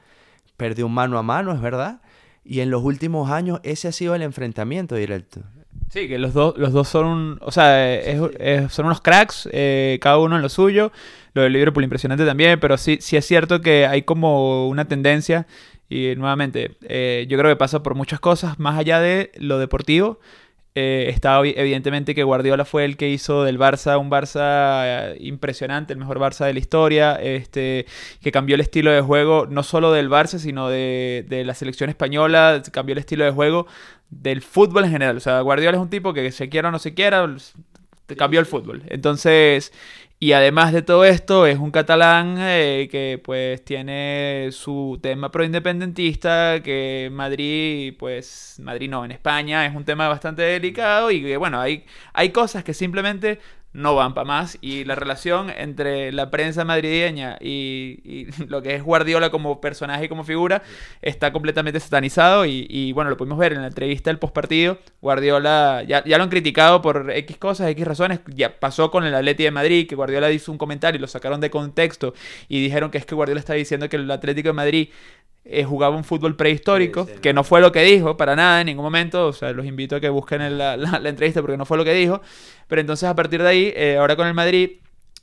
Perdió 0.56 0.86
un 0.86 0.94
mano 0.94 1.16
a 1.16 1.22
mano, 1.22 1.54
es 1.54 1.60
verdad. 1.60 2.02
Y 2.42 2.58
en 2.58 2.70
los 2.70 2.82
últimos 2.82 3.30
años 3.30 3.60
ese 3.62 3.86
ha 3.86 3.92
sido 3.92 4.16
el 4.16 4.22
enfrentamiento 4.22 4.96
directo. 4.96 5.42
Sí, 5.88 6.08
que 6.08 6.18
los, 6.18 6.34
dos 6.34 6.58
los 6.58 6.72
dos 6.72 6.88
son, 6.88 7.38
o 7.40 7.52
sea, 7.52 7.88
son 8.68 8.86
unos 8.86 9.00
cracks, 9.00 9.48
eh, 9.52 10.00
cada 10.02 10.18
uno 10.18 10.34
en 10.34 10.42
lo 10.42 10.48
suyo. 10.48 10.90
Lo 11.34 11.42
del 11.42 11.52
Liverpool 11.52 11.84
impresionante 11.84 12.26
también, 12.26 12.58
pero 12.58 12.78
sí, 12.78 12.98
sí 13.00 13.16
es 13.16 13.24
cierto 13.24 13.60
que 13.60 13.86
hay 13.86 14.02
como 14.02 14.68
una 14.68 14.86
tendencia 14.86 15.46
y 15.88 16.14
nuevamente, 16.16 16.76
eh, 16.82 17.26
yo 17.28 17.38
creo 17.38 17.50
que 17.50 17.56
pasa 17.56 17.82
por 17.82 17.94
muchas 17.94 18.20
cosas, 18.20 18.58
más 18.58 18.78
allá 18.78 19.00
de 19.00 19.32
lo 19.36 19.58
deportivo. 19.58 20.20
Eh, 20.74 21.08
está 21.08 21.40
evidentemente 21.40 22.14
que 22.14 22.22
Guardiola 22.22 22.64
fue 22.64 22.84
el 22.84 22.96
que 22.96 23.08
hizo 23.08 23.42
del 23.42 23.58
Barça 23.58 23.98
un 23.98 24.10
Barça 24.10 24.82
eh, 24.84 25.16
impresionante, 25.18 25.92
el 25.92 25.98
mejor 25.98 26.20
Barça 26.20 26.46
de 26.46 26.52
la 26.52 26.60
historia, 26.60 27.14
este, 27.14 27.86
que 28.20 28.30
cambió 28.30 28.54
el 28.54 28.60
estilo 28.60 28.92
de 28.92 29.00
juego 29.00 29.46
no 29.50 29.64
solo 29.64 29.90
del 29.92 30.08
Barça, 30.08 30.38
sino 30.38 30.68
de, 30.68 31.24
de 31.28 31.44
la 31.44 31.54
selección 31.54 31.90
española, 31.90 32.62
cambió 32.70 32.92
el 32.92 32.98
estilo 32.98 33.24
de 33.24 33.32
juego 33.32 33.66
del 34.10 34.42
fútbol 34.42 34.84
en 34.84 34.92
general. 34.92 35.16
O 35.16 35.20
sea, 35.20 35.40
Guardiola 35.40 35.78
es 35.78 35.82
un 35.82 35.90
tipo 35.90 36.12
que 36.12 36.30
se 36.30 36.48
quiera 36.48 36.68
o 36.68 36.72
no 36.72 36.78
se 36.78 36.94
quiera, 36.94 37.26
cambió 38.16 38.38
el 38.38 38.46
fútbol. 38.46 38.82
Entonces, 38.88 39.72
y 40.20 40.32
además 40.32 40.72
de 40.72 40.82
todo 40.82 41.04
esto, 41.04 41.46
es 41.46 41.58
un 41.58 41.70
catalán 41.70 42.36
eh, 42.40 42.88
que 42.90 43.20
pues 43.22 43.64
tiene 43.64 44.48
su 44.50 44.98
tema 45.00 45.30
proindependentista, 45.30 46.60
que 46.60 47.08
Madrid, 47.12 47.94
pues 47.96 48.56
Madrid 48.60 48.90
no, 48.90 49.04
en 49.04 49.12
España 49.12 49.64
es 49.64 49.76
un 49.76 49.84
tema 49.84 50.08
bastante 50.08 50.42
delicado 50.42 51.12
y 51.12 51.22
que 51.22 51.36
bueno, 51.36 51.60
hay, 51.60 51.84
hay 52.14 52.30
cosas 52.30 52.64
que 52.64 52.74
simplemente 52.74 53.38
no 53.78 53.94
van 53.94 54.12
para 54.12 54.26
más. 54.26 54.58
Y 54.60 54.84
la 54.84 54.94
relación 54.94 55.50
entre 55.50 56.12
la 56.12 56.30
prensa 56.30 56.64
madrileña 56.64 57.38
y, 57.40 58.26
lo 58.48 58.60
que 58.62 58.74
es 58.74 58.82
Guardiola 58.82 59.30
como 59.30 59.60
personaje 59.60 60.06
y 60.06 60.08
como 60.08 60.24
figura 60.24 60.62
está 61.00 61.32
completamente 61.32 61.80
satanizado. 61.80 62.44
Y, 62.44 62.92
bueno, 62.92 63.10
lo 63.10 63.16
pudimos 63.16 63.38
ver 63.38 63.52
en 63.52 63.62
la 63.62 63.68
entrevista 63.68 64.10
del 64.10 64.18
postpartido. 64.18 64.78
Guardiola 65.00 65.84
ya, 65.86 66.04
ya, 66.04 66.18
lo 66.18 66.24
han 66.24 66.30
criticado 66.30 66.82
por 66.82 67.10
X 67.10 67.36
cosas, 67.38 67.70
X 67.70 67.86
razones. 67.86 68.20
Ya 68.34 68.58
pasó 68.58 68.90
con 68.90 69.04
el 69.04 69.14
Atleti 69.14 69.44
de 69.44 69.50
Madrid, 69.50 69.86
que 69.88 69.94
Guardiola 69.94 70.30
hizo 70.30 70.52
un 70.52 70.58
comentario 70.58 70.98
y 70.98 71.00
lo 71.00 71.06
sacaron 71.06 71.40
de 71.40 71.50
contexto 71.50 72.14
y 72.48 72.62
dijeron 72.62 72.90
que 72.90 72.98
es 72.98 73.06
que 73.06 73.14
Guardiola 73.14 73.40
está 73.40 73.54
diciendo 73.54 73.88
que 73.88 73.96
el 73.96 74.10
Atlético 74.10 74.48
de 74.48 74.52
Madrid 74.54 74.88
eh, 75.50 75.64
jugaba 75.64 75.96
un 75.96 76.04
fútbol 76.04 76.36
prehistórico, 76.36 77.08
que 77.22 77.32
no 77.32 77.42
fue 77.42 77.62
lo 77.62 77.72
que 77.72 77.80
dijo 77.82 78.18
para 78.18 78.36
nada 78.36 78.60
en 78.60 78.66
ningún 78.66 78.84
momento, 78.84 79.28
o 79.28 79.32
sea, 79.32 79.50
los 79.52 79.64
invito 79.64 79.96
a 79.96 80.00
que 80.00 80.10
busquen 80.10 80.58
la, 80.58 80.76
la, 80.76 81.08
entrevista 81.08 81.40
porque 81.40 81.56
no 81.56 81.64
fue 81.64 81.78
lo 81.78 81.86
que 81.86 81.94
dijo, 81.94 82.20
pero 82.68 82.80
entonces 82.80 83.08
a 83.08 83.16
partir 83.16 83.42
de 83.42 83.48
ahí, 83.48 83.72
eh, 83.76 83.96
ahora 83.98 84.16
con 84.16 84.26
el 84.26 84.34
Madrid, 84.34 84.78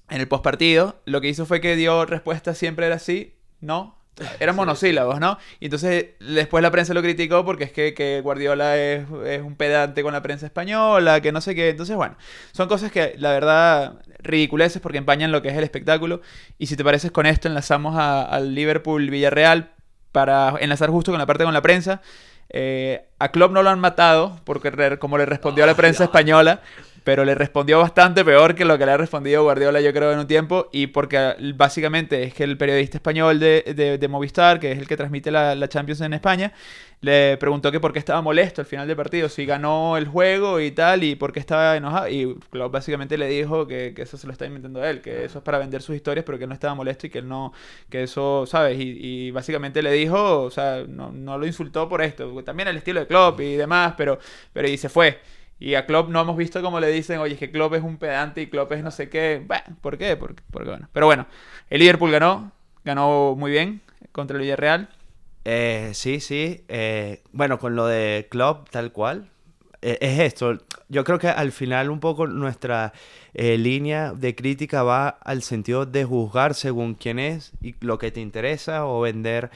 en 0.09 0.19
el 0.19 0.27
postpartido, 0.27 1.01
lo 1.05 1.21
que 1.21 1.29
hizo 1.29 1.45
fue 1.45 1.61
que 1.61 1.75
dio 1.75 2.05
respuesta 2.05 2.53
siempre 2.53 2.87
era 2.87 2.95
así, 2.95 3.35
no, 3.61 3.95
eran 4.39 4.55
monosílabos, 4.55 5.19
¿no? 5.19 5.37
Y 5.59 5.65
entonces 5.65 6.07
después 6.19 6.61
la 6.61 6.71
prensa 6.71 6.93
lo 6.93 7.01
criticó 7.01 7.43
porque 7.43 7.65
es 7.65 7.71
que, 7.71 7.93
que 7.93 8.21
Guardiola 8.21 8.77
es, 8.77 9.05
es, 9.25 9.41
un 9.41 9.55
pedante 9.55 10.03
con 10.03 10.13
la 10.13 10.21
prensa 10.21 10.45
española, 10.45 11.21
que 11.21 11.31
no 11.31 11.41
sé 11.41 11.53
qué. 11.55 11.69
Entonces, 11.69 11.95
bueno, 11.95 12.15
son 12.53 12.67
cosas 12.67 12.91
que 12.91 13.15
la 13.17 13.31
verdad 13.31 14.01
ridiculeces 14.19 14.81
porque 14.81 14.97
empañan 14.97 15.31
lo 15.31 15.41
que 15.41 15.49
es 15.49 15.57
el 15.57 15.63
espectáculo. 15.63 16.21
Y 16.57 16.67
si 16.67 16.75
te 16.75 16.83
pareces 16.83 17.11
con 17.11 17.25
esto, 17.25 17.47
enlazamos 17.47 17.97
al 17.97 18.55
Liverpool-Villarreal 18.55 19.71
para 20.11 20.55
enlazar 20.59 20.89
justo 20.89 21.11
con 21.11 21.19
la 21.19 21.25
parte 21.25 21.43
con 21.43 21.53
la 21.53 21.61
prensa. 21.61 22.01
Eh, 22.49 23.05
a 23.19 23.31
Klopp 23.31 23.51
no 23.51 23.63
lo 23.63 23.69
han 23.69 23.79
matado, 23.79 24.39
porque 24.45 24.97
como 24.97 25.17
le 25.17 25.25
respondió 25.25 25.65
a 25.65 25.67
la 25.67 25.75
prensa 25.75 26.05
española, 26.05 26.61
pero 27.05 27.23
le 27.23 27.35
respondió 27.35 27.77
bastante 27.79 28.25
peor 28.25 28.55
que 28.55 28.65
lo 28.65 28.79
que 28.79 28.85
le 28.85 28.91
ha 28.91 28.97
respondido 28.97 29.43
Guardiola, 29.43 29.79
yo 29.79 29.93
creo, 29.93 30.11
en 30.11 30.17
un 30.17 30.25
tiempo, 30.27 30.69
y 30.71 30.87
porque 30.87 31.35
básicamente 31.55 32.23
es 32.23 32.33
que 32.33 32.43
el 32.43 32.57
periodista 32.57 32.97
español 32.97 33.39
de, 33.39 33.97
de, 33.99 34.07
Movistar, 34.07 34.59
que 34.59 34.71
es 34.71 34.79
el 34.79 34.87
que 34.87 34.97
transmite 34.97 35.29
la, 35.29 35.53
la 35.53 35.69
Champions 35.69 36.01
en 36.01 36.13
España, 36.13 36.51
le 37.01 37.37
preguntó 37.37 37.71
que 37.71 37.79
por 37.79 37.93
qué 37.93 37.99
estaba 37.99 38.23
molesto 38.23 38.61
al 38.61 38.65
final 38.65 38.87
del 38.87 38.95
partido, 38.95 39.29
si 39.29 39.45
ganó 39.45 39.97
el 39.97 40.07
juego 40.07 40.59
y 40.59 40.71
tal, 40.71 41.03
y 41.03 41.15
por 41.15 41.31
qué 41.31 41.39
estaba 41.39 41.77
enojado. 41.77 42.09
Y 42.09 42.35
Klopp 42.49 42.73
básicamente 42.73 43.19
le 43.19 43.27
dijo 43.27 43.67
que, 43.67 43.93
que 43.93 44.01
eso 44.01 44.17
se 44.17 44.25
lo 44.25 44.33
está 44.33 44.47
inventando 44.47 44.83
él, 44.83 45.01
que 45.01 45.25
eso 45.25 45.37
es 45.37 45.43
para 45.43 45.59
vender 45.59 45.83
sus 45.83 45.95
historias, 45.95 46.25
pero 46.25 46.39
que 46.39 46.45
él 46.45 46.49
no 46.49 46.55
estaba 46.55 46.73
molesto 46.73 47.05
y 47.05 47.11
que 47.11 47.19
él 47.19 47.27
no, 47.27 47.53
que 47.87 48.01
eso, 48.01 48.45
¿sabes? 48.47 48.77
Y, 48.79 49.29
básicamente 49.29 49.83
le 49.83 49.91
dijo, 49.91 50.41
o 50.41 50.49
sea, 50.49 50.83
no, 50.87 51.11
no, 51.11 51.37
lo 51.37 51.45
insultó 51.45 51.87
por 51.87 52.01
esto, 52.01 52.43
también 52.43 52.67
el 52.67 52.77
estilo 52.77 53.01
de 53.01 53.07
Klopp 53.07 53.39
y 53.41 53.55
demás, 53.55 53.93
pero, 53.95 54.17
pero 54.51 54.67
y 54.67 54.77
se 54.77 54.89
fue. 54.89 55.19
Y 55.59 55.75
a 55.75 55.85
Klopp 55.85 56.09
no 56.09 56.21
hemos 56.21 56.35
visto 56.35 56.61
como 56.61 56.79
le 56.79 56.91
dicen, 56.91 57.19
oye, 57.19 57.33
es 57.33 57.39
que 57.39 57.51
Klopp 57.51 57.73
es 57.75 57.83
un 57.83 57.97
pedante 57.97 58.41
y 58.41 58.47
Klopp 58.47 58.71
es 58.73 58.83
no 58.83 58.91
sé 58.91 59.09
qué. 59.09 59.45
¿por 59.81 59.97
qué? 59.97 60.17
Porque, 60.17 60.43
porque 60.51 60.69
bueno. 60.69 60.89
Pero 60.91 61.05
bueno, 61.05 61.27
el 61.69 61.79
Liverpool 61.79 62.11
ganó, 62.11 62.51
ganó 62.83 63.35
muy 63.35 63.51
bien 63.51 63.81
contra 64.11 64.35
el 64.35 64.43
Villarreal. 64.43 64.89
Eh, 65.45 65.91
sí, 65.93 66.19
sí. 66.19 66.63
Eh, 66.67 67.21
bueno, 67.31 67.59
con 67.59 67.75
lo 67.75 67.85
de 67.87 68.27
club, 68.29 68.69
tal 68.69 68.91
cual. 68.91 69.29
Eh, 69.81 69.97
es 70.01 70.19
esto. 70.19 70.57
Yo 70.89 71.03
creo 71.03 71.19
que 71.19 71.29
al 71.29 71.51
final 71.51 71.89
un 71.89 71.99
poco 71.99 72.27
nuestra 72.27 72.93
línea 73.33 74.13
de 74.13 74.33
crítica 74.35 74.83
va 74.83 75.09
al 75.09 75.41
sentido 75.41 75.85
de 75.85 76.05
juzgar 76.05 76.53
según 76.53 76.93
quién 76.95 77.19
es 77.19 77.51
y 77.61 77.75
lo 77.81 77.97
que 77.97 78.11
te 78.11 78.21
interesa 78.21 78.85
o 78.85 79.01
vender 79.01 79.51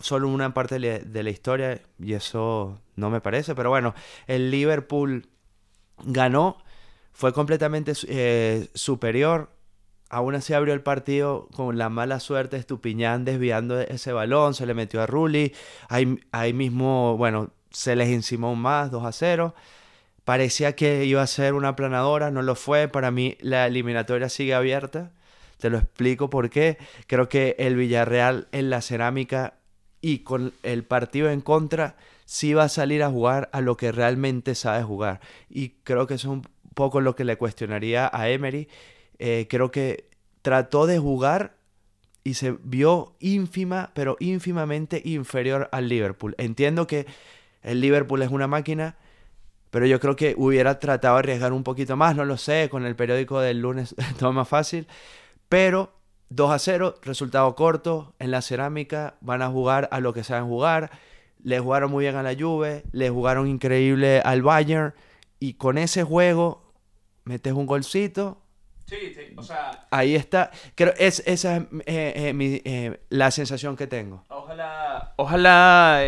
solo 0.00 0.28
una 0.28 0.52
parte 0.52 0.78
de 0.78 1.22
la 1.22 1.30
historia 1.30 1.80
y 1.98 2.14
eso 2.14 2.78
no 2.96 3.10
me 3.10 3.20
parece. 3.20 3.54
Pero 3.54 3.70
bueno, 3.70 3.94
el 4.26 4.50
Liverpool 4.50 5.28
ganó, 6.04 6.58
fue 7.12 7.32
completamente 7.32 7.92
eh, 8.08 8.68
superior. 8.74 9.50
Aún 10.08 10.34
así 10.34 10.52
abrió 10.52 10.74
el 10.74 10.82
partido 10.82 11.48
con 11.54 11.78
la 11.78 11.88
mala 11.88 12.20
suerte 12.20 12.56
de 12.56 12.60
Estupiñán 12.60 13.24
desviando 13.24 13.80
ese 13.80 14.12
balón, 14.12 14.54
se 14.54 14.66
le 14.66 14.74
metió 14.74 15.00
a 15.00 15.06
Rulli. 15.06 15.54
Ahí, 15.88 16.20
ahí 16.32 16.52
mismo, 16.52 17.16
bueno, 17.16 17.50
se 17.70 17.96
les 17.96 18.08
encimó 18.08 18.54
más, 18.54 18.90
2 18.90 19.04
a 19.04 19.12
0. 19.12 19.54
Parecía 20.24 20.76
que 20.76 21.04
iba 21.04 21.22
a 21.22 21.26
ser 21.26 21.54
una 21.54 21.74
planadora, 21.76 22.30
no 22.30 22.42
lo 22.42 22.54
fue. 22.54 22.88
Para 22.88 23.10
mí 23.10 23.36
la 23.40 23.66
eliminatoria 23.66 24.28
sigue 24.28 24.54
abierta. 24.54 25.12
Te 25.58 25.70
lo 25.70 25.78
explico 25.78 26.28
por 26.30 26.50
qué. 26.50 26.78
Creo 27.06 27.28
que 27.28 27.56
el 27.58 27.76
Villarreal 27.76 28.48
en 28.52 28.70
la 28.70 28.82
cerámica 28.82 29.54
y 30.00 30.18
con 30.20 30.52
el 30.62 30.84
partido 30.84 31.30
en 31.30 31.40
contra 31.40 31.96
sí 32.32 32.54
va 32.54 32.64
a 32.64 32.68
salir 32.70 33.02
a 33.02 33.10
jugar 33.10 33.50
a 33.52 33.60
lo 33.60 33.76
que 33.76 33.92
realmente 33.92 34.54
sabe 34.54 34.82
jugar. 34.82 35.20
Y 35.50 35.74
creo 35.84 36.06
que 36.06 36.14
es 36.14 36.24
un 36.24 36.48
poco 36.72 37.02
lo 37.02 37.14
que 37.14 37.24
le 37.24 37.36
cuestionaría 37.36 38.10
a 38.10 38.30
Emery. 38.30 38.68
Eh, 39.18 39.46
creo 39.50 39.70
que 39.70 40.08
trató 40.40 40.86
de 40.86 40.98
jugar 40.98 41.58
y 42.24 42.32
se 42.32 42.56
vio 42.62 43.16
ínfima, 43.20 43.90
pero 43.92 44.16
ínfimamente 44.18 45.02
inferior 45.04 45.68
al 45.72 45.90
Liverpool. 45.90 46.34
Entiendo 46.38 46.86
que 46.86 47.04
el 47.60 47.82
Liverpool 47.82 48.22
es 48.22 48.30
una 48.30 48.46
máquina, 48.46 48.96
pero 49.68 49.84
yo 49.84 50.00
creo 50.00 50.16
que 50.16 50.34
hubiera 50.38 50.78
tratado 50.78 51.16
de 51.16 51.18
arriesgar 51.18 51.52
un 51.52 51.64
poquito 51.64 51.98
más, 51.98 52.16
no 52.16 52.24
lo 52.24 52.38
sé, 52.38 52.70
con 52.70 52.86
el 52.86 52.96
periódico 52.96 53.40
del 53.40 53.60
lunes 53.60 53.94
todo 54.18 54.32
más 54.32 54.48
fácil, 54.48 54.86
pero 55.50 55.92
2 56.30 56.50
a 56.50 56.58
0, 56.58 56.94
resultado 57.02 57.54
corto, 57.56 58.14
en 58.18 58.30
la 58.30 58.40
cerámica 58.40 59.16
van 59.20 59.42
a 59.42 59.50
jugar 59.50 59.90
a 59.92 60.00
lo 60.00 60.14
que 60.14 60.24
saben 60.24 60.46
jugar, 60.46 60.90
le 61.42 61.58
jugaron 61.58 61.90
muy 61.90 62.04
bien 62.04 62.16
a 62.16 62.22
la 62.22 62.34
Juve, 62.34 62.84
le 62.92 63.10
jugaron 63.10 63.48
increíble 63.48 64.20
al 64.20 64.42
Bayern, 64.42 64.94
y 65.38 65.54
con 65.54 65.78
ese 65.78 66.04
juego 66.04 66.72
metes 67.24 67.52
un 67.52 67.66
golcito, 67.66 68.42
Sí, 68.92 69.14
sí, 69.14 69.34
o 69.36 69.42
sea... 69.42 69.86
Ahí 69.90 70.14
está. 70.14 70.50
Creo 70.74 70.92
es 70.98 71.22
esa 71.26 71.56
es 71.56 71.62
eh, 71.86 72.12
eh, 72.16 72.32
mi, 72.34 72.60
eh, 72.64 73.00
la 73.08 73.30
sensación 73.30 73.76
que 73.76 73.86
tengo. 73.86 74.22
Ojalá, 74.28 75.14
ojalá 75.16 76.02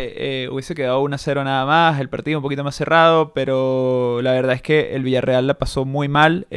hubiese 0.51 0.75
quedado 0.75 1.01
1-0 1.03 1.43
nada 1.43 1.65
más, 1.65 1.99
el 1.99 2.09
partido 2.09 2.37
un 2.37 2.43
poquito 2.43 2.63
más 2.63 2.75
cerrado, 2.75 3.33
pero 3.33 4.19
la 4.21 4.33
verdad 4.33 4.53
es 4.53 4.61
que 4.61 4.93
el 4.95 5.03
Villarreal 5.03 5.47
la 5.47 5.55
pasó 5.55 5.85
muy 5.85 6.07
mal. 6.07 6.47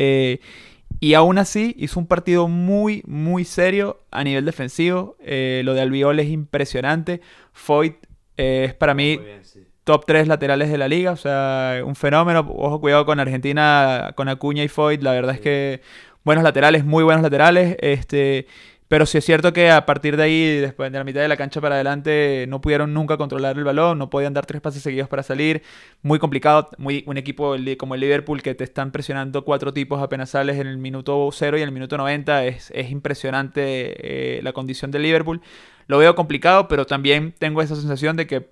y 1.00 1.14
aún 1.14 1.38
así 1.38 1.74
hizo 1.78 1.98
un 1.98 2.06
partido 2.06 2.48
muy, 2.48 3.02
muy 3.06 3.44
serio 3.44 4.00
a 4.10 4.22
nivel 4.22 4.44
defensivo. 4.44 5.16
lo 5.20 5.74
de 5.74 5.80
Albiol 5.80 6.20
es 6.20 6.28
impresionante. 6.28 7.22
Foyt 7.52 8.07
es 8.38 8.74
para 8.74 8.94
mí 8.94 9.18
bien, 9.18 9.44
sí 9.44 9.68
top 9.88 10.04
3 10.04 10.28
laterales 10.28 10.70
de 10.70 10.76
la 10.76 10.86
liga, 10.86 11.12
o 11.12 11.16
sea, 11.16 11.80
un 11.82 11.96
fenómeno. 11.96 12.40
Ojo, 12.40 12.78
cuidado 12.78 13.06
con 13.06 13.18
Argentina, 13.20 14.12
con 14.16 14.28
Acuña 14.28 14.62
y 14.62 14.68
Foyt, 14.68 15.02
la 15.02 15.12
verdad 15.12 15.34
es 15.34 15.40
que 15.40 15.80
buenos 16.24 16.44
laterales, 16.44 16.84
muy 16.84 17.04
buenos 17.04 17.22
laterales. 17.22 17.74
Este, 17.80 18.46
pero 18.88 19.04
sí 19.04 19.18
es 19.18 19.24
cierto 19.24 19.52
que 19.52 19.70
a 19.70 19.84
partir 19.84 20.16
de 20.16 20.22
ahí, 20.22 20.56
después 20.60 20.90
de 20.90 20.98
la 20.98 21.04
mitad 21.04 21.20
de 21.20 21.28
la 21.28 21.36
cancha 21.36 21.60
para 21.60 21.74
adelante, 21.74 22.46
no 22.48 22.62
pudieron 22.62 22.94
nunca 22.94 23.18
controlar 23.18 23.58
el 23.58 23.64
balón, 23.64 23.98
no 23.98 24.08
podían 24.08 24.32
dar 24.32 24.46
tres 24.46 24.62
pases 24.62 24.82
seguidos 24.82 25.08
para 25.10 25.22
salir. 25.22 25.62
Muy 26.02 26.18
complicado, 26.18 26.70
muy, 26.78 27.04
un 27.06 27.18
equipo 27.18 27.54
como 27.78 27.94
el 27.94 28.00
Liverpool 28.00 28.40
que 28.42 28.54
te 28.54 28.64
están 28.64 28.90
presionando 28.90 29.44
cuatro 29.44 29.74
tipos 29.74 30.02
apenas 30.02 30.30
sales 30.30 30.58
en 30.58 30.66
el 30.66 30.78
minuto 30.78 31.28
0 31.30 31.58
y 31.58 31.60
en 31.60 31.68
el 31.68 31.72
minuto 31.72 31.98
90. 31.98 32.46
Es, 32.46 32.70
es 32.74 32.90
impresionante 32.90 34.38
eh, 34.38 34.42
la 34.42 34.54
condición 34.54 34.90
del 34.90 35.02
Liverpool. 35.02 35.42
Lo 35.86 35.98
veo 35.98 36.14
complicado, 36.14 36.66
pero 36.68 36.86
también 36.86 37.34
tengo 37.38 37.60
esa 37.60 37.76
sensación 37.76 38.16
de 38.16 38.26
que 38.26 38.48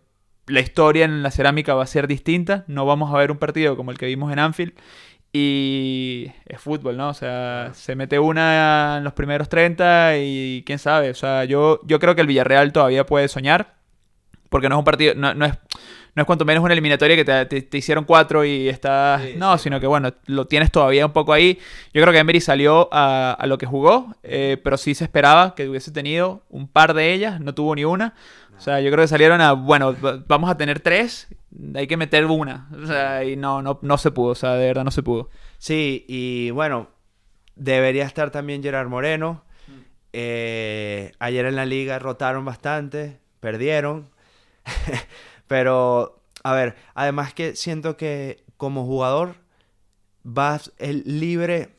la 0.47 0.61
historia 0.61 1.05
en 1.05 1.23
la 1.23 1.31
cerámica 1.31 1.75
va 1.75 1.83
a 1.83 1.87
ser 1.87 2.07
distinta. 2.07 2.65
No 2.69 2.85
vamos 2.85 3.13
a 3.13 3.19
ver 3.19 3.31
un 3.31 3.39
partido 3.39 3.77
como 3.77 3.91
el 3.91 3.99
que 3.99 4.07
vimos 4.07 4.33
en 4.33 4.39
Anfield. 4.39 4.75
Y 5.33 6.33
es 6.47 6.61
fútbol, 6.61 6.97
¿no? 6.97 7.11
O 7.11 7.15
sea, 7.15 7.71
se 7.75 7.95
mete 7.95 8.19
una 8.19 8.97
en 8.99 9.05
los 9.05 9.13
primeros 9.13 9.49
30 9.49 10.17
y 10.19 10.63
quién 10.67 10.79
sabe. 10.79 11.11
O 11.11 11.15
sea, 11.15 11.45
yo, 11.45 11.81
yo 11.85 11.99
creo 11.99 12.15
que 12.15 12.23
el 12.23 12.27
Villarreal 12.27 12.73
todavía 12.73 13.05
puede 13.05 13.29
soñar. 13.29 13.77
Porque 14.57 14.71
no 14.71 14.77
es 14.77 14.79
un 14.79 14.85
partido, 14.87 15.15
no, 15.15 15.29
es, 15.29 15.37
no 16.15 16.23
es 16.23 16.25
cuanto 16.25 16.47
menos 16.47 16.65
una 16.65 16.73
eliminatoria 16.73 17.15
que 17.15 17.27
te, 17.45 17.77
hicieron 17.77 18.05
cuatro 18.05 18.43
y 18.43 18.71
estás. 18.71 19.21
no, 19.37 19.59
sino 19.59 19.79
que 19.81 19.87
bueno, 19.87 20.15
lo 20.25 20.47
tienes 20.47 20.73
todavía 20.73 21.05
un 21.05 21.13
poco 21.13 21.35
ahí. 21.35 21.59
Yo 21.93 22.01
creo 22.01 22.11
que 22.11 22.21
Emery 22.21 22.41
salió 22.41 22.89
a, 22.91 23.33
a 23.33 23.47
lo 23.47 23.59
que 23.59 23.67
jugó, 23.67 24.15
eh, 24.23 24.59
pero 24.65 24.79
sí 24.79 24.95
se 24.95 25.05
esperaba 25.05 25.55
que 25.55 25.69
hubiese 25.69 25.91
tenido 25.91 26.43
un 26.49 26.69
par 26.69 26.95
de 26.95 27.13
ellas, 27.13 27.39
no 27.39 27.55
tuvo 27.55 27.75
ni 27.75 27.85
una. 27.85 28.15
O 28.57 28.61
sea, 28.63 28.81
yo 28.81 28.91
creo 28.91 29.05
que 29.05 29.09
salieron 29.09 29.43
a, 29.43 29.53
bueno, 29.53 29.95
vamos 30.27 30.49
a 30.49 30.57
tener 30.57 30.81
tres, 30.81 31.29
hay 31.75 31.87
que 31.87 31.99
meter 31.99 32.25
una. 32.25 32.71
O 32.83 32.87
sea, 32.87 33.23
y 33.23 33.37
no, 33.37 33.61
no, 33.61 33.79
no 33.83 33.99
se 33.99 34.11
pudo, 34.11 34.31
o 34.31 34.35
sea, 34.35 34.55
de 34.55 34.69
verdad 34.69 34.85
no 34.85 34.91
se 34.91 35.03
pudo. 35.03 35.29
Sí, 35.59 36.07
y 36.09 36.49
bueno, 36.49 36.89
debería 37.57 38.07
estar 38.07 38.31
también 38.31 38.63
Gerard 38.63 38.89
Moreno. 38.89 39.45
Mm. 39.67 39.81
Eh, 40.15 41.13
ayer 41.19 41.45
en 41.45 41.57
la 41.57 41.67
liga 41.67 41.99
rotaron 41.99 42.47
bastante, 42.47 43.21
perdieron. 43.41 44.16
Pero, 45.47 46.21
a 46.43 46.55
ver, 46.55 46.77
además 46.95 47.35
que 47.35 47.57
siento 47.57 47.97
que 47.97 48.45
como 48.57 48.85
jugador 48.85 49.37
vas 50.23 50.73
el 50.79 51.03
libre, 51.07 51.77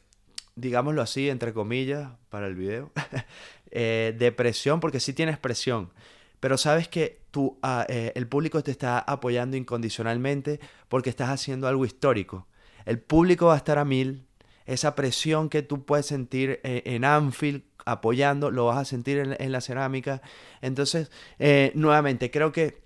digámoslo 0.55 1.01
así, 1.01 1.29
entre 1.29 1.53
comillas, 1.53 2.09
para 2.29 2.47
el 2.47 2.55
video, 2.55 2.91
eh, 3.71 4.15
de 4.17 4.31
presión, 4.31 4.79
porque 4.79 4.99
sí 4.99 5.13
tienes 5.13 5.37
presión 5.37 5.91
pero 6.39 6.57
sabes 6.57 6.87
que 6.87 7.21
tú, 7.31 7.57
ah, 7.61 7.85
eh, 7.89 8.11
el 8.15 8.27
público 8.27 8.61
te 8.63 8.71
está 8.71 8.99
apoyando 8.99 9.57
incondicionalmente 9.57 10.59
porque 10.87 11.09
estás 11.09 11.29
haciendo 11.29 11.67
algo 11.67 11.85
histórico. 11.85 12.47
El 12.85 12.99
público 12.99 13.47
va 13.47 13.55
a 13.55 13.57
estar 13.57 13.77
a 13.77 13.85
mil. 13.85 14.25
Esa 14.65 14.95
presión 14.95 15.49
que 15.49 15.61
tú 15.61 15.85
puedes 15.85 16.05
sentir 16.05 16.59
eh, 16.63 16.83
en 16.85 17.05
Anfield 17.05 17.63
apoyando, 17.91 18.51
lo 18.51 18.65
vas 18.65 18.77
a 18.77 18.85
sentir 18.85 19.35
en, 19.37 19.51
la 19.51 19.61
cerámica. 19.61 20.21
Entonces, 20.61 21.11
eh, 21.39 21.71
nuevamente, 21.75 22.31
creo 22.31 22.51
que 22.51 22.81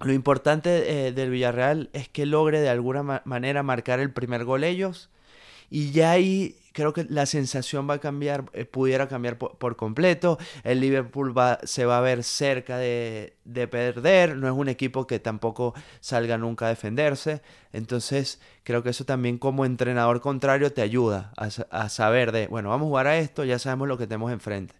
lo 0.00 0.12
importante 0.12 0.70
del 1.12 1.30
Villarreal 1.30 1.90
es 1.92 2.08
que 2.08 2.24
logre 2.24 2.60
de 2.60 2.70
alguna 2.70 3.22
manera 3.24 3.62
marcar 3.62 4.00
el 4.00 4.12
primer 4.12 4.44
gol 4.44 4.64
ellos. 4.64 5.10
Y 5.68 5.92
ya 5.92 6.12
ahí 6.12 6.56
creo 6.72 6.92
que 6.92 7.04
la 7.08 7.26
sensación 7.26 7.88
va 7.88 7.94
a 7.94 7.98
cambiar, 7.98 8.44
eh, 8.52 8.64
pudiera 8.64 9.08
cambiar 9.08 9.38
por, 9.38 9.76
completo. 9.76 10.38
El 10.64 10.80
Liverpool 10.80 11.36
va, 11.36 11.58
se 11.64 11.84
va 11.84 11.98
a 11.98 12.00
ver 12.00 12.24
cerca 12.24 12.78
de, 12.78 13.34
perder. 13.70 14.36
No 14.36 14.46
es 14.46 14.54
un 14.54 14.68
equipo 14.68 15.06
que 15.06 15.18
tampoco 15.18 15.74
salga 16.00 16.38
nunca 16.38 16.66
a 16.66 16.68
defenderse. 16.70 17.42
Entonces, 17.72 18.40
creo 18.64 18.82
que 18.82 18.90
eso 18.90 19.04
también 19.04 19.38
como 19.38 19.64
entrenador 19.64 20.20
contrario 20.20 20.72
te 20.72 20.82
ayuda 20.82 21.32
a, 21.36 21.48
a 21.70 21.88
saber 21.88 22.32
de, 22.32 22.46
bueno, 22.46 22.70
vamos 22.70 22.86
a 22.86 22.88
jugar 22.88 23.06
a 23.06 23.18
esto, 23.18 23.44
ya 23.44 23.58
sabemos 23.58 23.88
lo 23.88 23.98
que 23.98 24.06
tenemos 24.06 24.32
enfrente. 24.32 24.79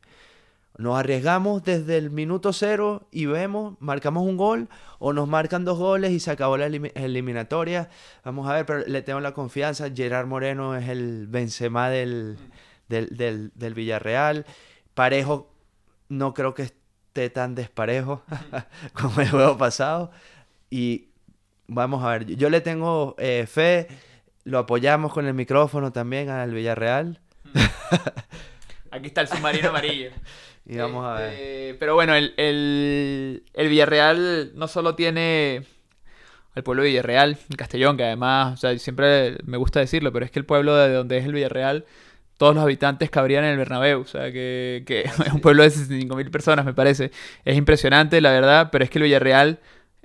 Nos 0.81 0.99
arriesgamos 0.99 1.63
desde 1.63 1.99
el 1.99 2.11
minuto 2.11 2.55
cero 2.55 3.07
y 3.11 3.27
vemos, 3.27 3.75
marcamos 3.81 4.23
un 4.23 4.39
gol 4.39 4.71
o 4.99 5.13
nos 5.13 5.29
marcan 5.29 5.63
dos 5.63 5.77
goles 5.77 6.11
y 6.11 6.21
se 6.21 6.31
acabó 6.31 6.57
la 6.57 6.65
eliminatoria. 6.65 7.91
Vamos 8.25 8.49
a 8.49 8.55
ver, 8.55 8.65
pero 8.65 8.87
le 8.87 9.03
tengo 9.03 9.21
la 9.21 9.35
confianza. 9.35 9.91
Gerard 9.95 10.27
Moreno 10.27 10.75
es 10.75 10.89
el 10.89 11.27
Benzema 11.27 11.91
del, 11.91 12.39
del, 12.89 13.53
del, 13.55 13.75
Villarreal. 13.75 14.47
Parejo 14.95 15.53
no 16.09 16.33
creo 16.33 16.55
que 16.55 16.63
esté 16.63 17.29
tan 17.29 17.55
desparejo 17.55 18.23
como 18.95 19.21
el 19.21 19.29
juego 19.29 19.59
pasado. 19.59 20.11
Y 20.71 21.11
vamos 21.67 22.03
a 22.03 22.09
ver, 22.09 22.25
yo 22.25 22.49
le 22.49 22.63
tengo 22.63 23.17
eh, 23.19 23.45
fe, 23.47 23.87
lo 24.45 24.59
apoyamos 24.61 25.13
con 25.13 25.27
el 25.27 25.35
micrófono 25.35 25.93
también 25.93 26.31
al 26.31 26.55
Villarreal. 26.55 27.21
Aquí 28.91 29.09
está 29.09 29.21
el 29.21 29.29
submarino 29.29 29.69
amarillo. 29.69 30.13
Y 30.67 30.77
vamos 30.77 31.05
a 31.07 31.21
ver. 31.21 31.33
Este, 31.33 31.75
pero 31.79 31.95
bueno, 31.95 32.15
el, 32.15 32.35
el, 32.37 33.43
el, 33.55 33.69
Villarreal 33.69 34.53
no 34.55 34.69
solo 34.69 34.95
tiene 34.95 35.65
al 36.55 36.63
pueblo 36.63 36.83
de 36.83 36.91
Villarreal, 36.91 37.39
el 37.49 37.57
Castellón, 37.57 37.97
que 37.97 38.05
además, 38.05 38.55
o 38.55 38.57
sea, 38.57 38.79
siempre 38.79 39.39
me 39.45 39.57
gusta 39.57 39.81
decirlo, 39.81 40.13
pero 40.13 40.25
es 40.25 40.31
que 40.31 40.39
el 40.39 40.47
pueblo 40.47 40.77
de 40.77 40.93
donde 40.93 41.19
es 41.19 41.25
el 41.25 41.33
Villarreal, 41.33 41.87
todos 42.37 42.55
los 42.55 42.63
habitantes 42.65 43.11
cabrían 43.11 43.45
en 43.45 43.51
el 43.51 43.59
Bernabéu, 43.59 44.01
o 44.01 44.07
sea, 44.07 44.33
que, 44.33 44.85
que 44.87 45.01
es 45.27 45.33
un 45.33 45.41
pueblo 45.41 45.63
de 45.63 45.71
65.000 45.71 46.31
personas, 46.31 46.65
me 46.65 46.75
parece. 46.75 47.11
Es 47.45 47.57
impresionante, 47.57 48.21
la 48.21 48.33
verdad, 48.33 48.69
pero 48.73 48.85
es 48.85 48.91
que 48.91 48.99
el 48.99 49.05
Villarreal 49.05 49.61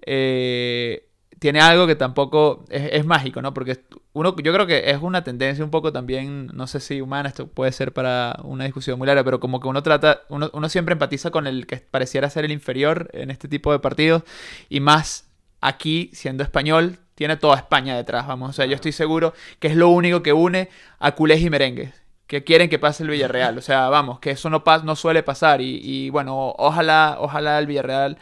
eh, 0.06 1.08
tiene 1.40 1.60
algo 1.60 1.88
que 1.88 1.96
tampoco 1.96 2.66
es, 2.70 3.06
mágico, 3.06 3.42
¿no? 3.42 3.54
Porque 3.54 3.84
uno, 4.14 4.36
yo 4.38 4.54
creo 4.54 4.66
que 4.66 4.90
es 4.90 5.02
una 5.02 5.24
tendencia 5.24 5.64
un 5.64 5.72
poco 5.72 5.92
también, 5.92 6.48
no 6.54 6.68
sé 6.68 6.80
si 6.80 7.02
humana, 7.02 7.30
esto 7.30 7.48
puede 7.48 7.72
ser 7.72 7.94
para 7.94 8.40
una 8.44 8.66
discusión 8.66 8.98
muy 8.98 9.08
larga, 9.08 9.24
pero 9.24 9.40
como 9.40 9.60
que 9.60 9.68
uno 9.68 9.84
trata, 9.84 10.22
uno, 10.30 10.50
uno 10.54 10.70
siempre 10.70 10.94
empatiza 10.94 11.32
con 11.32 11.48
el 11.48 11.68
que 11.68 11.78
pareciera 11.78 12.30
ser 12.30 12.46
el 12.46 12.52
inferior 12.52 13.10
en 13.14 13.32
este 13.32 13.48
tipo 13.48 13.72
de 13.72 13.80
partidos, 13.80 14.24
y 14.70 14.80
más 14.80 15.30
aquí, 15.62 16.10
siendo 16.14 16.44
español, 16.44 17.00
tiene 17.16 17.38
toda 17.38 17.58
España 17.58 17.96
detrás, 17.96 18.28
vamos. 18.28 18.52
O 18.52 18.54
sea, 18.54 18.66
yo 18.66 18.76
estoy 18.76 18.92
seguro 18.92 19.34
que 19.60 19.68
es 19.68 19.76
lo 19.76 19.90
único 19.90 20.22
que 20.22 20.34
une 20.34 20.70
a 21.00 21.14
culés 21.14 21.42
y 21.42 21.50
merengues, 21.50 21.94
que 22.28 22.44
quieren 22.44 22.70
que 22.70 22.80
pase 22.80 23.04
el 23.04 23.10
Villarreal. 23.10 23.58
O 23.58 23.62
sea, 23.62 23.90
vamos, 23.90 24.20
que 24.20 24.32
eso 24.32 24.50
no, 24.50 24.64
no 24.84 24.96
suele 24.96 25.24
pasar. 25.24 25.62
Y, 25.62 25.80
y 25.82 26.10
bueno, 26.10 26.54
ojalá, 26.58 27.18
ojalá 27.20 27.58
el 27.60 27.68
Villarreal 27.68 28.18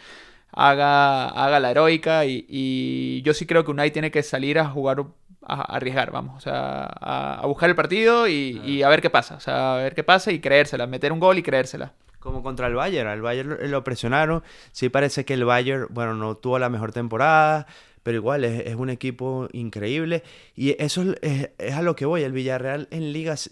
haga, 0.54 1.28
haga 1.30 1.60
la 1.60 1.72
heroica 1.72 2.26
y, 2.26 3.22
yo 3.24 3.34
sí 3.34 3.46
creo 3.46 3.64
que 3.66 3.72
Unai 3.72 3.92
tiene 3.92 4.12
que 4.12 4.24
salir 4.24 4.60
a 4.60 4.66
jugar, 4.66 5.04
a, 5.42 5.62
arriesgar, 5.76 6.12
vamos, 6.12 6.38
o 6.38 6.40
sea, 6.40 6.86
a, 6.86 7.46
buscar 7.46 7.70
el 7.70 7.76
partido 7.76 8.28
y, 8.28 8.84
a 8.84 8.90
ver 8.90 9.02
qué 9.02 9.10
pasa, 9.10 9.36
o 9.36 9.40
sea, 9.40 9.76
a 9.76 9.78
ver 9.78 9.96
qué 9.96 10.04
pasa 10.04 10.32
y 10.32 10.40
creérsela, 10.40 10.88
meter 10.88 11.12
un 11.12 11.20
gol 11.20 11.38
y 11.38 11.44
creérsela. 11.44 11.94
Como 12.20 12.42
contra 12.42 12.68
el 12.68 12.74
Bayern, 12.74 13.10
al 13.10 13.22
Bayern 13.22 13.70
lo 13.70 13.84
presionaron, 13.84 14.44
sí 14.72 14.88
parece 14.88 15.26
que 15.26 15.34
el 15.34 15.44
Bayern, 15.44 15.88
bueno, 15.90 16.14
no 16.14 16.36
tuvo 16.36 16.58
la 16.58 16.70
mejor 16.70 16.94
temporada, 16.94 17.68
pero 18.02 18.18
igual 18.18 18.46
es, 18.46 18.76
un 18.76 18.90
equipo 18.90 19.50
increíble 19.52 20.24
y 20.56 20.82
eso 20.82 21.16
es, 21.22 21.50
es, 21.58 21.74
a 21.74 21.82
lo 21.82 21.98
que 21.98 22.06
voy, 22.06 22.24
el 22.24 22.32
Villarreal 22.32 22.88
en 22.92 23.12
ligas 23.12 23.50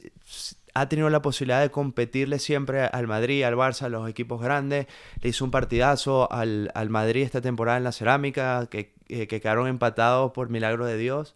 ha 0.73 0.87
tenido 0.89 1.09
la 1.09 1.21
posibilidad 1.21 1.61
de 1.61 1.69
competirle 1.71 2.39
siempre 2.39 2.81
al 2.83 3.07
Madrid, 3.07 3.43
al 3.43 3.55
Barça, 3.55 3.83
a 3.83 3.89
los 3.89 4.09
equipos 4.09 4.41
grandes. 4.41 4.87
Le 5.21 5.29
hizo 5.29 5.43
un 5.43 5.51
partidazo 5.51 6.31
al, 6.31 6.71
Madrid 6.89 7.23
esta 7.23 7.41
temporada 7.41 7.77
en 7.77 7.83
la 7.83 7.91
cerámica, 7.91 8.67
que, 8.69 8.93
eh, 9.09 9.27
quedaron 9.27 9.67
empatados 9.67 10.31
por 10.31 10.49
milagro 10.49 10.85
de 10.85 10.97
Dios. 10.97 11.35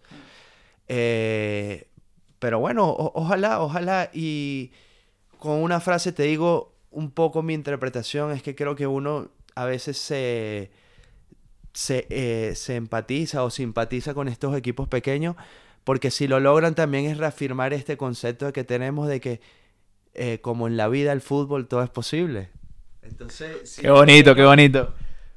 Eh, 0.88 1.88
pero 2.40 2.60
bueno, 2.60 2.88
ojalá, 2.90 3.62
ojalá. 3.62 4.10
Y 4.14 4.72
con 5.40 5.62
una 5.62 5.80
frase 5.80 6.12
te 6.12 6.24
digo 6.24 6.74
un 6.92 7.12
poco 7.12 7.44
mi 7.44 7.54
interpretación, 7.54 8.32
es 8.32 8.42
que 8.42 8.56
creo 8.56 8.76
que 8.76 8.88
uno 8.88 9.30
a 9.56 9.66
veces 9.66 9.98
se, 9.98 10.72
se, 11.74 12.08
eh, 12.10 12.54
se 12.56 12.76
empatiza 12.76 13.44
o 13.44 13.50
simpatiza 13.50 14.14
con 14.14 14.28
estos 14.30 14.56
equipos 14.56 14.88
pequeños 14.88 15.36
porque 15.86 16.12
si 16.12 16.28
lo 16.28 16.42
logran 16.42 16.76
también 16.76 17.06
es 17.06 17.18
reafirmar 17.18 17.72
este 17.72 17.96
concepto 17.96 18.52
que 18.52 18.66
tenemos 18.66 19.08
de 19.08 19.22
que 19.22 19.40
eh, 20.16 20.40
como 20.42 20.68
en 20.68 20.76
la 20.76 20.90
vida 20.90 21.14
el 21.14 21.22
fútbol 21.22 21.68
todo 21.68 21.84
es 21.84 21.90
posible. 21.90 22.50
Entonces, 23.04 23.78
qué 23.80 23.90
bonito, 23.90 24.36
qué 24.36 24.44
bonito. 24.44 24.94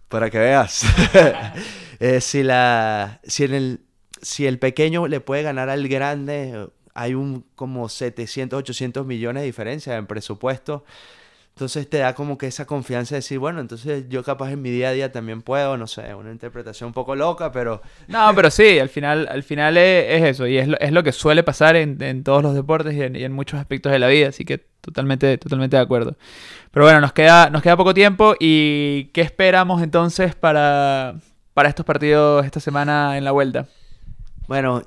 Para 0.09 0.29
que 0.31 0.39
veas. 0.39 0.85
Eh, 2.01 2.21
si, 2.21 2.45
la, 2.45 3.21
si, 3.25 3.43
el, 3.43 3.81
si 4.23 4.47
el 4.47 4.61
pequeño 4.61 5.09
le 5.09 5.19
puede 5.19 5.43
ganar 5.43 5.69
al 5.69 5.89
grande, 5.89 6.69
hay 6.95 7.15
un 7.15 7.45
como 7.57 7.89
700, 7.89 8.57
800 8.57 9.05
millones 9.05 9.41
de 9.41 9.47
diferencia 9.47 9.97
en 9.97 10.07
presupuesto. 10.07 10.85
Entonces 11.59 11.91
te 11.91 11.99
da 11.99 12.15
como 12.15 12.39
que 12.39 12.47
esa 12.47 12.67
confianza 12.67 13.17
de 13.17 13.19
decir, 13.19 13.41
bueno, 13.41 13.61
entonces 13.61 14.05
yo 14.09 14.23
capaz 14.23 14.53
en 14.53 14.63
mi 14.63 14.71
día 14.71 14.91
a 14.91 14.93
día 14.93 15.11
también 15.11 15.43
puedo, 15.43 15.77
no 15.77 15.89
sé, 15.89 16.15
una 16.15 16.31
interpretación 16.31 16.87
un 16.87 16.93
poco 16.93 17.17
loca, 17.17 17.51
pero... 17.51 17.83
No, 18.07 18.33
pero 18.33 18.49
sí, 18.49 18.79
al 18.79 18.89
final, 18.89 19.27
al 19.29 19.43
final 19.43 19.77
es, 19.77 20.23
eso, 20.23 20.47
y 20.47 20.57
es 20.57 20.69
lo, 20.69 20.79
es 20.79 20.93
lo, 20.93 21.03
que 21.03 21.11
suele 21.11 21.43
pasar 21.43 21.75
en, 21.75 22.01
en 22.01 22.23
todos 22.23 22.45
los 22.45 22.55
deportes 22.55 22.95
y 22.95 23.03
en, 23.03 23.33
muchos 23.33 23.59
aspectos 23.59 23.91
de 23.91 23.99
la 23.99 24.07
vida, 24.07 24.29
así 24.29 24.45
que 24.45 24.59
totalmente, 24.81 25.37
totalmente 25.37 25.75
de 25.75 25.83
acuerdo. 25.83 26.17
Pero 26.71 26.87
bueno, 26.87 27.01
nos 27.01 27.13
queda, 27.13 27.51
nos 27.51 27.61
queda 27.61 27.77
poco 27.77 27.93
tiempo 27.93 28.37
y 28.39 29.11
¿qué 29.13 29.23
esperamos 29.23 29.83
entonces 29.83 30.37
para, 30.37 31.17
para 31.55 31.69
estos 31.69 31.85
partidos 31.85 32.47
esta 32.47 32.61
semana 32.61 33.19
en 33.19 33.25
la 33.25 33.33
vuelta? 33.33 33.67
Bueno, 34.47 34.85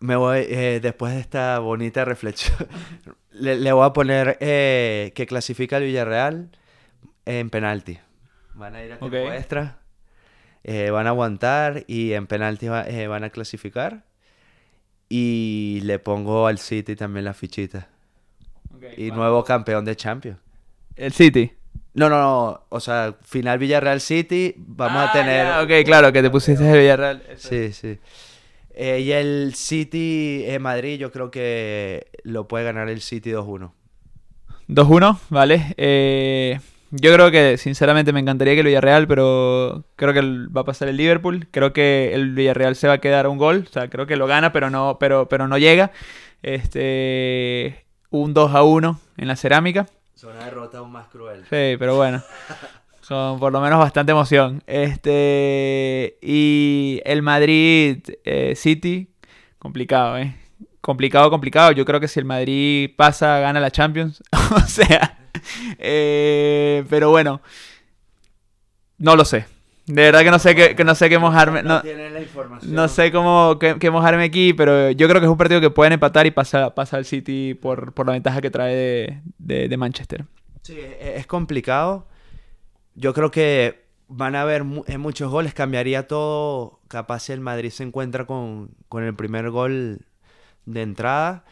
me 0.00 0.16
voy, 0.16 0.40
eh, 0.40 0.78
después 0.82 1.14
de 1.14 1.20
esta 1.20 1.58
bonita 1.60 2.04
reflexión, 2.04 2.68
le, 3.32 3.72
voy 3.72 3.86
a 3.86 3.92
poner 3.92 4.36
eh, 4.40 5.12
que 5.14 5.26
clasifica 5.26 5.78
el 5.78 5.84
Villarreal 5.84 6.50
en 7.24 7.50
penalti. 7.50 7.98
Van 8.54 8.74
a 8.74 8.84
ir 8.84 8.92
a 8.92 8.98
tiempo 8.98 9.16
extra, 9.32 9.78
eh, 10.64 10.90
van 10.90 11.06
a 11.06 11.10
aguantar 11.10 11.84
y 11.86 12.12
en 12.12 12.26
penalti 12.26 12.68
van 12.68 13.24
a 13.24 13.30
clasificar. 13.30 14.04
Y 15.08 15.80
le 15.82 15.98
pongo 15.98 16.46
al 16.46 16.58
City 16.58 16.96
también 16.96 17.24
la 17.24 17.34
fichita. 17.34 17.88
y 18.96 19.10
nuevo 19.10 19.44
campeón 19.44 19.84
de 19.84 19.94
Champions. 19.94 20.38
¿El 20.96 21.12
City? 21.12 21.52
No, 21.94 22.08
no, 22.08 22.18
no. 22.18 22.64
O 22.70 22.80
sea, 22.80 23.16
final 23.22 23.58
Villarreal 23.58 24.00
City, 24.00 24.54
vamos 24.56 25.02
a 25.02 25.10
ah, 25.10 25.12
tener... 25.12 25.46
ok, 25.64 25.84
claro, 25.84 26.12
que 26.12 26.22
te 26.22 26.30
pusiste 26.30 26.70
el 26.70 26.78
Villarreal. 26.78 27.22
Sí, 27.36 27.72
sí. 27.72 27.98
Eh, 28.74 29.00
y 29.00 29.12
el 29.12 29.54
City 29.54 30.44
en 30.46 30.62
Madrid 30.62 30.98
yo 30.98 31.12
creo 31.12 31.30
que 31.30 32.06
lo 32.22 32.48
puede 32.48 32.64
ganar 32.64 32.88
el 32.88 33.00
City 33.00 33.30
2-1. 33.30 33.72
2-1, 34.68 35.18
vale. 35.28 35.74
Eh, 35.76 36.58
yo 36.90 37.12
creo 37.12 37.30
que 37.30 37.58
sinceramente 37.58 38.12
me 38.12 38.20
encantaría 38.20 38.54
que 38.54 38.60
el 38.60 38.66
Villarreal, 38.66 39.06
pero 39.06 39.84
creo 39.96 40.12
que 40.12 40.20
va 40.54 40.62
a 40.62 40.64
pasar 40.64 40.88
el 40.88 40.96
Liverpool. 40.96 41.48
Creo 41.50 41.72
que 41.72 42.14
el 42.14 42.32
Villarreal 42.32 42.76
se 42.76 42.88
va 42.88 42.94
a 42.94 42.98
quedar 42.98 43.26
un 43.28 43.38
gol. 43.38 43.64
O 43.68 43.72
sea, 43.72 43.88
creo 43.88 44.06
que 44.06 44.16
lo 44.16 44.26
gana, 44.26 44.52
pero 44.52 44.70
no, 44.70 44.98
pero, 44.98 45.28
pero 45.28 45.48
no 45.48 45.58
llega. 45.58 45.90
Este, 46.42 47.86
un 48.10 48.34
2 48.34 48.52
1 48.54 49.00
en 49.16 49.28
la 49.28 49.36
cerámica. 49.36 49.86
Es 50.14 50.24
una 50.24 50.44
derrota 50.44 50.78
aún 50.78 50.92
más 50.92 51.08
cruel. 51.08 51.42
Sí, 51.42 51.76
pero 51.78 51.96
bueno. 51.96 52.22
Con 53.06 53.40
por 53.40 53.52
lo 53.52 53.60
menos 53.60 53.78
bastante 53.78 54.12
emoción. 54.12 54.62
Este. 54.66 56.18
Y 56.22 57.00
el 57.04 57.22
Madrid 57.22 57.98
eh, 58.24 58.54
City, 58.56 59.08
complicado, 59.58 60.18
¿eh? 60.18 60.36
Complicado, 60.80 61.30
complicado. 61.30 61.72
Yo 61.72 61.84
creo 61.84 62.00
que 62.00 62.08
si 62.08 62.20
el 62.20 62.26
Madrid 62.26 62.90
pasa, 62.96 63.38
gana 63.40 63.60
la 63.60 63.70
Champions. 63.70 64.22
o 64.54 64.60
sea. 64.60 65.18
Eh, 65.78 66.84
pero 66.88 67.10
bueno. 67.10 67.40
No 68.98 69.16
lo 69.16 69.24
sé. 69.24 69.46
De 69.86 70.02
verdad 70.02 70.20
que 70.20 70.30
no 70.30 70.38
sé 70.38 70.54
qué, 70.54 70.76
que 70.76 70.84
no 70.84 70.94
sé 70.94 71.08
qué 71.08 71.18
mojarme. 71.18 71.64
No, 71.64 71.82
no 72.62 72.86
sé 72.86 73.10
cómo 73.10 73.58
qué, 73.58 73.90
mojarme 73.90 74.22
aquí, 74.22 74.52
pero 74.52 74.92
yo 74.92 75.08
creo 75.08 75.20
que 75.20 75.26
es 75.26 75.30
un 75.30 75.36
partido 75.36 75.60
que 75.60 75.70
pueden 75.70 75.94
empatar 75.94 76.24
y 76.26 76.30
pasa, 76.30 76.72
pasa 76.72 76.98
al 76.98 77.04
City 77.04 77.54
por, 77.54 77.92
por 77.92 78.06
la 78.06 78.12
ventaja 78.12 78.40
que 78.40 78.50
trae 78.50 79.22
de, 79.38 79.68
de 79.68 79.76
Manchester. 79.76 80.24
Sí, 80.62 80.78
es 81.00 81.26
complicado 81.26 82.06
yo 82.94 83.14
creo 83.14 83.30
que 83.30 83.82
van 84.08 84.36
a 84.36 84.42
haber 84.42 84.64
muchos 84.64 85.30
goles, 85.30 85.54
cambiaría 85.54 86.06
todo. 86.06 86.80
Capaz 86.88 87.20
si 87.20 87.32
el 87.32 87.40
Madrid 87.40 87.70
se 87.70 87.82
encuentra 87.82 88.26
con, 88.26 88.74
el 88.92 89.14
primer 89.14 89.50
gol 89.50 90.06
de 90.66 90.82
entrada, 90.82 91.44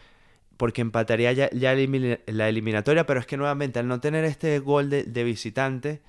porque 0.57 0.82
empataría 0.82 1.32
ya, 1.32 1.49
la 1.53 2.49
eliminatoria, 2.49 3.07
pero 3.07 3.20
es 3.20 3.26
que 3.26 3.36
nuevamente 3.36 3.78
al 3.78 3.88
no 3.88 4.01
tener 4.01 4.24
este 4.24 4.59
gol 4.59 4.91
de, 4.91 5.24
visitante, 5.24 6.03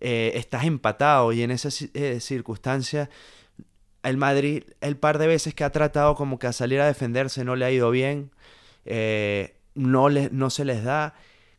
eh, 0.00 0.32
estás 0.34 0.64
empatado 0.64 1.32
y 1.32 1.42
en 1.42 1.50
esa 1.50 1.70
eh, 1.94 2.20
circunstancia 2.20 3.08
el 4.02 4.18
Madrid, 4.18 4.64
el 4.82 4.96
par 4.96 5.18
de 5.18 5.26
veces 5.26 5.54
que 5.54 5.64
ha 5.64 5.70
tratado 5.70 6.14
como 6.14 6.38
que 6.38 6.46
a 6.46 6.52
salir 6.52 6.80
a 6.80 6.86
defenderse 6.86 7.44
no 7.44 7.56
le 7.56 7.64
ha 7.64 7.70
ido 7.70 7.90
bien, 7.90 8.30
eh, 8.84 9.56
no, 9.74 10.08
le, 10.08 10.28
no 10.30 10.50
se 10.50 10.64
les 10.64 10.84
da 10.84 11.14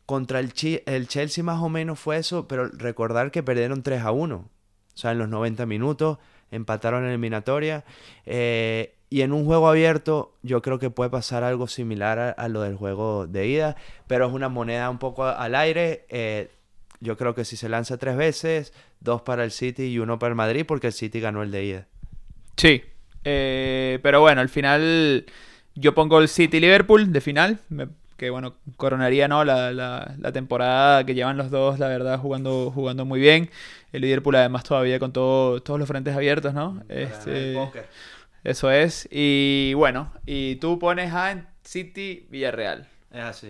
contra 0.08 0.40
el, 0.40 0.54
el 0.86 1.06
Chelsea 1.06 1.44
más 1.44 1.60
o 1.60 1.68
menos 1.68 2.00
fue 2.00 2.16
eso, 2.16 2.48
pero 2.48 2.66
recordar 2.68 3.30
que 3.30 3.42
perdieron 3.42 3.82
3 3.82 4.00
a 4.04 4.10
1. 4.10 4.36
O 4.36 4.48
sea, 4.94 5.12
en 5.12 5.18
los 5.18 5.28
90 5.28 5.66
minutos 5.66 6.16
empataron 6.50 7.04
en 7.04 7.10
eliminatoria. 7.10 7.84
Eh, 8.24 8.94
y 9.10 9.20
en 9.20 9.34
un 9.34 9.44
juego 9.44 9.68
abierto 9.68 10.34
yo 10.42 10.62
creo 10.62 10.78
que 10.78 10.88
puede 10.88 11.10
pasar 11.10 11.44
algo 11.44 11.66
similar 11.66 12.34
a, 12.38 12.48
lo 12.48 12.62
del 12.62 12.74
juego 12.74 13.26
de 13.26 13.48
ida, 13.48 13.76
pero 14.06 14.26
es 14.26 14.32
una 14.32 14.48
moneda 14.48 14.88
un 14.88 14.98
poco 14.98 15.26
al 15.26 15.54
aire. 15.54 16.06
Eh, 16.08 16.48
yo 17.00 17.18
creo 17.18 17.34
que 17.34 17.44
si 17.44 17.58
se 17.58 17.68
lanza 17.68 17.98
tres 17.98 18.16
veces, 18.16 18.72
dos 19.00 19.20
para 19.20 19.44
el 19.44 19.50
City 19.50 19.88
y 19.88 19.98
uno 19.98 20.18
para 20.18 20.30
el 20.30 20.36
Madrid, 20.36 20.64
porque 20.66 20.86
el 20.86 20.94
City 20.94 21.20
ganó 21.20 21.42
el 21.42 21.50
de 21.50 21.64
ida. 21.66 21.86
Sí, 22.56 22.82
eh, 23.24 23.98
pero 24.02 24.22
bueno, 24.22 24.40
al 24.40 24.48
final 24.48 25.26
yo 25.74 25.94
pongo 25.94 26.18
el 26.18 26.28
City 26.28 26.60
Liverpool 26.60 27.12
de 27.12 27.20
final. 27.20 27.60
Que 28.18 28.30
bueno, 28.30 28.56
coronaría 28.76 29.28
¿no? 29.28 29.44
La, 29.44 29.72
la, 29.72 30.32
temporada 30.32 31.06
que 31.06 31.14
llevan 31.14 31.36
los 31.36 31.50
dos, 31.50 31.78
la 31.78 31.86
verdad, 31.86 32.18
jugando, 32.18 32.72
jugando 32.74 33.04
muy 33.04 33.20
bien. 33.20 33.48
El 33.92 34.02
Liverpool 34.02 34.34
además 34.34 34.64
todavía 34.64 34.98
con 34.98 35.12
todo, 35.12 35.62
todos 35.62 35.78
los 35.78 35.88
frentes 35.88 36.14
abiertos, 36.14 36.52
¿no? 36.52 36.82
Este, 36.88 37.56
eso 38.42 38.70
es. 38.72 39.08
Y 39.10 39.72
bueno, 39.74 40.12
y 40.26 40.56
tú 40.56 40.80
pones 40.80 41.14
a 41.14 41.46
City 41.62 42.26
Villarreal. 42.28 42.88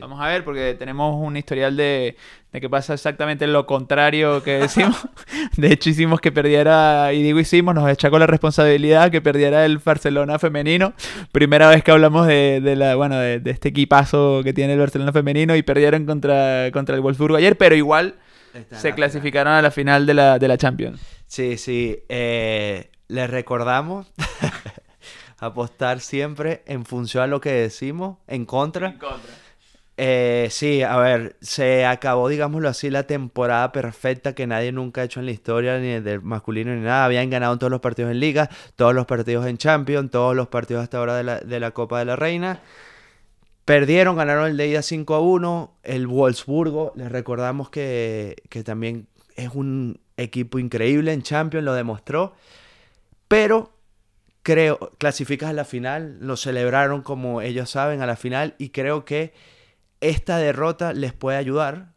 Vamos 0.00 0.20
a 0.20 0.28
ver, 0.28 0.44
porque 0.44 0.76
tenemos 0.78 1.16
un 1.16 1.36
historial 1.36 1.76
de, 1.76 2.16
que 2.52 2.70
pasa 2.70 2.94
exactamente 2.94 3.46
lo 3.48 3.66
contrario 3.66 4.42
que 4.42 4.52
decimos. 4.52 4.96
de 5.56 5.72
hecho, 5.72 5.90
hicimos 5.90 6.20
que 6.20 6.30
perdiera, 6.30 7.12
y 7.12 7.22
digo 7.22 7.40
hicimos, 7.40 7.74
nos 7.74 7.90
echó 7.90 8.09
la 8.18 8.26
responsabilidad 8.26 9.11
que 9.11 9.20
perdiera 9.20 9.64
el 9.64 9.78
Barcelona 9.78 10.38
femenino. 10.38 10.94
Primera 11.32 11.68
vez 11.68 11.82
que 11.82 11.90
hablamos 11.90 12.28
de, 12.28 12.74
la, 12.76 12.94
bueno, 12.94 13.18
de, 13.18 13.42
este 13.46 13.70
equipazo 13.70 14.42
que 14.44 14.52
tiene 14.52 14.74
el 14.74 14.78
Barcelona 14.78 15.12
femenino 15.12 15.56
y 15.56 15.62
perdieron 15.62 16.06
contra, 16.06 16.70
contra 16.72 16.94
el 16.94 17.00
Wolfsburgo 17.00 17.36
ayer, 17.36 17.59
pero 17.59 17.74
igual 17.74 18.14
se 18.70 18.94
clasificaron 18.94 19.52
a 19.52 19.62
la 19.62 19.72
final 19.72 20.06
de 20.06 20.14
la, 20.14 20.38
de 20.38 20.48
la 20.48 20.56
Champions. 20.56 21.00
Sí, 21.26 21.59
sí. 21.59 22.04
Eh, 22.09 22.90
les 23.09 23.28
recordamos 23.28 24.06
apostar 25.38 26.00
siempre 26.00 26.62
en 26.66 26.84
función 26.84 27.24
a 27.24 27.26
lo 27.26 27.40
que 27.40 27.50
decimos, 27.50 28.18
en 28.28 28.44
contra. 28.46 28.90
En 28.90 28.98
contra. 28.98 29.47
Eh, 30.01 30.46
sí, 30.53 30.84
a 30.84 30.96
ver, 30.99 31.34
se 31.40 31.84
acabó, 31.84 32.28
digámoslo 32.28 32.68
así, 32.68 32.88
la 32.88 33.03
temporada 33.03 33.72
perfecta 33.72 34.32
que 34.32 34.46
nadie 34.46 34.70
nunca 34.70 35.01
ha 35.01 35.05
hecho 35.05 35.18
en 35.18 35.26
la 35.26 35.32
historia, 35.32 35.76
ni 35.78 35.99
del 35.99 36.22
masculino 36.22 36.72
ni 36.72 36.82
nada. 36.82 37.05
Habían 37.05 37.30
ganado 37.30 37.59
todos 37.59 37.72
los 37.72 37.80
partidos 37.80 38.12
en 38.12 38.20
Liga, 38.20 38.49
todos 38.76 38.94
los 38.94 39.07
partidos 39.07 39.44
en 39.46 39.59
Champions, 39.59 40.12
todos 40.12 40.36
los 40.36 40.46
partidos 40.46 40.84
hasta 40.84 40.99
ahora 40.99 41.16
de 41.16 41.24
la, 41.24 41.40
de 41.40 41.59
la 41.59 41.72
Copa 41.72 41.99
de 41.99 42.05
la 42.05 42.14
Reina. 42.14 42.61
Perdieron, 43.64 44.16
ganaron 44.16 44.49
el 44.49 44.57
de 44.57 44.68
ida 44.68 44.82
5 44.82 45.14
a 45.16 45.20
1. 45.20 45.78
El 45.82 46.07
Wolfsburgo, 46.07 46.92
les 46.94 47.11
recordamos 47.11 47.68
que, 47.68 48.36
que 48.51 48.62
también 48.62 49.09
es 49.34 49.51
un 49.53 49.99
equipo 50.16 50.61
increíble 50.61 51.12
en 51.12 51.22
Champions, 51.22 51.64
lo 51.64 51.74
demostró. 51.74 52.36
Pero 53.26 53.72
creo, 54.44 54.92
clasificas 54.99 55.51
a 55.51 55.55
la 55.55 55.64
final, 55.64 56.18
lo 56.20 56.36
celebraron 56.36 57.03
como 57.03 57.42
ellos 57.42 57.68
saben 57.68 58.01
a 58.01 58.07
la 58.07 58.14
final 58.14 58.55
y 58.59 58.68
creo 58.68 59.05
que 59.05 59.57
esta 60.01 60.38
derrota 60.38 60.92
les 60.92 61.12
puede 61.12 61.38
ayudar 61.38 61.92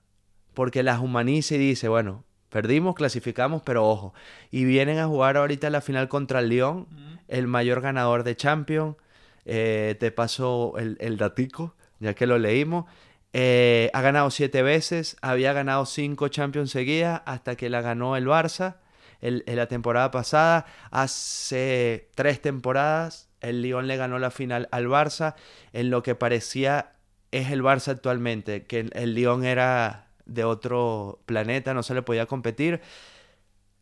porque 0.54 0.84
las 0.84 1.00
humaniza 1.00 1.56
y 1.56 1.60
dice, 1.60 1.88
bueno, 1.88 2.24
perdimos, 2.50 2.96
clasificamos, 2.96 3.62
pero 3.64 3.88
ojo, 3.88 4.14
y 4.52 4.66
vienen 4.66 5.00
a 5.00 5.08
jugar 5.08 5.38
ahorita 5.38 5.70
la 5.70 5.82
final 5.82 6.10
contra 6.10 6.40
el 6.40 6.50
Lyon, 6.50 6.88
el 7.28 7.48
mayor 7.48 7.82
ganador 7.82 8.24
de 8.24 8.36
Champions. 8.36 8.98
Eh, 9.46 9.96
te 10.00 10.12
paso 10.12 10.74
el, 10.78 10.98
el 11.00 11.18
datico, 11.18 11.76
ya 12.00 12.14
que 12.14 12.28
lo 12.28 12.38
leímos. 12.38 12.86
Eh, 13.34 13.90
ha 13.94 14.02
ganado 14.02 14.30
siete 14.30 14.62
veces, 14.62 15.16
había 15.22 15.54
ganado 15.54 15.86
cinco 15.86 16.28
Champions 16.28 16.72
seguidas 16.72 17.22
hasta 17.26 17.56
que 17.56 17.70
la 17.70 17.82
ganó 17.82 18.18
el 18.18 18.28
Barça 18.28 18.76
en 19.22 19.56
la 19.56 19.68
temporada 19.68 20.12
pasada. 20.12 20.66
Hace 20.90 22.10
tres 22.16 22.42
temporadas 22.42 23.30
el 23.40 23.62
Lyon 23.62 23.88
le 23.88 23.96
ganó 23.96 24.20
la 24.20 24.32
final 24.32 24.68
al 24.72 24.88
Barça 24.88 25.36
en 25.74 25.90
lo 25.90 26.04
que 26.04 26.16
parecía 26.16 26.94
es 27.32 27.52
el 27.52 27.64
Barça 27.64 27.90
actualmente, 27.90 28.64
que 28.66 28.90
el 28.94 29.16
Lyon 29.16 29.46
era 29.46 30.08
de 30.26 30.44
otro 30.44 31.20
planeta, 31.26 31.74
no 31.74 31.84
se 31.84 31.94
le 31.94 32.02
podía 32.02 32.26
competir. 32.26 32.82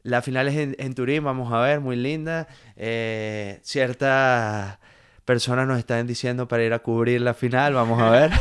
La 0.04 0.22
final 0.22 0.48
es 0.48 0.76
en, 0.78 0.96
Turín, 0.96 1.24
vamos 1.24 1.52
a 1.52 1.60
ver, 1.60 1.82
muy 1.82 1.96
linda. 1.96 2.48
Eh, 2.78 3.60
ciertas 3.64 4.78
personas 5.26 5.68
nos 5.68 5.78
están 5.78 6.08
diciendo 6.08 6.48
para 6.48 6.64
ir 6.64 6.74
a 6.74 6.80
cubrir 6.80 7.22
la 7.22 7.34
final, 7.34 7.74
vamos 7.74 8.02
a 8.02 8.10
ver. 8.10 8.32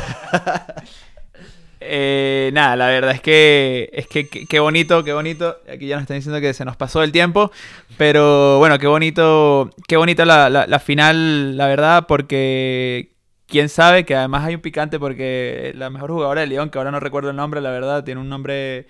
Eh, 1.81 2.51
nada, 2.53 2.75
la 2.75 2.87
verdad 2.87 3.11
es 3.11 3.21
que 3.21 3.89
es 3.93 4.05
que 4.05 4.27
qué 4.27 4.59
bonito, 4.59 5.01
qué 5.05 5.13
bonito. 5.13 5.59
Aquí 5.71 5.87
ya 5.87 5.95
nos 5.95 6.03
están 6.03 6.17
diciendo 6.17 6.41
que 6.41 6.53
se 6.53 6.65
nos 6.65 6.75
pasó 6.75 7.03
el 7.03 7.13
tiempo, 7.13 7.51
pero 7.97 8.59
bueno, 8.59 8.77
qué 8.79 8.87
bonito, 8.87 9.69
qué 9.87 9.95
bonita 9.95 10.25
la, 10.25 10.49
la, 10.49 10.79
final, 10.79 11.55
la 11.55 11.67
verdad, 11.67 12.05
porque 12.05 13.13
quién 13.49 13.69
sabe 13.69 14.05
que 14.05 14.15
además 14.15 14.45
hay 14.45 14.55
un 14.55 14.61
picante 14.61 14.99
porque 14.99 15.73
la 15.75 15.89
mejor 15.89 16.11
jugadora 16.11 16.41
de 16.41 16.47
León, 16.47 16.69
que 16.69 16.77
ahora 16.77 16.91
no 16.91 16.99
recuerdo 16.99 17.31
el 17.31 17.35
nombre, 17.35 17.61
la 17.61 17.71
verdad, 17.71 18.03
tiene 18.03 18.21
un 18.21 18.29
nombre 18.29 18.87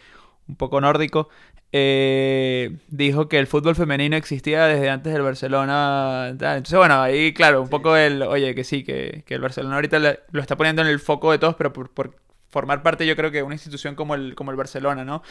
un 0.47 0.55
poco 0.55 0.82
nórdico, 0.82 1.30
eh, 1.72 2.78
dijo 2.88 3.30
que 3.30 3.38
el 3.38 3.47
fútbol 3.47 3.76
femenino 3.76 4.18
existía 4.18 4.66
desde 4.66 4.89
antes 4.89 5.14
del 5.14 5.22
Barcelona. 5.22 6.30
Entonces, 6.30 6.78
bueno, 6.78 7.01
ahí, 7.01 7.34
claro, 7.34 7.62
un 7.62 7.70
poco 7.70 7.95
el, 7.95 8.24
oye, 8.24 8.55
que 8.55 8.64
sí, 8.64 8.84
que, 8.84 9.24
que 9.26 9.36
el 9.36 9.41
Barcelona 9.41 9.76
ahorita 9.76 9.99
lo 10.32 10.41
está 10.41 10.57
poniendo 10.57 10.82
en 10.82 10.88
el 10.88 10.99
foco 10.99 11.32
de 11.32 11.38
todos, 11.38 11.55
pero 11.55 11.72
por, 11.72 11.91
por 11.91 12.16
formar 12.49 12.82
parte 12.84 13.05
yo 13.05 13.16
creo 13.16 13.32
que 13.32 13.38
de 13.38 13.43
una 13.43 13.55
institución 13.55 13.95
como 13.95 14.16
el, 14.16 14.36
como 14.36 14.51
el 14.51 14.57
Barcelona, 14.57 15.05
¿no? 15.05 15.22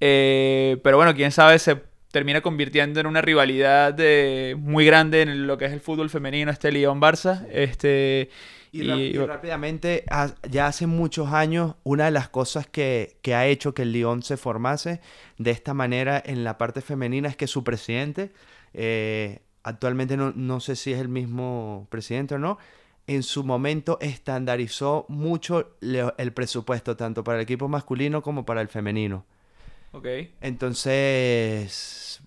Eh, 0.00 0.78
pero 0.82 0.96
bueno, 0.96 1.14
quién 1.14 1.30
sabe, 1.30 1.58
se 1.58 1.82
termina 2.10 2.40
convirtiendo 2.40 3.00
en 3.00 3.06
una 3.06 3.20
rivalidad 3.20 3.96
muy 4.56 4.86
grande 4.86 5.22
en 5.22 5.46
lo 5.46 5.58
que 5.58 5.66
es 5.66 5.72
el 5.72 5.80
fútbol 5.80 6.10
femenino, 6.10 6.50
este 6.50 6.72
Lyon-Barça. 6.72 7.46
Este, 7.50 8.30
y, 8.82 9.16
rápidamente, 9.18 10.04
ya 10.50 10.66
hace 10.66 10.86
muchos 10.86 11.32
años, 11.32 11.76
una 11.84 12.06
de 12.06 12.10
las 12.10 12.28
cosas 12.28 12.66
que, 12.66 13.18
que, 13.22 13.34
ha 13.34 13.46
hecho 13.46 13.72
que 13.72 13.82
el 13.82 13.92
Lyon 13.92 14.22
se 14.22 14.36
formase 14.36 15.00
de 15.38 15.50
esta 15.52 15.74
manera 15.74 16.20
en 16.24 16.42
la 16.42 16.58
parte 16.58 16.80
femenina 16.80 17.28
es 17.28 17.36
que 17.36 17.46
su 17.46 17.62
presidente, 17.62 18.32
eh, 18.72 19.40
actualmente 19.62 20.16
no, 20.16 20.32
no 20.34 20.60
sé 20.60 20.74
si 20.76 20.92
es 20.92 21.00
el 21.00 21.08
mismo 21.08 21.86
presidente 21.88 22.34
o 22.34 22.38
no, 22.38 22.58
en 23.06 23.22
su 23.22 23.44
momento 23.44 23.98
estandarizó 24.00 25.04
mucho 25.08 25.76
el 25.80 26.32
presupuesto, 26.32 26.96
tanto 26.96 27.22
para 27.22 27.38
el 27.38 27.42
equipo 27.42 27.68
masculino 27.68 28.22
como 28.22 28.44
para 28.44 28.60
el 28.60 28.68
femenino. 28.68 29.24
Ok. 29.92 30.06
Entonces, 30.40 32.20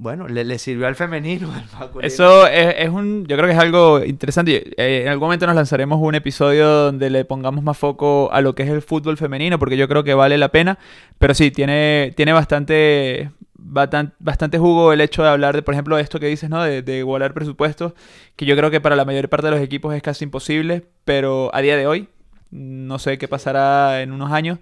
bueno, 0.00 0.28
le, 0.28 0.58
sirvió 0.60 0.86
al 0.86 0.94
femenino, 0.94 1.52
al 1.52 1.64
masculino. 1.78 2.06
Eso 2.06 2.46
es, 2.46 2.88
un, 2.88 3.26
yo 3.26 3.36
creo 3.36 3.48
que 3.48 3.54
es 3.54 3.58
algo 3.58 4.04
interesante. 4.04 4.72
Eh, 4.76 5.02
en 5.02 5.08
algún 5.08 5.26
momento 5.26 5.46
nos 5.46 5.56
lanzaremos 5.56 5.98
un 6.00 6.14
episodio 6.14 6.68
donde 6.68 7.10
le 7.10 7.24
pongamos 7.24 7.64
más 7.64 7.76
foco 7.76 8.30
a 8.32 8.40
lo 8.40 8.54
que 8.54 8.62
es 8.62 8.70
el 8.70 8.80
fútbol 8.80 9.16
femenino, 9.16 9.58
porque 9.58 9.76
yo 9.76 9.88
creo 9.88 10.04
que 10.04 10.14
vale 10.14 10.38
la 10.38 10.50
pena. 10.50 10.78
Pero 11.18 11.34
sí, 11.34 11.50
tiene, 11.50 12.14
tiene 12.16 12.32
bastante, 12.32 13.32
bastante 13.56 14.58
jugo 14.58 14.92
el 14.92 15.00
hecho 15.00 15.24
de 15.24 15.30
hablar 15.30 15.56
de, 15.56 15.62
por 15.62 15.74
ejemplo, 15.74 15.98
esto 15.98 16.20
que 16.20 16.26
dices, 16.26 16.48
¿no? 16.48 16.62
De, 16.62 16.82
de 16.82 16.98
igualar 16.98 17.34
presupuestos, 17.34 17.94
que 18.36 18.46
yo 18.46 18.56
creo 18.56 18.70
que 18.70 18.80
para 18.80 18.94
la 18.94 19.04
mayor 19.04 19.28
parte 19.28 19.48
de 19.48 19.50
los 19.50 19.60
equipos 19.60 19.92
es 19.96 20.02
casi 20.02 20.24
imposible, 20.24 20.86
pero 21.04 21.50
a 21.52 21.60
día 21.60 21.76
de 21.76 21.88
hoy, 21.88 22.08
no 22.52 23.00
sé 23.00 23.18
qué 23.18 23.26
pasará 23.26 24.00
en 24.00 24.12
unos 24.12 24.30
años, 24.30 24.60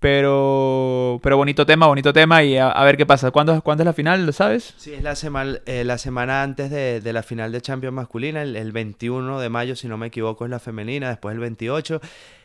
pero, 0.00 1.20
pero 1.22 1.36
bonito 1.36 1.66
tema, 1.66 1.86
bonito 1.86 2.12
tema 2.12 2.42
y 2.42 2.56
a, 2.56 2.82
ver 2.84 2.96
qué 2.96 3.06
pasa. 3.06 3.30
¿Cuándo, 3.30 3.60
¿Cuándo, 3.62 3.82
es 3.82 3.86
la 3.86 3.92
final? 3.92 4.26
¿Lo 4.26 4.32
sabes? 4.32 4.74
Sí, 4.76 4.92
es 4.94 5.02
la, 5.02 5.14
semana 5.14 5.58
eh, 5.66 5.84
la 5.84 5.98
semana 5.98 6.42
antes 6.42 6.70
de, 6.70 7.00
de, 7.00 7.12
la 7.12 7.22
final 7.22 7.52
de 7.52 7.60
Champions 7.60 7.94
masculina, 7.94 8.42
el, 8.42 8.56
el, 8.56 8.72
21 8.72 9.40
de 9.40 9.48
mayo, 9.48 9.76
si 9.76 9.88
no 9.88 9.96
me 9.96 10.06
equivoco, 10.06 10.44
es 10.44 10.50
la 10.50 10.60
femenina, 10.60 11.08
después 11.08 11.34
el 11.34 11.40
28. 11.40 12.00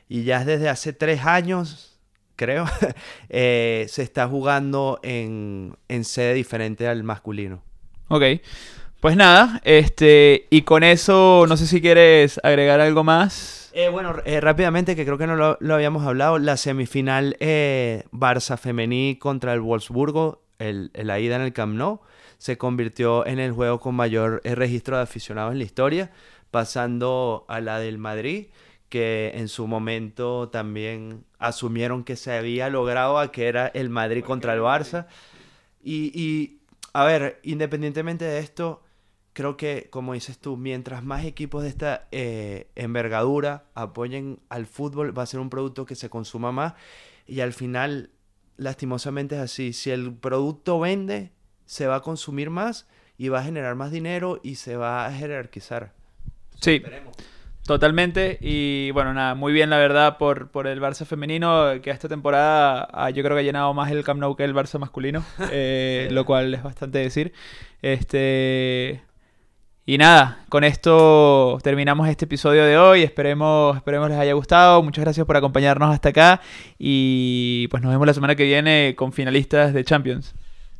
Y 0.09 0.23
ya 0.23 0.43
desde 0.45 0.69
hace 0.69 0.93
tres 0.93 1.25
años, 1.25 1.93
creo, 2.35 2.65
eh, 3.29 3.85
se 3.89 4.03
está 4.03 4.27
jugando 4.27 4.99
en, 5.03 5.75
sede 6.03 6.33
diferente 6.33 6.87
al 6.87 7.03
masculino. 7.03 7.63
Ok. 8.09 8.23
Pues 8.99 9.17
nada, 9.17 9.59
este, 9.65 10.47
y 10.49 10.61
con 10.61 10.83
eso, 10.83 11.45
no 11.47 11.57
sé 11.57 11.67
si 11.67 11.81
quieres 11.81 12.39
agregar 12.41 12.79
algo 12.79 13.03
más. 13.03 13.62
Eh, 13.73 13.89
bueno, 13.89 14.15
eh, 14.25 14.39
rápidamente, 14.39 14.95
que 14.95 15.03
creo 15.03 15.17
que 15.17 15.27
no 15.27 15.35
lo, 15.35 15.73
habíamos 15.73 16.05
hablado, 16.05 16.37
la 16.37 16.57
semifinal 16.57 17.35
Barça 18.11 18.57
femení 18.57 19.17
contra 19.17 19.53
el 19.53 19.61
Wolfsburgo, 19.61 20.43
el, 20.59 20.91
la 20.93 21.19
ida 21.19 21.35
en 21.35 21.41
el 21.41 21.53
Camp 21.53 21.75
Nou, 21.75 21.99
se 22.37 22.57
convirtió 22.57 23.25
en 23.25 23.39
el 23.39 23.51
juego 23.51 23.79
con 23.79 23.95
mayor 23.95 24.41
registro 24.43 24.97
de 24.97 25.03
aficionados 25.03 25.53
en 25.53 25.57
la 25.57 25.63
historia, 25.63 26.11
pasando 26.51 27.45
a 27.47 27.61
la 27.61 27.79
del 27.79 27.97
Madrid 27.97 28.47
que 28.93 29.31
en 29.33 29.47
su 29.47 29.65
momento 29.65 30.49
también 30.49 31.23
asumieron 31.39 32.03
que 32.03 32.15
se 32.15 32.31
había 32.31 32.69
logrado 32.69 33.17
a 33.17 33.31
que 33.31 33.47
era 33.47 33.65
el 33.65 33.89
Madrid 33.89 34.23
contra 34.23 34.53
el 34.53 34.59
Barça. 34.59 35.07
Y, 35.83 36.59
a 36.93 37.03
ver, 37.03 37.39
independientemente 37.41 38.23
de 38.23 38.37
esto, 38.37 38.83
creo 39.33 39.57
que, 39.57 39.87
como 39.89 40.13
dices 40.13 40.37
tú, 40.37 40.57
mientras 40.57 41.03
más 41.03 41.25
equipos 41.25 41.63
de 41.63 41.69
esta 41.69 42.07
eh, 42.11 42.67
envergadura 42.75 43.65
apoyen 43.73 44.39
al 44.49 44.65
fútbol, 44.65 45.17
va 45.17 45.23
a 45.23 45.27
ser 45.27 45.39
un 45.39 45.49
producto 45.49 45.85
que 45.85 45.95
se 45.95 46.09
consuma 46.09 46.51
más. 46.51 46.73
Y 47.27 47.41
al 47.41 47.53
final, 47.53 48.11
lastimosamente 48.57 49.35
es 49.35 49.41
así. 49.41 49.73
Si 49.73 49.91
el 49.91 50.13
producto 50.13 50.79
vende, 50.79 51.31
se 51.65 51.87
va 51.87 51.97
a 51.97 52.01
consumir 52.01 52.49
más 52.49 52.87
y 53.17 53.29
va 53.29 53.39
a 53.39 53.43
generar 53.43 53.75
más 53.75 53.91
dinero 53.91 54.39
y 54.43 54.55
se 54.55 54.75
va 54.75 55.05
a 55.05 55.11
jerarquizar. 55.11 55.93
Sí. 56.61 56.81
Totalmente, 57.65 58.39
y 58.41 58.91
bueno, 58.91 59.13
nada, 59.13 59.35
muy 59.35 59.53
bien 59.53 59.69
la 59.69 59.77
verdad 59.77 60.17
por, 60.17 60.51
por 60.51 60.67
el 60.67 60.81
Barça 60.81 61.05
femenino, 61.05 61.81
que 61.81 61.91
esta 61.91 62.09
temporada 62.09 62.89
ah, 62.91 63.09
yo 63.09 63.23
creo 63.23 63.37
que 63.37 63.39
ha 63.39 63.43
llenado 63.43 63.73
más 63.73 63.89
el 63.89 64.03
Camp 64.03 64.19
Nou 64.19 64.35
que 64.35 64.43
el 64.43 64.53
Barça 64.53 64.79
masculino, 64.79 65.23
eh, 65.49 66.09
lo 66.11 66.25
cual 66.25 66.53
es 66.53 66.61
bastante 66.61 66.99
decir. 66.99 67.31
Este, 67.81 69.01
y 69.85 69.97
nada, 69.97 70.45
con 70.47 70.63
esto 70.63 71.59
terminamos 71.61 72.07
este 72.07 72.23
episodio 72.23 72.63
de 72.63 72.77
hoy, 72.77 73.03
esperemos, 73.03 73.75
esperemos 73.75 74.09
les 74.09 74.17
haya 74.17 74.33
gustado, 74.33 74.81
muchas 74.81 75.03
gracias 75.03 75.25
por 75.25 75.35
acompañarnos 75.35 75.93
hasta 75.93 76.09
acá 76.09 76.41
y 76.79 77.67
pues 77.67 77.83
nos 77.83 77.91
vemos 77.91 78.07
la 78.07 78.13
semana 78.13 78.35
que 78.35 78.45
viene 78.45 78.95
con 78.95 79.11
finalistas 79.11 79.73
de 79.73 79.83
Champions. 79.83 80.35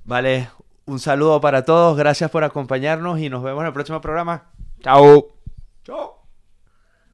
Vale, 0.06 0.48
un 0.86 1.00
saludo 1.00 1.42
para 1.42 1.66
todos, 1.66 1.98
gracias 1.98 2.32
por 2.32 2.46
acompañarnos 2.46 3.20
y 3.20 3.28
nos 3.28 3.44
vemos 3.44 3.62
en 3.62 3.68
el 3.68 3.74
próximo 3.74 4.00
programa. 4.00 4.46
Chao. 4.82 5.28
Chao. 5.84 6.23